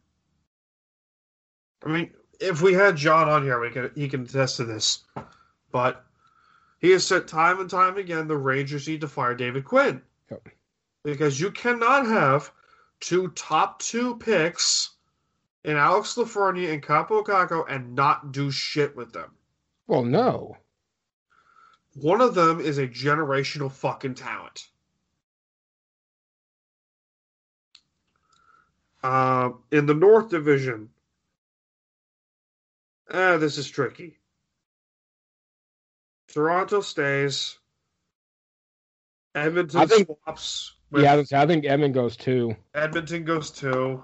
I 1.83 1.89
mean, 1.89 2.11
if 2.39 2.61
we 2.61 2.73
had 2.73 2.95
John 2.95 3.27
on 3.27 3.43
here, 3.43 3.59
we 3.59 3.71
could 3.71 3.91
he 3.95 4.07
can 4.07 4.23
attest 4.23 4.57
to 4.57 4.65
this. 4.65 5.03
But 5.71 6.05
he 6.79 6.91
has 6.91 7.05
said 7.05 7.27
time 7.27 7.59
and 7.59 7.69
time 7.69 7.97
again 7.97 8.27
the 8.27 8.37
Rangers 8.37 8.87
need 8.87 9.01
to 9.01 9.07
fire 9.07 9.33
David 9.33 9.65
Quinn. 9.65 10.01
Yep. 10.29 10.49
Because 11.03 11.39
you 11.39 11.51
cannot 11.51 12.05
have 12.05 12.51
two 12.99 13.29
top 13.29 13.79
two 13.79 14.15
picks 14.17 14.91
in 15.63 15.75
Alex 15.75 16.15
Lafreniere 16.15 16.73
and 16.73 16.83
Kaapo 16.83 17.25
Kakko 17.25 17.65
and 17.67 17.95
not 17.95 18.31
do 18.31 18.51
shit 18.51 18.95
with 18.95 19.11
them. 19.11 19.31
Well, 19.87 20.03
no. 20.03 20.57
One 21.95 22.21
of 22.21 22.33
them 22.33 22.59
is 22.59 22.77
a 22.77 22.87
generational 22.87 23.71
fucking 23.71 24.15
talent. 24.15 24.67
Uh, 29.03 29.51
in 29.71 29.85
the 29.85 29.93
North 29.93 30.29
Division, 30.29 30.89
ah, 33.11 33.37
this 33.37 33.57
is 33.57 33.69
tricky. 33.69 34.17
Toronto 36.29 36.81
stays. 36.81 37.57
Edmonton 39.35 39.79
I 39.81 39.85
think- 39.85 40.07
swaps. 40.07 40.73
With 40.89 41.03
Yeah, 41.03 41.23
I 41.33 41.47
think 41.47 41.65
Edmund 41.65 41.95
goes 41.95 42.15
too. 42.15 42.55
Edmonton 42.75 43.23
goes 43.25 43.49
two. 43.49 44.03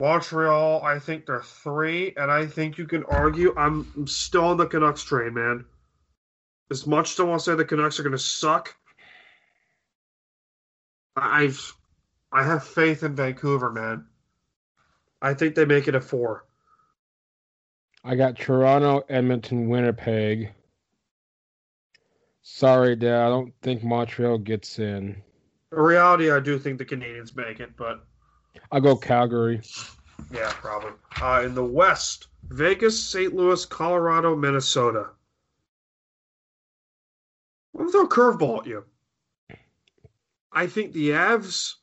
Montreal, 0.00 0.82
I 0.82 0.98
think 0.98 1.26
they're 1.26 1.42
three, 1.42 2.14
and 2.16 2.30
I 2.30 2.46
think 2.46 2.78
you 2.78 2.86
can 2.86 3.04
argue 3.04 3.54
I'm, 3.56 3.86
I'm 3.94 4.06
still 4.06 4.46
on 4.46 4.56
the 4.56 4.66
Canucks 4.66 5.04
train, 5.04 5.34
man. 5.34 5.66
As 6.70 6.86
much 6.86 7.12
as 7.12 7.20
I 7.20 7.24
want 7.24 7.40
to 7.40 7.44
say 7.44 7.54
the 7.54 7.64
Canucks 7.64 7.98
are 8.00 8.02
going 8.02 8.12
to 8.12 8.18
suck, 8.18 8.74
I- 11.16 11.42
I've 11.44 11.72
I 12.32 12.42
have 12.42 12.64
faith 12.66 13.04
in 13.04 13.14
Vancouver, 13.14 13.70
man. 13.70 14.06
I 15.22 15.34
think 15.34 15.54
they 15.54 15.64
make 15.64 15.86
it 15.86 15.94
a 15.94 16.00
four. 16.00 16.46
I 18.02 18.16
got 18.16 18.36
Toronto, 18.36 19.02
Edmonton, 19.08 19.68
Winnipeg. 19.68 20.52
Sorry, 22.42 22.96
Dad. 22.96 23.24
I 23.24 23.28
don't 23.28 23.54
think 23.62 23.84
Montreal 23.84 24.38
gets 24.38 24.78
in. 24.80 25.22
In 25.72 25.78
reality, 25.78 26.30
I 26.30 26.40
do 26.40 26.58
think 26.58 26.78
the 26.78 26.84
Canadiens 26.84 27.34
make 27.36 27.60
it, 27.60 27.76
but 27.76 28.04
I'll 28.72 28.80
go 28.80 28.96
Calgary. 28.96 29.62
yeah, 30.32 30.50
probably. 30.54 30.90
Uh, 31.22 31.42
in 31.44 31.54
the 31.54 31.64
West, 31.64 32.26
Vegas, 32.48 33.00
St. 33.00 33.32
Louis, 33.34 33.64
Colorado, 33.64 34.34
Minnesota. 34.36 35.10
I'm 37.74 37.86
gonna 37.86 37.92
throw 37.92 38.04
a 38.04 38.08
curveball 38.08 38.60
at 38.60 38.66
you. 38.66 38.84
I 40.52 40.66
think 40.66 40.92
the 40.92 41.10
Avs 41.10 41.74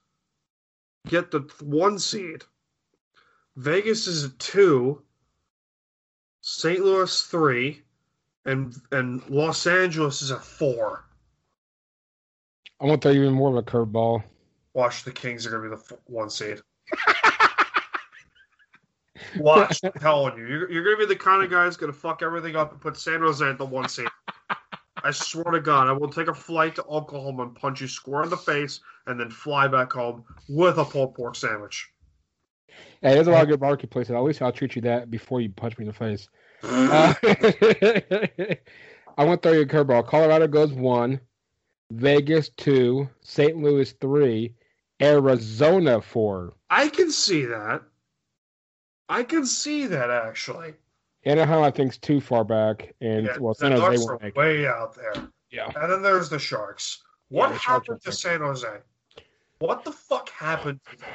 get 1.08 1.32
the 1.32 1.41
one 1.62 1.99
seed. 1.99 2.43
Vegas 3.58 4.08
is 4.08 4.23
a 4.23 4.30
two. 4.30 5.01
St. 6.41 6.80
Louis 6.80 7.21
three, 7.23 7.84
and 8.45 8.75
and 8.91 9.21
Los 9.30 9.67
Angeles 9.67 10.21
is 10.21 10.32
a 10.32 10.39
four. 10.39 11.06
I'm 12.80 12.88
gonna 12.88 12.99
throw 12.99 13.12
even 13.12 13.34
more 13.34 13.49
of 13.49 13.58
a 13.58 13.63
curveball. 13.63 14.23
Watch 14.73 15.04
the 15.04 15.12
Kings 15.12 15.45
are 15.45 15.51
gonna 15.51 15.69
be 15.69 15.75
the 15.75 15.97
one 16.06 16.30
seed. 16.30 16.62
Watch, 19.38 19.80
I'm 19.84 19.91
telling 19.93 20.38
you, 20.38 20.47
you're, 20.47 20.71
you're 20.71 20.84
gonna 20.84 20.97
be 20.97 21.06
the 21.06 21.15
kind 21.15 21.43
of 21.43 21.51
guy 21.51 21.65
who's 21.65 21.77
gonna 21.77 21.93
fuck 21.93 22.23
everything 22.23 22.56
up 22.56 22.71
and 22.71 22.82
put 22.82 22.97
San 22.97 23.19
Jose 23.19 23.47
at 23.47 23.58
the 23.58 23.65
one 23.65 23.88
seed. 23.88 24.08
I 25.04 25.12
swear 25.12 25.52
to 25.52 25.60
God, 25.60 25.88
I 25.88 25.94
will 25.94 26.10
take 26.10 26.28
a 26.28 26.34
flight 26.34 26.76
to 26.76 26.84
Oklahoma 26.86 27.44
and 27.44 27.56
punch 27.56 27.82
you 27.82 27.88
square 27.88 28.24
in 28.24 28.30
the 28.30 28.38
face, 28.38 28.80
and 29.08 29.20
then 29.20 29.30
fly 29.30 29.68
back 29.68 29.92
home 29.94 30.24
with 30.48 30.78
a 30.78 30.86
pulled 30.86 31.16
pork 31.16 31.36
sandwich. 31.36 31.90
Hey, 33.02 33.16
there's 33.16 33.28
a 33.28 33.32
lot 33.32 33.44
of 33.44 33.50
good 33.50 33.62
marketplaces. 33.62 34.12
At 34.12 34.24
least 34.24 34.42
I'll 34.42 34.52
treat 34.52 34.76
you 34.76 34.82
that 34.84 35.10
before 35.10 35.42
you 35.42 35.50
punch 35.50 35.78
me 35.78 35.84
in 35.84 35.88
the 35.88 35.94
face. 35.94 36.28
Uh, 36.64 37.14
I 39.18 39.26
want 39.26 39.42
to 39.42 39.50
throw 39.50 39.58
you 39.58 39.64
a 39.64 39.66
curveball. 39.66 40.06
Colorado 40.06 40.48
goes 40.48 40.72
one, 40.72 41.20
Vegas 41.92 42.50
two, 42.50 43.10
St. 43.22 43.58
Louis 43.58 43.92
three, 43.94 44.54
Arizona 45.02 46.02
four. 46.02 46.54
I 46.70 46.88
can 46.90 47.12
see 47.12 47.46
that. 47.46 47.82
I 49.10 49.24
can 49.24 49.46
see 49.46 49.88
that 49.88 50.10
actually. 50.10 50.74
Anaheim, 51.25 51.63
I 51.63 51.71
think, 51.71 51.91
is 51.91 51.97
too 51.97 52.19
far 52.19 52.43
back, 52.43 52.93
and 53.01 53.25
Yeah, 53.27 53.38
well, 53.39 53.53
the 53.53 53.60
San 53.60 53.71
Jose 53.71 53.86
Ducks 53.95 54.05
won't 54.07 54.21
make. 54.21 54.36
way 54.36 54.65
out 54.67 54.95
there. 54.95 55.13
Yeah, 55.51 55.69
And 55.75 55.91
then 55.91 56.01
there's 56.01 56.29
the 56.29 56.39
Sharks. 56.39 56.99
Yeah, 57.29 57.39
What 57.39 57.49
the 57.49 57.55
happened 57.57 57.97
are 57.97 57.99
to 57.99 58.12
San 58.12 58.39
Jose? 58.39 58.67
What 59.60 59.84
the 59.84 59.91
fuck 59.91 60.29
happened 60.29 60.79
to 60.91 60.97
them? 60.97 61.10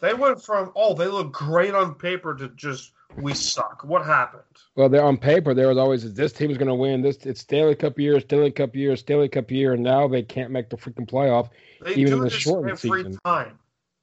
They 0.00 0.14
went 0.14 0.42
from 0.42 0.72
oh, 0.76 0.94
they 0.94 1.06
look 1.06 1.32
great 1.32 1.74
on 1.74 1.94
paper 1.94 2.34
to 2.34 2.48
just 2.50 2.92
we 3.16 3.34
suck. 3.34 3.82
What 3.84 4.04
happened? 4.04 4.42
well, 4.76 4.88
they're 4.88 5.02
on 5.04 5.16
paper. 5.16 5.54
There 5.54 5.68
was 5.68 5.78
always 5.78 6.12
this 6.14 6.32
team 6.32 6.50
is 6.50 6.58
going 6.58 6.68
to 6.68 6.74
win. 6.74 7.02
This 7.02 7.16
it's 7.26 7.40
Stanley 7.40 7.74
Cup 7.74 7.98
year, 7.98 8.20
Stanley 8.20 8.50
Cup 8.52 8.76
year, 8.76 8.96
Stanley 8.96 9.28
Cup 9.28 9.50
year, 9.50 9.74
and 9.74 9.82
now 9.82 10.06
they 10.06 10.22
can't 10.22 10.50
make 10.50 10.70
the 10.70 10.76
freaking 10.76 11.08
playoff. 11.08 11.48
They 11.82 11.92
Even 11.92 12.06
do 12.06 12.12
in 12.18 12.18
the 12.24 12.30
this 12.30 12.46
every 12.48 12.76
season. 12.76 13.18
time. 13.24 13.58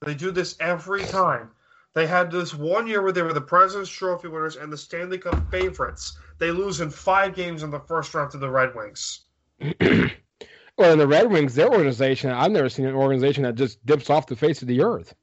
They 0.05 0.15
do 0.15 0.31
this 0.31 0.57
every 0.59 1.03
time. 1.05 1.51
They 1.95 2.05
had 2.05 2.29
this 2.29 2.53
one 2.53 2.88
year 2.88 3.01
where 3.01 3.13
they 3.13 3.21
were 3.21 3.31
the 3.34 3.39
President's 3.41 3.89
Trophy 3.89 4.27
winners 4.27 4.58
and 4.58 4.71
the 4.71 4.77
Stanley 4.77 5.17
Cup 5.17 5.49
favorites. 5.49 6.17
They 6.38 6.51
lose 6.51 6.81
in 6.81 6.89
five 6.89 7.34
games 7.34 7.63
in 7.63 7.71
the 7.71 7.79
first 7.79 8.13
round 8.13 8.31
to 8.31 8.38
the 8.38 8.49
Red 8.49 8.75
Wings. 8.75 9.21
Well, 10.77 10.91
in 10.91 10.99
the 10.99 11.08
Red 11.08 11.31
Wings, 11.31 11.55
their 11.55 11.69
organization, 11.71 12.31
I've 12.31 12.51
never 12.51 12.67
seen 12.67 12.86
an 12.86 12.95
organization 12.95 13.43
that 13.43 13.55
just 13.55 13.86
dips 13.86 14.10
off 14.10 14.27
the 14.27 14.36
face 14.36 14.62
of 14.62 14.67
the 14.67 14.81
earth. 14.81 15.15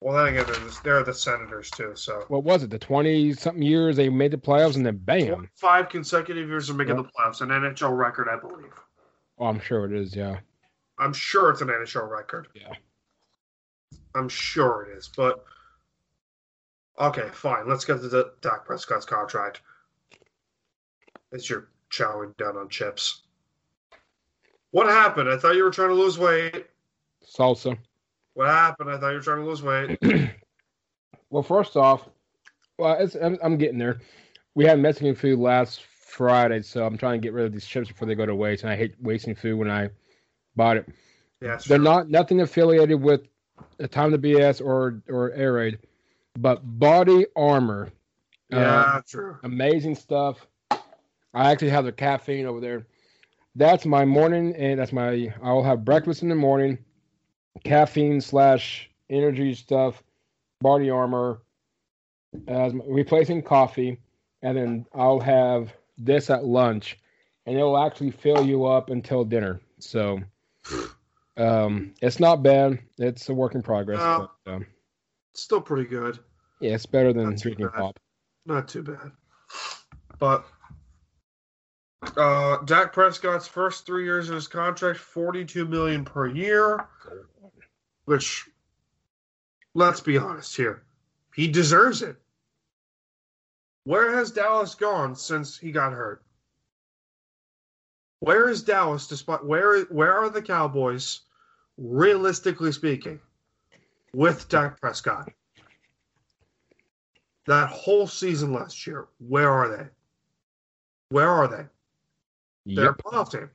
Well, 0.00 0.14
then 0.24 0.32
again, 0.32 0.46
they're 0.46 0.54
the, 0.64 0.80
they're 0.84 1.02
the 1.02 1.12
Senators 1.12 1.72
too. 1.72 1.90
So 1.96 2.24
What 2.28 2.44
was 2.44 2.62
it? 2.62 2.70
The 2.70 2.78
twenty 2.78 3.32
something 3.32 3.64
years 3.64 3.96
they 3.96 4.08
made 4.08 4.30
the 4.30 4.36
playoffs 4.38 4.76
and 4.76 4.86
then 4.86 4.96
bam. 4.98 5.50
five 5.56 5.88
consecutive 5.88 6.48
years 6.48 6.70
of 6.70 6.76
making 6.76 6.94
Yep. 6.98 7.06
the 7.06 7.10
playoffs, 7.10 7.40
an 7.40 7.48
NHL 7.48 7.98
record, 7.98 8.28
I 8.30 8.38
believe. 8.38 8.72
Oh, 9.40 9.46
I'm 9.46 9.58
sure 9.58 9.86
it 9.86 9.92
is. 9.92 10.14
Yeah. 10.14 10.38
I'm 11.00 11.12
sure 11.12 11.50
it's 11.50 11.62
an 11.62 11.66
NHL 11.68 12.08
record. 12.08 12.46
Yeah. 12.54 12.72
I'm 14.14 14.28
sure 14.28 14.86
it 14.88 14.96
is, 14.96 15.10
but 15.16 15.44
okay, 17.00 17.28
fine. 17.32 17.68
Let's 17.68 17.84
get 17.84 18.00
to 18.00 18.08
the 18.08 18.32
Dak 18.40 18.64
Prescott's 18.64 19.06
contract. 19.06 19.62
It's 21.32 21.48
your 21.48 21.68
chowing 21.90 22.36
down 22.36 22.56
on 22.56 22.68
chips. 22.68 23.22
What 24.70 24.86
happened? 24.88 25.28
I 25.28 25.36
thought 25.36 25.56
you 25.56 25.64
were 25.64 25.70
trying 25.70 25.88
to 25.88 25.94
lose 25.94 26.18
weight. 26.18 26.66
Salsa. 27.24 27.76
What 28.34 28.48
happened? 28.48 28.90
I 28.90 28.98
thought 28.98 29.08
you 29.08 29.16
were 29.16 29.22
trying 29.22 29.42
to 29.42 29.46
lose 29.46 29.62
weight. 29.62 30.30
Well, 31.30 31.44
first 31.44 31.76
off, 31.76 32.08
well, 32.76 32.96
it's, 32.98 33.14
I'm, 33.14 33.38
I'm 33.42 33.56
getting 33.56 33.78
there. 33.78 34.00
We 34.56 34.64
had 34.64 34.80
Mexican 34.80 35.14
food 35.14 35.38
last 35.38 35.82
Friday, 35.82 36.60
so 36.62 36.84
I'm 36.84 36.98
trying 36.98 37.20
to 37.20 37.24
get 37.24 37.32
rid 37.32 37.46
of 37.46 37.52
these 37.52 37.66
chips 37.66 37.88
before 37.88 38.08
they 38.08 38.16
go 38.16 38.26
to 38.26 38.34
waste. 38.34 38.64
And 38.64 38.72
I 38.72 38.76
hate 38.76 38.96
wasting 39.00 39.36
food 39.36 39.56
when 39.56 39.70
I 39.70 39.90
bought 40.56 40.76
it. 40.76 40.88
Yeah, 41.40 41.58
They're 41.64 41.78
not 41.78 42.10
nothing 42.10 42.40
affiliated 42.40 43.00
with 43.00 43.22
a 43.78 43.86
time 43.86 44.10
to 44.10 44.18
BS 44.18 44.60
or 44.60 45.02
or 45.08 45.32
air 45.32 45.54
raid, 45.54 45.78
but 46.38 46.60
body 46.78 47.26
armor. 47.36 47.90
Uh, 48.52 48.56
Yeah, 48.56 49.00
true. 49.06 49.38
amazing 49.44 49.94
stuff. 49.94 50.46
I 51.32 51.50
actually 51.52 51.70
have 51.70 51.84
the 51.84 51.92
caffeine 51.92 52.46
over 52.46 52.60
there. 52.60 52.86
That's 53.54 53.84
my 53.86 54.04
morning, 54.04 54.54
and 54.56 54.78
that's 54.80 54.92
my. 54.92 55.32
I'll 55.42 55.62
have 55.62 55.84
breakfast 55.84 56.22
in 56.22 56.28
the 56.28 56.34
morning, 56.34 56.78
caffeine 57.64 58.20
slash 58.20 58.90
energy 59.08 59.54
stuff, 59.54 60.02
body 60.60 60.90
armor, 60.90 61.42
as 62.48 62.72
replacing 62.86 63.42
coffee, 63.42 63.98
and 64.42 64.56
then 64.56 64.86
I'll 64.94 65.20
have 65.20 65.72
this 65.98 66.30
at 66.30 66.44
lunch, 66.44 66.98
and 67.46 67.58
it 67.58 67.62
will 67.62 67.78
actually 67.78 68.10
fill 68.12 68.42
you 68.44 68.66
up 68.66 68.90
until 68.90 69.24
dinner. 69.24 69.60
So, 69.78 70.20
um, 71.36 71.94
it's 72.00 72.20
not 72.20 72.42
bad. 72.42 72.78
It's 72.98 73.28
a 73.28 73.34
work 73.34 73.54
in 73.54 73.62
progress. 73.62 73.98
No. 73.98 74.30
but, 74.44 74.52
um, 74.52 74.66
Still 75.34 75.60
pretty 75.60 75.88
good. 75.88 76.18
yeah, 76.60 76.74
it's 76.74 76.86
better 76.86 77.12
than 77.12 77.30
Not 77.30 77.38
too 77.38 77.42
drinking 77.50 77.66
bad. 77.68 77.74
pop. 77.80 77.98
Not 78.46 78.68
too 78.68 78.82
bad. 78.82 79.12
But 80.18 80.44
uh 82.16 82.58
Dak 82.64 82.92
Prescott's 82.92 83.46
first 83.46 83.86
three 83.86 84.04
years 84.04 84.28
of 84.28 84.34
his 84.34 84.48
contract, 84.48 84.98
forty-two 84.98 85.66
million 85.66 86.04
per 86.04 86.26
year. 86.26 86.86
Which 88.06 88.48
let's 89.74 90.00
be 90.00 90.18
honest 90.18 90.56
here. 90.56 90.82
He 91.34 91.46
deserves 91.46 92.02
it. 92.02 92.16
Where 93.84 94.14
has 94.16 94.30
Dallas 94.32 94.74
gone 94.74 95.14
since 95.14 95.56
he 95.56 95.70
got 95.72 95.92
hurt? 95.92 96.22
Where 98.18 98.48
is 98.48 98.62
Dallas 98.62 99.06
despite 99.06 99.44
where 99.44 99.82
where 99.84 100.12
are 100.14 100.28
the 100.28 100.42
Cowboys, 100.42 101.20
realistically 101.78 102.72
speaking, 102.72 103.20
with 104.14 104.48
Dak 104.48 104.80
Prescott? 104.80 105.30
That 107.46 107.68
whole 107.68 108.06
season 108.06 108.52
last 108.52 108.86
year, 108.86 109.08
where 109.18 109.50
are 109.50 109.68
they? 109.76 109.84
Where 111.08 111.28
are 111.28 111.48
they? 111.48 111.66
They're 112.74 112.84
Yep. 112.86 113.00
a 113.00 113.02
playoff 113.02 113.32
team. 113.32 113.50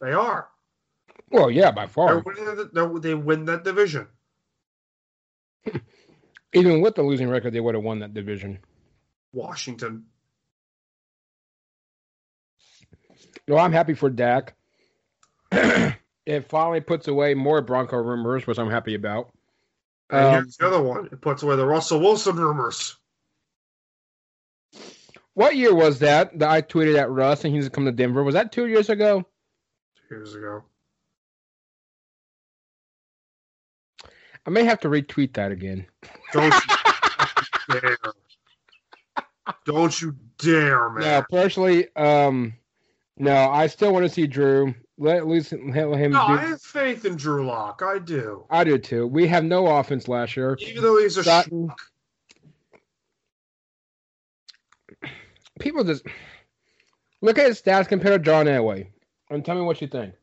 They 0.00 0.12
are. 0.12 0.48
Well, 1.30 1.50
yeah, 1.50 1.70
by 1.70 1.86
far. 1.86 2.22
the, 2.22 2.70
they're, 2.72 2.98
they 2.98 3.14
win 3.14 3.44
that 3.46 3.64
division. 3.64 4.06
Even 6.52 6.80
with 6.80 6.94
the 6.96 7.02
losing 7.02 7.28
record, 7.28 7.52
they 7.52 7.60
would 7.60 7.74
have 7.74 7.84
won 7.84 8.00
that 8.00 8.14
division. 8.14 8.58
Washington. 9.32 10.04
No, 13.46 13.56
I'm 13.56 13.72
happy 13.72 13.94
for 13.94 14.10
Dak. 14.10 14.54
it 15.52 16.48
finally 16.48 16.80
puts 16.80 17.08
away 17.08 17.34
more 17.34 17.60
Bronco 17.62 17.96
rumors, 17.96 18.46
which 18.46 18.58
I'm 18.58 18.70
happy 18.70 18.94
about. 18.94 19.32
And 20.10 20.24
Um, 20.24 20.32
here's 20.34 20.56
the 20.56 20.66
other 20.66 20.82
one. 20.82 21.06
It 21.06 21.20
puts 21.20 21.42
away 21.42 21.56
the 21.56 21.66
Russell 21.66 22.00
Wilson 22.00 22.36
rumors. 22.36 22.96
what 25.34 25.56
year 25.56 25.74
was 25.74 26.00
that 26.00 26.38
that 26.38 26.50
I 26.50 26.62
tweeted 26.62 26.98
at 26.98 27.10
Russ 27.10 27.44
and 27.44 27.54
he's 27.54 27.68
come 27.68 27.84
to 27.86 27.92
Denver? 27.92 28.22
Was 28.24 28.34
that 28.34 28.52
two 28.52 28.66
years 28.66 28.90
ago? 28.90 29.24
Two 30.08 30.14
years 30.16 30.34
ago. 30.34 30.64
I 34.46 34.50
may 34.50 34.64
have 34.64 34.80
to 34.80 34.88
retweet 34.88 35.34
that 35.34 35.52
again. 35.52 35.86
Don't 36.32 36.52
you 36.52 36.60
dare. 37.80 37.96
Don't 39.64 40.00
you 40.00 40.16
dare, 40.38 40.90
man. 40.90 41.02
No, 41.04 41.24
personally, 41.30 41.94
um, 41.94 42.54
no, 43.20 43.50
I 43.50 43.66
still 43.66 43.92
want 43.92 44.04
to 44.06 44.08
see 44.08 44.26
Drew. 44.26 44.74
Let 44.96 45.18
at 45.18 45.28
least 45.28 45.52
let 45.52 45.74
him 45.98 46.12
No, 46.12 46.26
do. 46.26 46.32
I 46.32 46.36
have 46.38 46.62
faith 46.62 47.04
in 47.04 47.16
Drew 47.16 47.46
Lock. 47.46 47.82
I 47.84 47.98
do. 47.98 48.46
I 48.50 48.64
do 48.64 48.78
too. 48.78 49.06
We 49.06 49.26
have 49.28 49.44
no 49.44 49.66
offense 49.66 50.08
last 50.08 50.36
year. 50.36 50.56
Even 50.60 50.82
though 50.82 50.98
he's 50.98 51.16
a. 51.18 51.44
People 55.58 55.84
just 55.84 56.06
look 57.20 57.38
at 57.38 57.46
his 57.46 57.60
stats 57.60 57.88
compared 57.88 58.24
to 58.24 58.30
John 58.30 58.46
Elway, 58.46 58.88
and 59.28 59.44
tell 59.44 59.54
me 59.54 59.60
what 59.62 59.82
you 59.82 59.86
think. 59.86 60.14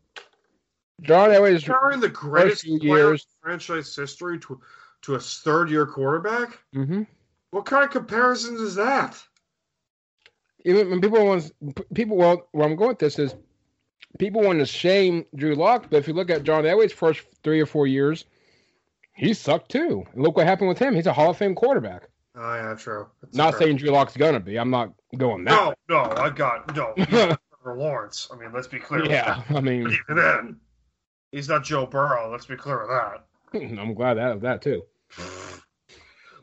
John 1.01 1.29
Elway 1.29 1.53
is 1.53 1.63
carrying 1.63 1.99
the 1.99 2.09
greatest 2.09 2.63
years. 2.65 3.27
franchise 3.41 3.95
history 3.95 4.39
to 4.39 4.59
to 5.03 5.15
a 5.15 5.19
third 5.19 5.69
year 5.69 5.85
quarterback. 5.85 6.57
hmm 6.73 7.03
What 7.51 7.65
kind 7.65 7.83
of 7.83 7.91
comparison 7.91 8.55
is 8.55 8.73
that? 8.75 9.21
Even 10.65 10.89
when 10.89 11.01
people 11.01 11.25
want 11.25 11.51
people. 11.93 12.17
Well, 12.17 12.47
where 12.51 12.67
I'm 12.67 12.75
going 12.75 12.89
with 12.89 12.99
this 12.99 13.19
is 13.19 13.35
people 14.19 14.41
want 14.41 14.59
to 14.59 14.65
shame 14.65 15.25
Drew 15.35 15.55
Lock, 15.55 15.87
but 15.89 15.97
if 15.97 16.07
you 16.07 16.13
look 16.13 16.29
at 16.29 16.43
John 16.43 16.63
Elway's 16.63 16.93
first 16.93 17.21
three 17.43 17.59
or 17.59 17.65
four 17.65 17.87
years, 17.87 18.25
he 19.13 19.33
sucked 19.33 19.71
too. 19.71 20.05
And 20.13 20.23
look 20.23 20.37
what 20.37 20.45
happened 20.47 20.69
with 20.69 20.79
him. 20.79 20.95
He's 20.95 21.07
a 21.07 21.13
Hall 21.13 21.31
of 21.31 21.37
Fame 21.37 21.55
quarterback. 21.55 22.09
Oh 22.35 22.53
yeah, 22.53 22.75
true. 22.75 23.07
That's 23.21 23.35
Not 23.35 23.53
fair. 23.53 23.61
saying 23.61 23.77
Drew 23.77 23.89
Lock's 23.89 24.15
gonna 24.15 24.39
be. 24.39 24.57
I'm 24.57 24.69
not 24.69 24.93
going 25.17 25.43
that. 25.45 25.51
no, 25.51 25.73
no. 25.89 26.11
I 26.15 26.29
got 26.29 26.75
no. 26.75 26.93
he's 26.97 27.09
not 27.09 27.39
Trevor 27.63 27.79
Lawrence. 27.79 28.27
I 28.31 28.35
mean, 28.37 28.51
let's 28.53 28.67
be 28.67 28.79
clear. 28.79 29.05
yeah, 29.05 29.41
I 29.49 29.59
mean, 29.61 29.81
even 29.87 30.15
then, 30.17 30.57
he's 31.31 31.49
not 31.49 31.63
Joe 31.63 31.85
Burrow. 31.87 32.31
Let's 32.31 32.45
be 32.45 32.55
clear 32.55 32.79
with 32.79 32.89
that. 32.89 33.23
I'm 33.79 33.93
glad 33.95 34.15
that 34.15 34.31
of 34.33 34.41
that 34.41 34.61
too. 34.61 34.83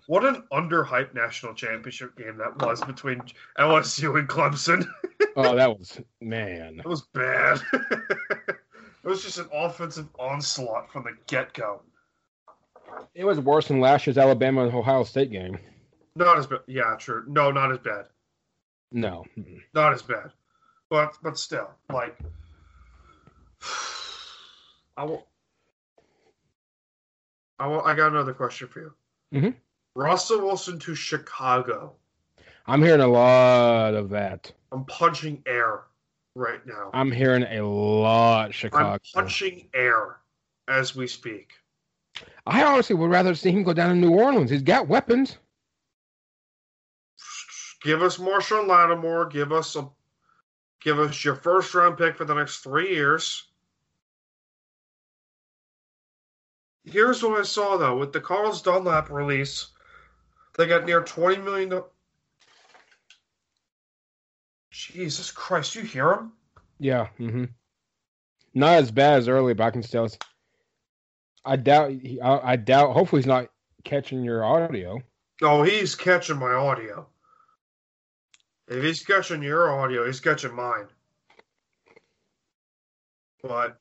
What 0.06 0.24
an 0.24 0.42
underhyped 0.52 1.14
national 1.14 1.54
championship 1.54 2.16
game 2.16 2.36
that 2.38 2.58
was 2.64 2.80
between 2.82 3.22
LSU 3.58 4.18
and 4.18 4.28
Clemson. 4.28 4.86
Oh, 5.36 5.56
that 5.56 5.68
was 5.78 6.00
man. 6.20 6.76
That 6.76 6.86
was 6.86 7.02
bad. 7.12 7.60
it 7.72 8.56
was 9.02 9.22
just 9.24 9.38
an 9.38 9.48
offensive 9.52 10.06
onslaught 10.16 10.92
from 10.92 11.02
the 11.04 11.16
get 11.26 11.52
go. 11.54 11.82
It 13.16 13.24
was 13.24 13.40
worse 13.40 13.66
than 13.66 13.80
last 13.80 14.06
year's 14.06 14.16
Alabama 14.16 14.64
and 14.64 14.72
Ohio 14.72 15.02
State 15.02 15.32
game. 15.32 15.58
Not 16.14 16.38
as 16.38 16.46
bad. 16.46 16.60
Yeah, 16.68 16.94
true. 16.98 17.24
No, 17.26 17.50
not 17.50 17.72
as 17.72 17.78
bad. 17.78 18.06
No. 18.92 19.24
Not 19.74 19.92
as 19.94 20.02
bad. 20.02 20.30
But 20.88 21.16
but 21.20 21.36
still, 21.36 21.70
like 21.92 22.16
I 24.96 25.04
will. 25.04 25.26
I 27.58 27.66
will, 27.66 27.80
I 27.82 27.94
got 27.96 28.12
another 28.12 28.34
question 28.34 28.68
for 28.68 28.80
you. 28.80 28.92
Mhm. 29.32 29.54
Russell 29.94 30.40
Wilson 30.40 30.78
to 30.80 30.94
Chicago. 30.94 31.94
I'm 32.66 32.82
hearing 32.82 33.00
a 33.00 33.06
lot 33.06 33.94
of 33.94 34.08
that. 34.10 34.52
I'm 34.72 34.84
punching 34.86 35.42
air 35.46 35.82
right 36.34 36.64
now. 36.66 36.90
I'm 36.92 37.12
hearing 37.12 37.44
a 37.44 37.60
lot 37.60 38.52
Chicago. 38.52 38.92
I'm 38.92 39.00
punching 39.14 39.68
air 39.74 40.16
as 40.68 40.96
we 40.96 41.06
speak. 41.06 41.52
I 42.46 42.62
honestly 42.64 42.96
would 42.96 43.10
rather 43.10 43.34
see 43.34 43.50
him 43.50 43.62
go 43.62 43.72
down 43.72 43.90
to 43.90 43.94
New 43.94 44.12
Orleans. 44.12 44.50
He's 44.50 44.62
got 44.62 44.88
weapons. 44.88 45.38
Give 47.82 48.02
us 48.02 48.16
Marshon 48.16 48.66
Lattimore. 48.66 49.26
Give 49.26 49.52
us 49.52 49.76
a, 49.76 49.88
give 50.80 50.98
us 50.98 51.24
your 51.24 51.34
first 51.34 51.74
round 51.74 51.98
pick 51.98 52.16
for 52.16 52.24
the 52.24 52.34
next 52.34 52.58
three 52.58 52.94
years. 52.94 53.44
Here's 56.84 57.22
what 57.22 57.38
I 57.38 57.42
saw 57.44 57.76
though 57.76 57.96
with 57.96 58.12
the 58.12 58.20
Carlos 58.20 58.62
Dunlap 58.62 59.10
release, 59.10 59.68
they 60.56 60.66
got 60.66 60.84
near 60.86 61.02
twenty 61.02 61.40
million. 61.40 61.68
do- 61.68 61.84
Jesus 64.70 65.30
Christ, 65.30 65.74
you 65.76 65.82
hear 65.82 66.12
him? 66.12 66.32
Yeah. 66.80 67.06
hmm 67.16 67.44
Not 68.54 68.74
as 68.74 68.90
bad 68.90 69.18
as 69.18 69.28
early, 69.28 69.54
but 69.54 69.64
I 69.64 69.70
can 69.70 69.82
still. 69.82 70.08
I 71.44 71.56
doubt. 71.56 71.92
I, 72.22 72.40
I 72.42 72.56
doubt. 72.56 72.92
Hopefully, 72.92 73.22
he's 73.22 73.26
not 73.26 73.50
catching 73.84 74.24
your 74.24 74.44
audio. 74.44 75.00
Oh, 75.42 75.62
he's 75.62 75.94
catching 75.94 76.38
my 76.38 76.52
audio. 76.52 77.06
If 78.66 78.82
he's 78.82 79.02
catching 79.02 79.42
your 79.42 79.70
audio, 79.78 80.06
he's 80.06 80.20
catching 80.20 80.54
mine. 80.54 80.86
But, 83.42 83.78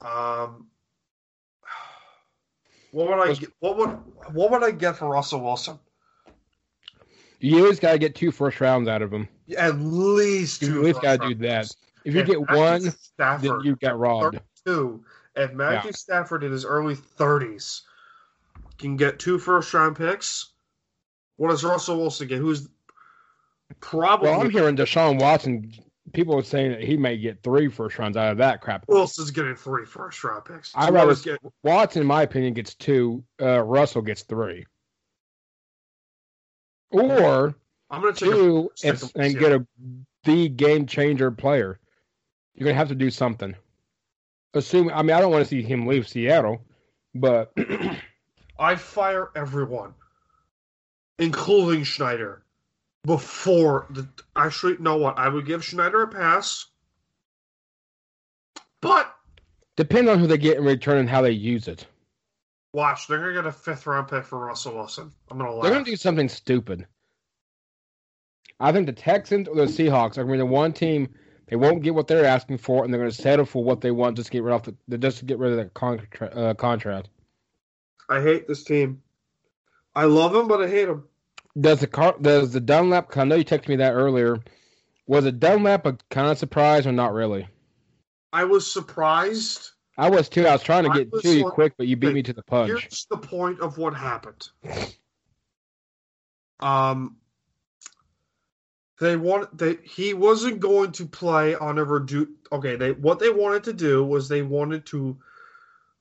um, 0.00 0.68
What 2.92 3.08
would 3.08 3.28
I 3.28 3.34
get, 3.34 3.50
what 3.60 3.76
would 3.76 3.88
what 4.34 4.50
would 4.50 4.62
I 4.64 4.70
get 4.70 4.96
for 4.96 5.08
Russell 5.08 5.40
Wilson? 5.40 5.78
You 7.40 7.58
always 7.60 7.78
got 7.78 7.92
to 7.92 7.98
get 7.98 8.14
two 8.14 8.32
first 8.32 8.60
rounds 8.60 8.88
out 8.88 9.02
of 9.02 9.12
him. 9.12 9.28
At 9.56 9.78
least 9.78 10.60
two. 10.60 10.72
You 10.72 10.78
always 10.78 10.98
got 10.98 11.20
to 11.20 11.28
do 11.28 11.34
that. 11.46 11.70
If 12.04 12.14
you 12.14 12.20
If 12.22 12.26
get 12.26 12.40
Matthew 12.40 12.56
one, 12.56 12.82
then 13.40 13.60
you 13.64 13.76
got 13.76 13.98
robbed. 13.98 14.40
two. 14.66 15.04
If 15.36 15.52
Matthew 15.52 15.92
Stafford 15.92 16.42
in 16.42 16.50
his 16.50 16.64
early 16.64 16.94
thirties 16.96 17.82
can 18.78 18.96
get 18.96 19.18
two 19.18 19.38
first 19.38 19.72
round 19.72 19.96
picks, 19.96 20.52
what 21.36 21.50
does 21.50 21.62
Russell 21.62 21.98
Wilson 21.98 22.26
get? 22.26 22.38
Who's 22.38 22.68
probably 23.80 24.30
Well, 24.30 24.40
I'm 24.40 24.50
hearing 24.50 24.76
Deshaun 24.76 25.20
Watson. 25.20 25.72
People 26.12 26.38
are 26.38 26.42
saying 26.42 26.70
that 26.72 26.82
he 26.82 26.96
may 26.96 27.16
get 27.16 27.42
three 27.42 27.68
first 27.68 27.98
rounds 27.98 28.16
out 28.16 28.32
of 28.32 28.38
that 28.38 28.60
crap. 28.60 28.84
Wilson's 28.88 29.30
getting 29.30 29.54
three 29.56 29.84
first 29.84 30.22
round 30.24 30.44
picks. 30.44 30.72
I'd 30.74 30.92
rather 30.92 31.14
get 31.14 31.40
Watson, 31.62 32.02
in 32.02 32.06
my 32.06 32.22
opinion, 32.22 32.54
gets 32.54 32.74
two. 32.74 33.24
Uh, 33.40 33.60
Russell 33.60 34.02
gets 34.02 34.22
three. 34.22 34.66
Or 36.90 37.54
I'm 37.90 38.00
gonna 38.00 38.14
take 38.14 38.30
a 38.30 38.32
two 38.32 38.70
and, 38.84 39.12
and 39.14 39.38
get 39.38 39.52
a 39.52 39.66
the 40.24 40.48
game 40.48 40.86
changer 40.86 41.30
player. 41.30 41.78
You're 42.54 42.66
gonna 42.66 42.78
have 42.78 42.88
to 42.88 42.94
do 42.94 43.10
something. 43.10 43.54
Assume. 44.54 44.90
I 44.92 45.02
mean, 45.02 45.16
I 45.16 45.20
don't 45.20 45.30
want 45.30 45.44
to 45.44 45.48
see 45.48 45.62
him 45.62 45.86
leave 45.86 46.08
Seattle, 46.08 46.62
but 47.14 47.52
I'd 48.58 48.80
fire 48.80 49.30
everyone, 49.36 49.94
including 51.18 51.84
Schneider, 51.84 52.42
before 53.04 53.86
the. 53.90 54.08
Actually, 54.36 54.76
know 54.78 54.96
what? 54.96 55.18
I 55.18 55.28
would 55.28 55.46
give 55.46 55.64
Schneider 55.64 56.02
a 56.02 56.08
pass, 56.08 56.66
but 58.80 59.14
depend 59.76 60.08
on 60.08 60.18
who 60.18 60.26
they 60.26 60.38
get 60.38 60.58
in 60.58 60.64
return 60.64 60.98
and 60.98 61.08
how 61.08 61.22
they 61.22 61.30
use 61.30 61.68
it. 61.68 61.86
watch, 62.72 63.06
they're 63.06 63.18
gonna 63.18 63.34
get 63.34 63.46
a 63.46 63.52
fifth 63.52 63.86
round 63.86 64.08
pick 64.08 64.24
for 64.24 64.38
Russell 64.38 64.74
Wilson. 64.74 65.10
I'm 65.30 65.38
gonna 65.38 65.52
laugh. 65.52 65.62
They're 65.62 65.72
gonna 65.72 65.84
do 65.84 65.96
something 65.96 66.28
stupid. 66.28 66.86
I 68.60 68.72
think 68.72 68.86
the 68.86 68.92
Texans 68.92 69.48
or 69.48 69.54
the 69.54 69.66
Seahawks 69.66 70.18
are 70.18 70.24
gonna 70.24 70.32
be 70.32 70.38
the 70.38 70.46
one 70.46 70.72
team 70.72 71.08
they 71.48 71.56
won't 71.56 71.82
get 71.82 71.94
what 71.94 72.06
they're 72.06 72.26
asking 72.26 72.58
for, 72.58 72.84
and 72.84 72.92
they're 72.92 73.00
gonna 73.00 73.10
settle 73.10 73.46
for 73.46 73.64
what 73.64 73.80
they 73.80 73.90
want 73.90 74.16
just 74.16 74.26
to 74.26 74.32
get 74.32 74.42
rid 74.42 74.54
of 74.54 74.74
the 74.86 74.98
just 74.98 75.18
to 75.18 75.24
get 75.24 75.38
rid 75.38 75.52
of 75.52 75.56
that 75.56 75.74
contra- 75.74 76.28
uh, 76.28 76.54
contract. 76.54 77.08
I 78.08 78.20
hate 78.20 78.46
this 78.46 78.64
team. 78.64 79.02
I 79.94 80.04
love 80.04 80.34
him, 80.34 80.46
but 80.46 80.62
I 80.62 80.68
hate 80.68 80.88
him. 80.88 81.04
Does 81.58 81.80
the 81.80 81.86
car 81.86 82.14
does 82.20 82.52
the 82.52 82.60
Dunlap? 82.60 83.16
I 83.16 83.24
know 83.24 83.36
you 83.36 83.44
texted 83.44 83.68
me 83.68 83.76
that 83.76 83.92
earlier. 83.92 84.38
Was 85.06 85.24
it 85.24 85.40
Dunlap 85.40 85.86
a 85.86 85.96
kind 86.10 86.28
of 86.30 86.38
surprise 86.38 86.86
or 86.86 86.92
not 86.92 87.12
really? 87.12 87.48
I 88.32 88.44
was 88.44 88.70
surprised. 88.70 89.70
I 89.96 90.10
was 90.10 90.28
too. 90.28 90.46
I 90.46 90.52
was 90.52 90.62
trying 90.62 90.84
to 90.84 90.90
get 90.90 91.22
to 91.22 91.34
you 91.34 91.44
like- 91.44 91.54
quick, 91.54 91.74
but 91.76 91.86
you 91.86 91.96
beat 91.96 92.14
me 92.14 92.22
to 92.22 92.32
the 92.32 92.42
punch. 92.42 92.68
Here's 92.68 93.06
the 93.10 93.16
point 93.16 93.60
of 93.60 93.78
what 93.78 93.94
happened. 93.94 94.48
Um, 96.60 97.18
they 98.98 99.16
want 99.16 99.56
they 99.56 99.76
he 99.84 100.12
wasn't 100.12 100.58
going 100.58 100.92
to 100.92 101.06
play 101.06 101.54
on 101.54 101.78
a 101.78 101.84
reduce. 101.84 102.28
Okay, 102.50 102.74
they 102.76 102.92
what 102.92 103.20
they 103.20 103.30
wanted 103.30 103.64
to 103.64 103.72
do 103.72 104.04
was 104.04 104.28
they 104.28 104.42
wanted 104.42 104.84
to 104.86 105.18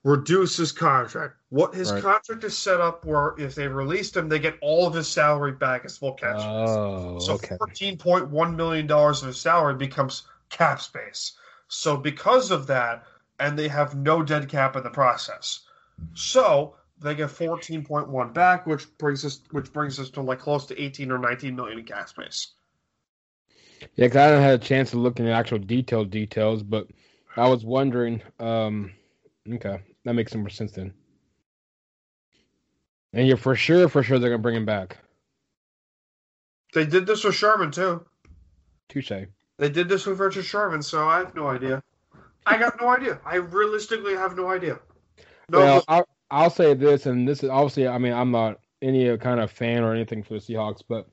reduce 0.04 0.58
his 0.58 0.72
contract. 0.72 1.36
What 1.50 1.74
his 1.74 1.92
Right. 1.92 2.02
contract 2.02 2.44
is 2.44 2.58
set 2.58 2.80
up 2.80 3.06
where 3.06 3.34
if 3.38 3.56
they 3.56 3.68
released 3.68 4.16
him, 4.16 4.30
they 4.30 4.40
get 4.40 4.58
all 4.62 4.88
of 4.88 4.94
his 4.94 5.08
salary 5.08 5.54
back 5.54 5.86
as 5.86 5.98
full 5.98 6.14
cash. 6.14 6.40
Oh, 6.40 7.20
So 7.20 7.34
okay. 7.34 7.58
fourteen 7.58 7.98
point 7.98 8.30
one 8.30 8.56
million 8.56 8.88
dollars 8.88 9.22
of 9.22 9.28
his 9.28 9.40
salary 9.40 9.76
becomes 9.76 10.24
cap 10.50 10.82
space. 10.82 11.34
So 11.68 11.98
because 11.98 12.52
of 12.52 12.68
that, 12.68 13.04
and 13.40 13.58
they 13.58 13.68
have 13.68 13.96
no 13.96 14.24
dead 14.24 14.50
cap 14.50 14.76
in 14.76 14.84
the 14.84 14.90
process. 14.90 15.62
So 16.14 16.76
they 17.00 17.16
get 17.16 17.30
fourteen 17.30 17.84
point 17.84 18.08
one 18.08 18.34
back, 18.34 18.66
which 18.66 18.86
brings 18.98 19.26
us 19.26 19.42
which 19.52 19.72
brings 19.74 20.00
us 20.00 20.10
to 20.12 20.22
like 20.22 20.40
close 20.40 20.66
to 20.68 20.82
eighteen 20.82 21.12
or 21.12 21.18
nineteen 21.18 21.56
million 21.56 21.80
in 21.80 21.86
cap 21.86 22.10
space. 22.10 22.54
Yeah, 23.96 24.06
because 24.08 24.18
I 24.18 24.24
haven't 24.24 24.44
had 24.44 24.62
a 24.62 24.64
chance 24.64 24.92
to 24.92 24.98
look 24.98 25.20
in 25.20 25.26
the 25.26 25.32
actual 25.32 25.60
detailed 25.60 26.10
details, 26.10 26.64
but 26.64 26.88
I 27.36 27.48
was 27.48 27.66
wondering. 27.66 28.22
Um, 28.40 28.92
okay, 29.54 29.80
that 30.06 30.14
makes 30.14 30.32
some 30.32 30.42
more 30.42 30.50
sense 30.50 30.72
then. 30.72 30.94
And 33.14 33.28
you're 33.28 33.38
for 33.38 33.56
sure, 33.56 33.90
for 33.90 34.04
sure, 34.04 34.20
they're 34.20 34.30
gonna 34.30 34.42
bring 34.42 34.56
him 34.56 34.66
back. 34.66 34.98
They 36.74 36.86
did 36.86 37.06
this 37.06 37.24
with 37.24 37.36
Sherman 37.36 37.72
too. 37.72 38.06
Touche. 38.90 39.12
They 39.58 39.70
did 39.70 39.90
this 39.90 40.06
with 40.06 40.20
Richard 40.20 40.46
Sherman, 40.46 40.82
so 40.82 41.08
I 41.08 41.20
have 41.20 41.34
no 41.34 41.48
idea. 41.48 41.82
I 42.46 42.58
got 42.58 42.80
no 42.80 42.90
idea. 42.90 43.20
I 43.26 43.36
realistically 43.36 44.14
have 44.14 44.38
no 44.38 44.50
idea. 44.50 44.80
No, 45.50 45.60
well, 45.60 45.84
I'll, 45.88 46.08
I'll 46.30 46.50
say 46.50 46.74
this, 46.74 47.06
and 47.06 47.28
this 47.28 47.44
is 47.44 47.50
obviously, 47.50 47.88
I 47.88 47.98
mean, 47.98 48.14
I'm 48.14 48.32
not 48.32 48.60
any 48.82 49.18
kind 49.18 49.40
of 49.40 49.52
fan 49.52 49.84
or 49.84 49.94
anything 49.94 50.24
for 50.24 50.36
the 50.36 50.40
Seahawks, 50.40 50.82
but 50.88 51.08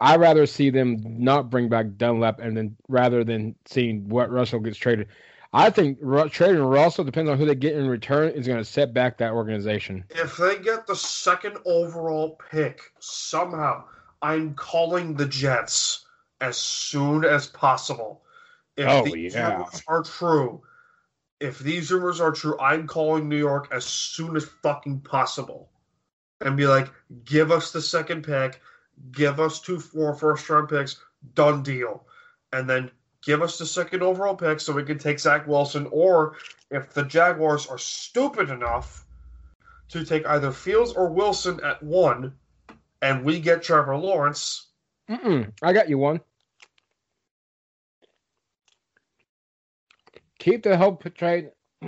I'd 0.00 0.20
rather 0.20 0.46
see 0.46 0.70
them 0.70 0.98
not 1.02 1.50
bring 1.50 1.68
back 1.68 1.86
Dunlap 1.96 2.40
and 2.40 2.56
then 2.56 2.76
rather 2.88 3.24
than 3.24 3.54
seeing 3.66 4.08
what 4.08 4.30
Russell 4.30 4.60
gets 4.60 4.76
traded. 4.78 5.08
I 5.52 5.68
think 5.70 5.98
trading 6.30 6.62
Russell 6.62 7.04
depends 7.04 7.30
on 7.30 7.38
who 7.38 7.44
they 7.44 7.54
get 7.54 7.76
in 7.76 7.86
return 7.86 8.30
is 8.30 8.46
going 8.46 8.58
to 8.58 8.64
set 8.64 8.94
back 8.94 9.18
that 9.18 9.32
organization. 9.32 10.04
if 10.10 10.36
they 10.36 10.58
get 10.58 10.86
the 10.86 10.96
second 10.96 11.58
overall 11.66 12.38
pick 12.50 12.80
somehow, 13.00 13.84
I'm 14.22 14.54
calling 14.54 15.14
the 15.14 15.26
Jets 15.26 16.06
as 16.40 16.56
soon 16.56 17.24
as 17.24 17.46
possible. 17.48 18.22
If 18.76 18.88
Oh, 18.88 19.04
these 19.04 19.34
yeah. 19.34 19.52
rumors 19.56 19.82
are 19.86 20.02
true, 20.02 20.62
if 21.40 21.58
these 21.58 21.90
rumors 21.90 22.20
are 22.20 22.32
true, 22.32 22.58
I'm 22.58 22.86
calling 22.86 23.28
New 23.28 23.36
York 23.36 23.68
as 23.72 23.84
soon 23.84 24.36
as 24.36 24.44
fucking 24.62 25.00
possible. 25.00 25.68
And 26.40 26.56
be 26.56 26.66
like, 26.66 26.88
give 27.24 27.50
us 27.52 27.72
the 27.72 27.82
second 27.82 28.24
pick, 28.24 28.60
give 29.10 29.38
us 29.38 29.60
two 29.60 29.78
four 29.78 30.14
first 30.14 30.48
round 30.48 30.68
picks, 30.70 30.96
done 31.34 31.62
deal. 31.62 32.06
And 32.52 32.68
then 32.68 32.90
give 33.24 33.42
us 33.42 33.58
the 33.58 33.66
second 33.66 34.02
overall 34.02 34.34
pick 34.34 34.60
so 34.60 34.72
we 34.72 34.84
can 34.84 34.98
take 34.98 35.18
Zach 35.18 35.46
Wilson. 35.46 35.86
Or 35.90 36.36
if 36.70 36.92
the 36.92 37.04
Jaguars 37.04 37.66
are 37.66 37.78
stupid 37.78 38.50
enough 38.50 39.06
to 39.88 40.04
take 40.04 40.26
either 40.26 40.52
Fields 40.52 40.92
or 40.92 41.08
Wilson 41.08 41.60
at 41.64 41.82
one, 41.82 42.34
and 43.00 43.24
we 43.24 43.40
get 43.40 43.62
Trevor 43.62 43.96
Lawrence, 43.96 44.68
Mm-mm, 45.10 45.52
I 45.62 45.72
got 45.72 45.88
you 45.88 45.98
one. 45.98 46.20
Keep 50.38 50.62
the 50.62 50.76
whole 50.76 50.96
trade. 50.96 51.50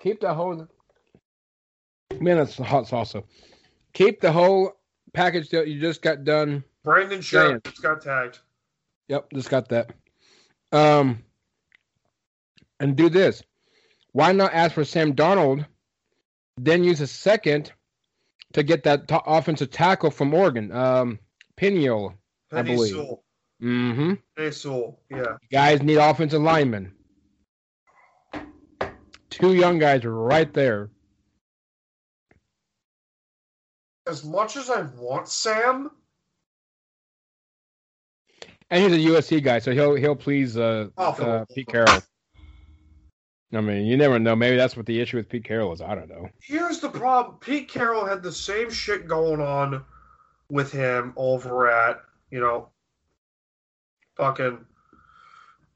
Keep 0.00 0.20
the 0.20 0.32
whole. 0.32 0.66
Man, 2.20 2.38
that's 2.38 2.56
hot 2.56 2.86
salsa. 2.86 3.22
Keep 3.92 4.20
the 4.20 4.32
whole 4.32 4.72
package 5.12 5.50
that 5.50 5.68
you 5.68 5.80
just 5.80 6.02
got 6.02 6.24
done. 6.24 6.64
Brandon 6.82 7.20
Scherff 7.20 7.62
just 7.64 7.82
got 7.82 8.00
tagged. 8.00 8.38
Yep, 9.08 9.32
just 9.34 9.50
got 9.50 9.68
that. 9.68 9.90
Um, 10.72 11.22
and 12.80 12.96
do 12.96 13.08
this. 13.08 13.42
Why 14.12 14.32
not 14.32 14.54
ask 14.54 14.74
for 14.74 14.84
Sam 14.84 15.14
Darnold, 15.14 15.66
then 16.56 16.84
use 16.84 17.00
a 17.00 17.06
second 17.06 17.72
to 18.52 18.62
get 18.62 18.84
that 18.84 19.08
t- 19.08 19.16
offensive 19.26 19.70
tackle 19.70 20.10
from 20.10 20.32
Oregon, 20.32 20.72
um, 20.72 21.18
Piniel. 21.56 22.14
I 22.52 22.62
believe. 22.62 22.94
Mm-hmm. 23.62 24.14
Penei 24.36 24.52
Sewell, 24.54 25.00
yeah. 25.10 25.36
Guys 25.50 25.82
need 25.82 25.96
offensive 25.96 26.42
linemen. 26.42 26.92
Two 29.30 29.54
young 29.54 29.78
guys 29.78 30.04
are 30.04 30.14
right 30.14 30.52
there. 30.52 30.90
As 34.06 34.24
much 34.24 34.56
as 34.56 34.70
I 34.70 34.82
want 34.96 35.28
Sam, 35.28 35.90
And 38.70 38.82
he's 38.82 39.06
a 39.06 39.10
USC 39.10 39.42
guy, 39.42 39.58
so 39.60 39.72
he'll 39.72 39.94
he'll 39.94 40.16
please 40.16 40.56
uh, 40.56 40.88
Oh, 40.98 41.12
uh, 41.12 41.44
Pete 41.54 41.68
Carroll. 41.68 42.02
I 43.52 43.60
mean, 43.60 43.86
you 43.86 43.96
never 43.96 44.18
know. 44.18 44.34
Maybe 44.34 44.56
that's 44.56 44.76
what 44.76 44.86
the 44.86 45.00
issue 45.00 45.18
with 45.18 45.28
Pete 45.28 45.44
Carroll 45.44 45.72
is. 45.72 45.80
I 45.80 45.94
don't 45.94 46.08
know. 46.08 46.28
here's 46.42 46.80
the 46.80 46.88
problem. 46.88 47.36
Pete 47.38 47.68
Carroll 47.68 48.04
had 48.04 48.22
the 48.22 48.32
same 48.32 48.70
shit 48.70 49.06
going 49.06 49.40
on 49.40 49.84
with 50.50 50.72
him 50.72 51.12
over 51.16 51.70
at, 51.70 52.00
you 52.30 52.40
know, 52.40 52.68
fucking 54.16 54.64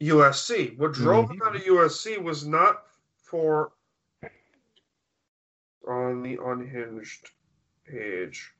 USC. 0.00 0.76
What 0.78 0.92
drove 0.92 1.30
him 1.30 1.40
out 1.46 1.54
of 1.54 1.62
USC 1.62 2.20
was 2.20 2.44
not 2.44 2.82
for 3.16 3.70
on 5.86 6.22
the 6.22 6.38
unhinged 6.44 7.30
page. 7.86 8.52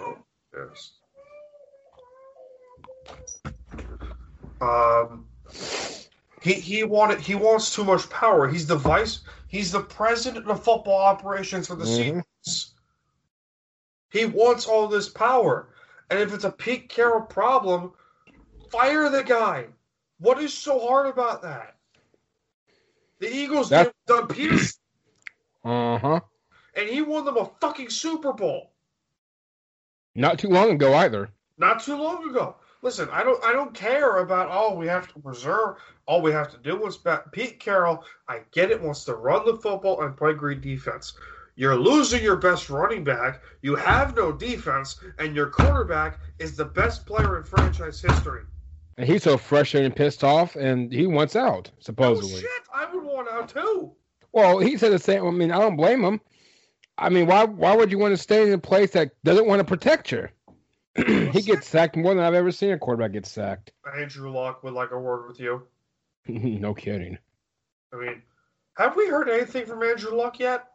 Oh, 0.00 0.18
yes. 0.52 0.92
Um, 4.60 5.26
he 6.42 6.54
he 6.54 6.84
wanted 6.84 7.20
he 7.20 7.34
wants 7.34 7.74
too 7.74 7.84
much 7.84 8.08
power. 8.10 8.48
He's 8.48 8.66
the 8.66 8.76
vice. 8.76 9.20
He's 9.48 9.72
the 9.72 9.80
president 9.80 10.46
of 10.48 10.62
football 10.62 10.98
operations 11.00 11.66
for 11.66 11.74
the. 11.76 11.84
Seahawks. 11.84 12.72
He 14.10 14.26
wants 14.26 14.66
all 14.66 14.86
this 14.88 15.08
power, 15.08 15.68
and 16.10 16.18
if 16.18 16.34
it's 16.34 16.44
a 16.44 16.50
Pete 16.52 16.88
Carroll 16.88 17.22
problem, 17.22 17.92
fire 18.70 19.08
the 19.08 19.22
guy. 19.22 19.66
What 20.18 20.38
is 20.40 20.52
so 20.52 20.78
hard 20.86 21.06
about 21.06 21.42
that? 21.42 21.76
The 23.20 23.32
Eagles 23.34 23.68
That- 23.70 23.84
did 23.84 23.94
Doug 24.06 24.34
Pederson. 24.34 24.76
Uh 25.64 25.98
huh. 25.98 26.20
And 26.74 26.88
he 26.88 27.02
won 27.02 27.24
them 27.24 27.36
a 27.36 27.50
fucking 27.60 27.90
Super 27.90 28.32
Bowl 28.32 28.70
Not 30.14 30.38
too 30.38 30.48
long 30.48 30.70
ago 30.70 30.94
either. 30.94 31.28
not 31.58 31.82
too 31.82 31.96
long 31.96 32.28
ago. 32.30 32.56
Listen, 32.82 33.08
I 33.12 33.22
don't 33.22 33.42
I 33.44 33.52
don't 33.52 33.74
care 33.74 34.18
about 34.18 34.48
oh 34.50 34.74
we 34.74 34.86
have 34.86 35.12
to 35.12 35.18
preserve 35.20 35.76
all 36.06 36.22
we 36.22 36.32
have 36.32 36.50
to 36.50 36.58
do 36.58 36.86
is 36.86 36.96
bet 36.96 37.30
Pete 37.30 37.60
Carroll, 37.60 38.04
I 38.28 38.40
get 38.52 38.70
it, 38.70 38.82
wants 38.82 39.04
to 39.04 39.14
run 39.14 39.44
the 39.44 39.56
football 39.56 40.02
and 40.02 40.16
play 40.16 40.32
great 40.32 40.60
defense. 40.60 41.12
You're 41.56 41.76
losing 41.76 42.22
your 42.22 42.36
best 42.36 42.70
running 42.70 43.04
back, 43.04 43.42
you 43.60 43.76
have 43.76 44.16
no 44.16 44.32
defense, 44.32 44.98
and 45.18 45.36
your 45.36 45.50
quarterback 45.50 46.18
is 46.38 46.56
the 46.56 46.64
best 46.64 47.04
player 47.04 47.36
in 47.36 47.44
franchise 47.44 48.00
history. 48.00 48.42
And 48.96 49.06
he's 49.06 49.22
so 49.22 49.36
frustrated 49.36 49.86
and 49.86 49.96
pissed 49.96 50.24
off, 50.24 50.56
and 50.56 50.92
he 50.92 51.06
wants 51.06 51.36
out, 51.36 51.70
supposedly. 51.80 52.34
Oh 52.34 52.40
shit, 52.40 52.50
I 52.74 52.92
would 52.92 53.04
want 53.04 53.28
out 53.28 53.48
too. 53.50 53.92
Well, 54.32 54.58
he 54.58 54.76
said 54.78 54.92
the 54.92 54.98
same. 54.98 55.26
I 55.26 55.30
mean, 55.30 55.52
I 55.52 55.58
don't 55.58 55.76
blame 55.76 56.02
him. 56.02 56.20
I 56.98 57.08
mean, 57.08 57.26
why 57.26 57.44
why 57.44 57.76
would 57.76 57.90
you 57.90 57.98
want 57.98 58.12
to 58.14 58.22
stay 58.22 58.42
in 58.42 58.52
a 58.52 58.58
place 58.58 58.90
that 58.92 59.12
doesn't 59.22 59.46
want 59.46 59.60
to 59.60 59.64
protect 59.64 60.12
you? 60.12 60.28
He 61.06 61.42
gets 61.42 61.68
sacked 61.68 61.96
more 61.96 62.14
than 62.14 62.24
I've 62.24 62.34
ever 62.34 62.50
seen 62.50 62.70
a 62.72 62.78
quarterback 62.78 63.12
get 63.12 63.26
sacked. 63.26 63.72
Andrew 63.96 64.30
Luck 64.30 64.62
would 64.62 64.74
like 64.74 64.90
a 64.90 64.98
word 64.98 65.26
with 65.28 65.40
you. 65.40 65.62
no 66.28 66.74
kidding. 66.74 67.18
I 67.92 67.96
mean, 67.96 68.22
have 68.76 68.96
we 68.96 69.08
heard 69.08 69.28
anything 69.28 69.66
from 69.66 69.82
Andrew 69.82 70.12
Luck 70.12 70.38
yet? 70.38 70.66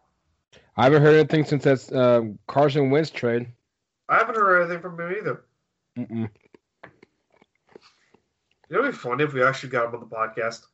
I 0.77 0.83
haven't 0.83 1.01
heard 1.01 1.15
anything 1.15 1.45
since 1.45 1.63
that 1.63 1.93
um, 1.93 2.39
Carson 2.47 2.89
Wentz 2.89 3.09
trade. 3.09 3.47
I 4.09 4.17
haven't 4.17 4.35
heard 4.35 4.61
anything 4.63 4.81
from 4.81 4.99
him 4.99 5.15
either. 5.17 5.43
Mm-mm. 5.97 6.29
You 8.69 8.77
know, 8.77 8.79
it'd 8.79 8.91
be 8.91 8.97
funny 8.97 9.23
if 9.23 9.33
we 9.33 9.43
actually 9.43 9.69
got 9.69 9.87
him 9.87 9.95
on 9.95 9.99
the 10.01 10.15
podcast. 10.15 10.65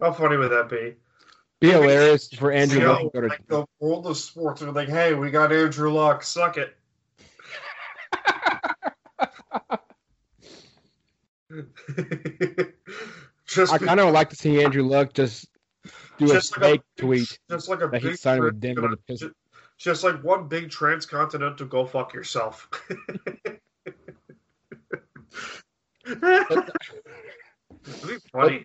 How 0.00 0.12
funny 0.12 0.36
would 0.36 0.50
that 0.50 0.68
be? 0.68 0.94
Be 1.60 1.70
hilarious 1.70 2.28
for 2.28 2.50
Andrew 2.50 2.80
You 2.80 2.88
Luck 2.88 3.00
to 3.02 3.10
go 3.10 3.20
to. 3.20 3.28
like 3.28 3.46
the 3.46 3.64
world 3.78 4.06
of 4.06 4.16
sports 4.16 4.62
are 4.62 4.72
like, 4.72 4.88
hey, 4.88 5.14
we 5.14 5.30
got 5.30 5.52
Andrew 5.52 5.92
Luck, 5.92 6.22
suck 6.22 6.56
it. 6.58 6.76
just 13.46 13.72
I 13.72 13.78
kind 13.78 14.00
of 14.00 14.12
like 14.12 14.30
to 14.30 14.36
see 14.36 14.62
Andrew 14.62 14.82
Luck 14.82 15.12
just 15.12 15.48
do 16.18 16.26
a 16.26 16.28
just 16.28 16.56
like 16.58 16.70
fake 16.70 16.82
a, 16.98 17.00
tweet 17.00 17.38
just 17.50 17.68
like 17.68 17.82
a 17.82 17.88
that 17.88 18.02
he 18.02 18.08
big 18.08 18.18
signed 18.18 18.42
with 18.44 18.60
Denver 18.60 18.88
to 18.88 18.96
piss. 18.96 19.20
just, 19.20 19.34
just 19.78 20.04
like 20.04 20.22
one 20.22 20.48
big 20.48 20.70
transcontinental 20.70 21.66
go 21.66 21.84
fuck 21.86 22.14
yourself. 22.14 22.68
Funny. 28.32 28.64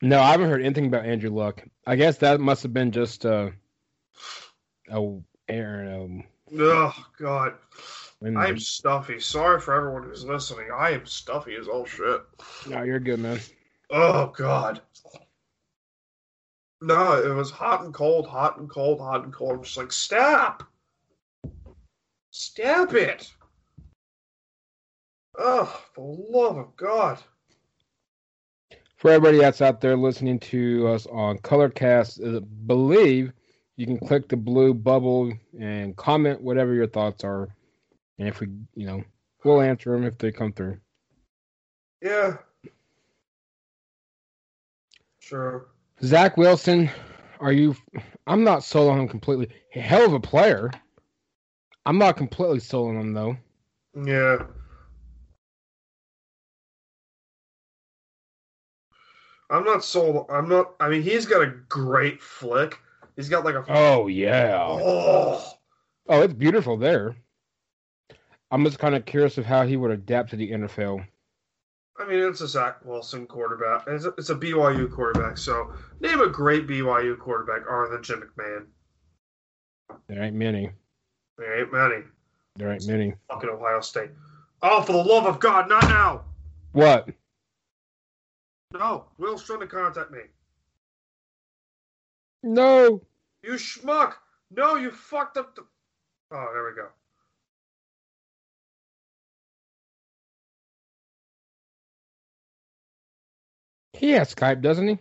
No, 0.00 0.20
I 0.20 0.32
haven't 0.32 0.50
heard 0.50 0.62
anything 0.62 0.86
about 0.86 1.06
Andrew 1.06 1.30
Luck. 1.30 1.62
I 1.86 1.96
guess 1.96 2.18
that 2.18 2.40
must 2.40 2.64
have 2.64 2.72
been 2.72 2.90
just 2.90 3.24
uh, 3.24 3.50
oh, 4.90 5.22
Aaron. 5.48 6.24
Oh 6.58 6.94
God, 7.18 7.54
I 8.24 8.46
am 8.46 8.58
stuffy. 8.58 9.18
Sorry 9.18 9.60
for 9.60 9.74
everyone 9.74 10.04
who's 10.04 10.24
listening. 10.24 10.68
I 10.74 10.90
am 10.90 11.06
stuffy 11.06 11.56
as 11.56 11.66
all 11.66 11.84
shit. 11.84 12.22
no, 12.68 12.82
you're 12.82 13.00
good, 13.00 13.20
man. 13.20 13.40
Oh 13.90 14.28
God. 14.28 14.80
No, 16.80 17.22
it 17.22 17.34
was 17.34 17.50
hot 17.50 17.84
and 17.84 17.94
cold, 17.94 18.26
hot 18.26 18.58
and 18.58 18.68
cold, 18.68 19.00
hot 19.00 19.24
and 19.24 19.32
cold. 19.32 19.52
I'm 19.52 19.62
just 19.62 19.76
like, 19.76 19.92
stop, 19.92 20.64
stop 22.30 22.94
it. 22.94 23.32
Oh, 25.38 25.82
for 25.94 26.16
the 26.16 26.38
love 26.38 26.58
of 26.58 26.76
God. 26.76 27.18
For 28.96 29.10
everybody 29.10 29.38
that's 29.38 29.62
out 29.62 29.80
there 29.80 29.96
listening 29.96 30.38
to 30.40 30.88
us 30.88 31.06
on 31.06 31.38
Colorcast, 31.38 32.36
I 32.36 32.40
believe 32.66 33.32
you 33.76 33.86
can 33.86 33.98
click 33.98 34.28
the 34.28 34.36
blue 34.36 34.74
bubble 34.74 35.32
and 35.58 35.96
comment 35.96 36.40
whatever 36.40 36.74
your 36.74 36.86
thoughts 36.86 37.24
are, 37.24 37.48
and 38.22 38.28
if 38.28 38.38
we, 38.38 38.46
you 38.76 38.86
know, 38.86 39.02
we'll 39.42 39.60
answer 39.60 39.90
them 39.90 40.04
if 40.04 40.16
they 40.16 40.30
come 40.30 40.52
through. 40.52 40.78
Yeah. 42.00 42.36
Sure. 45.18 45.66
Zach 46.04 46.36
Wilson, 46.36 46.88
are 47.40 47.50
you? 47.50 47.74
I'm 48.28 48.44
not 48.44 48.62
sold 48.62 48.92
on 48.92 49.00
him 49.00 49.08
completely. 49.08 49.48
Hell 49.72 50.06
of 50.06 50.12
a 50.12 50.20
player. 50.20 50.70
I'm 51.84 51.98
not 51.98 52.16
completely 52.16 52.60
sold 52.60 52.90
on 52.90 53.00
him 53.00 53.12
though. 53.12 53.36
Yeah. 54.06 54.46
I'm 59.50 59.64
not 59.64 59.84
sold. 59.84 60.26
I'm 60.30 60.48
not. 60.48 60.74
I 60.78 60.88
mean, 60.88 61.02
he's 61.02 61.26
got 61.26 61.42
a 61.42 61.54
great 61.68 62.22
flick. 62.22 62.78
He's 63.16 63.28
got 63.28 63.44
like 63.44 63.56
a. 63.56 63.64
Oh 63.68 64.06
yeah. 64.06 64.58
Oh. 64.60 65.44
Oh, 66.08 66.22
it's 66.22 66.34
beautiful 66.34 66.76
there. 66.76 67.16
I'm 68.52 68.64
just 68.66 68.78
kind 68.78 68.94
of 68.94 69.06
curious 69.06 69.38
of 69.38 69.46
how 69.46 69.66
he 69.66 69.78
would 69.78 69.90
adapt 69.90 70.30
to 70.30 70.36
the 70.36 70.50
NFL. 70.50 71.04
I 71.98 72.06
mean, 72.06 72.18
it's 72.18 72.42
a 72.42 72.46
Zach 72.48 72.84
Wilson 72.84 73.26
quarterback. 73.26 73.84
It's 73.86 74.04
a, 74.04 74.10
it's 74.18 74.28
a 74.28 74.34
BYU 74.34 74.92
quarterback. 74.92 75.38
So 75.38 75.72
name 76.00 76.20
a 76.20 76.28
great 76.28 76.66
BYU 76.66 77.18
quarterback 77.18 77.62
other 77.70 77.88
than 77.88 78.02
Jim 78.02 78.22
McMahon. 78.22 78.66
There 80.06 80.22
ain't 80.22 80.36
many. 80.36 80.70
There 81.38 81.60
ain't 81.60 81.72
many. 81.72 82.04
There 82.56 82.70
ain't 82.70 82.86
many. 82.86 83.14
Fucking 83.30 83.48
Ohio 83.48 83.80
State. 83.80 84.10
Oh, 84.62 84.82
for 84.82 84.92
the 84.92 85.02
love 85.02 85.24
of 85.24 85.40
God, 85.40 85.70
not 85.70 85.84
now. 85.84 86.24
What? 86.72 87.08
No, 88.74 89.06
Will's 89.16 89.44
trying 89.44 89.60
to 89.60 89.66
contact 89.66 90.10
me. 90.10 90.20
No. 92.42 93.00
You 93.42 93.52
schmuck. 93.52 94.14
No, 94.50 94.76
you 94.76 94.90
fucked 94.90 95.38
up 95.38 95.54
the. 95.56 95.62
Oh, 96.32 96.50
there 96.52 96.64
we 96.64 96.74
go. 96.74 96.88
He 103.92 104.10
has 104.12 104.34
Skype, 104.34 104.62
doesn't 104.62 104.88
he? 104.88 104.98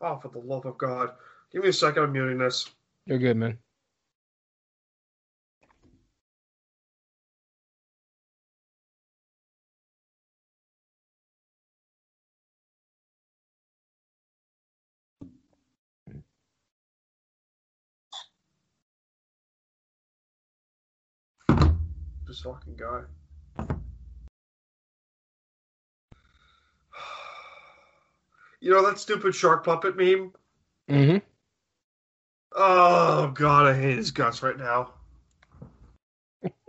Oh, 0.00 0.18
for 0.20 0.28
the 0.28 0.38
love 0.38 0.66
of 0.66 0.76
God. 0.78 1.10
Give 1.52 1.62
me 1.62 1.68
a 1.68 1.72
second. 1.72 2.02
I'm 2.02 2.12
muting 2.12 2.38
this. 2.38 2.68
You're 3.06 3.18
good, 3.18 3.36
man. 3.36 3.58
This 22.26 22.40
fucking 22.40 22.76
guy. 22.76 23.02
You 28.62 28.70
know 28.70 28.86
that 28.88 29.00
stupid 29.00 29.34
shark 29.34 29.64
puppet 29.64 29.96
meme? 29.96 30.32
Mm-hmm. 30.88 31.16
Oh 32.54 33.32
God, 33.34 33.66
I 33.66 33.74
hate 33.74 33.96
his 33.96 34.12
guts 34.12 34.40
right 34.40 34.56
now. 34.56 34.92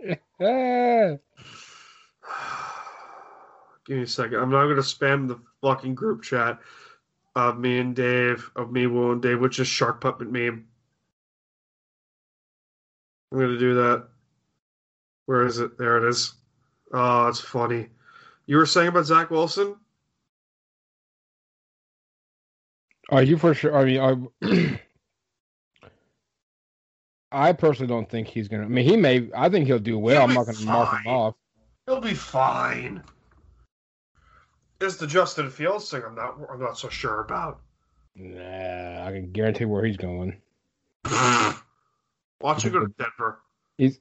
Give 3.86 3.96
me 3.96 4.02
a 4.02 4.06
second. 4.08 4.40
I'm 4.40 4.50
not 4.50 4.66
gonna 4.66 4.80
spam 4.80 5.28
the 5.28 5.38
fucking 5.62 5.94
group 5.94 6.24
chat 6.24 6.58
of 7.36 7.60
me 7.60 7.78
and 7.78 7.94
Dave, 7.94 8.50
of 8.56 8.72
me, 8.72 8.88
Will, 8.88 9.12
and 9.12 9.22
Dave, 9.22 9.40
which 9.40 9.60
is 9.60 9.68
shark 9.68 10.00
puppet 10.00 10.32
meme. 10.32 10.66
I'm 13.30 13.38
gonna 13.38 13.56
do 13.56 13.74
that. 13.74 14.08
Where 15.26 15.46
is 15.46 15.60
it? 15.60 15.78
There 15.78 15.98
it 15.98 16.08
is. 16.08 16.34
Oh, 16.92 17.28
it's 17.28 17.38
funny. 17.40 17.86
You 18.46 18.56
were 18.56 18.66
saying 18.66 18.88
about 18.88 19.06
Zach 19.06 19.30
Wilson? 19.30 19.76
Are 23.10 23.22
you 23.22 23.36
for 23.36 23.54
sure? 23.54 23.76
I 23.76 23.84
mean, 23.84 24.00
are, 24.00 24.16
I 27.32 27.52
personally 27.52 27.88
don't 27.88 28.08
think 28.08 28.28
he's 28.28 28.48
gonna. 28.48 28.64
I 28.64 28.68
mean, 28.68 28.88
he 28.88 28.96
may. 28.96 29.28
I 29.36 29.48
think 29.48 29.66
he'll 29.66 29.78
do 29.78 29.98
well. 29.98 30.26
He'll 30.26 30.30
I'm 30.30 30.34
not 30.34 30.46
gonna 30.46 30.66
mark 30.66 31.02
him 31.02 31.12
off. 31.12 31.34
He'll 31.86 32.00
be 32.00 32.14
fine. 32.14 33.02
It's 34.80 34.96
the 34.96 35.06
Justin 35.06 35.50
Fields 35.50 35.90
thing. 35.90 36.02
I'm 36.06 36.14
not. 36.14 36.38
I'm 36.50 36.60
not 36.60 36.78
so 36.78 36.88
sure 36.88 37.20
about. 37.20 37.60
Nah, 38.16 39.04
I 39.06 39.10
can 39.12 39.32
guarantee 39.32 39.64
where 39.64 39.84
he's 39.84 39.96
going. 39.96 40.40
Watch 42.40 42.64
you 42.64 42.70
go 42.70 42.80
to 42.80 42.92
Denver. 42.98 43.40
He's. 43.76 43.98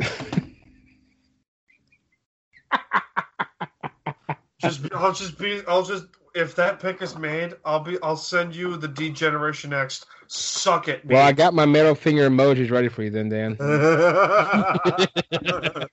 Just, 4.60 4.94
I'll 4.94 5.14
just 5.14 5.38
be. 5.38 5.62
I'll 5.68 5.84
just. 5.84 6.06
If 6.36 6.56
that 6.56 6.80
pick 6.80 7.02
is 7.02 7.18
made, 7.18 7.54
I'll 7.64 7.80
be. 7.80 8.02
I'll 8.02 8.18
send 8.18 8.56
you 8.56 8.76
the 8.78 8.88
D 8.88 9.12
Generation 9.12 9.72
X. 9.72 10.06
Suck 10.28 10.88
it. 10.88 11.06
well, 11.06 11.26
I 11.26 11.32
got 11.32 11.54
my 11.54 11.66
middle 11.66 11.94
finger 11.94 12.28
emojis 12.28 12.72
ready 12.72 12.88
for 12.88 13.04
you, 13.04 13.12
then, 13.12 13.30
Dan. 13.30 13.56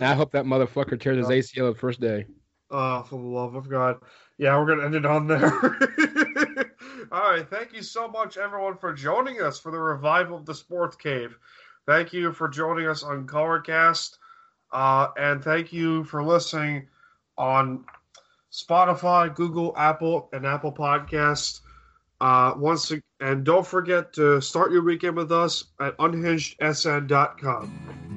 I 0.00 0.14
hope 0.14 0.30
that 0.32 0.44
motherfucker 0.44 0.98
tears 0.98 1.18
his 1.18 1.26
ACL 1.26 1.72
the 1.72 1.78
first 1.78 2.00
day. 2.00 2.24
oh, 2.70 3.02
for 3.02 3.18
the 3.18 3.26
love 3.26 3.54
of 3.54 3.68
God! 3.68 3.98
Yeah, 4.38 4.58
we're 4.58 4.66
gonna 4.66 4.84
end 4.84 4.94
it 4.94 5.04
on 5.04 5.26
there. 5.26 5.52
All 7.12 7.30
right. 7.30 7.48
Thank 7.48 7.74
you 7.74 7.82
so 7.82 8.08
much, 8.08 8.36
everyone, 8.36 8.76
for 8.76 8.92
joining 8.92 9.42
us 9.42 9.58
for 9.58 9.72
the 9.72 9.78
revival 9.78 10.38
of 10.38 10.46
the 10.46 10.54
Sports 10.54 10.96
Cave. 10.96 11.36
Thank 11.86 12.12
you 12.12 12.32
for 12.32 12.48
joining 12.48 12.86
us 12.86 13.02
on 13.02 13.26
Colorcast. 13.26 14.18
Uh, 14.72 15.08
and 15.18 15.42
thank 15.42 15.72
you 15.72 16.04
for 16.04 16.22
listening 16.22 16.86
on 17.36 17.84
Spotify, 18.52 19.34
Google, 19.34 19.74
Apple, 19.76 20.28
and 20.32 20.46
Apple 20.46 20.72
Podcasts. 20.72 21.60
Uh, 22.20 22.52
once 22.56 22.92
and 23.20 23.44
don't 23.44 23.66
forget 23.66 24.12
to 24.14 24.40
start 24.40 24.72
your 24.72 24.82
weekend 24.82 25.16
with 25.16 25.30
us 25.30 25.66
at 25.80 25.96
unhingedsn.com. 25.98 28.07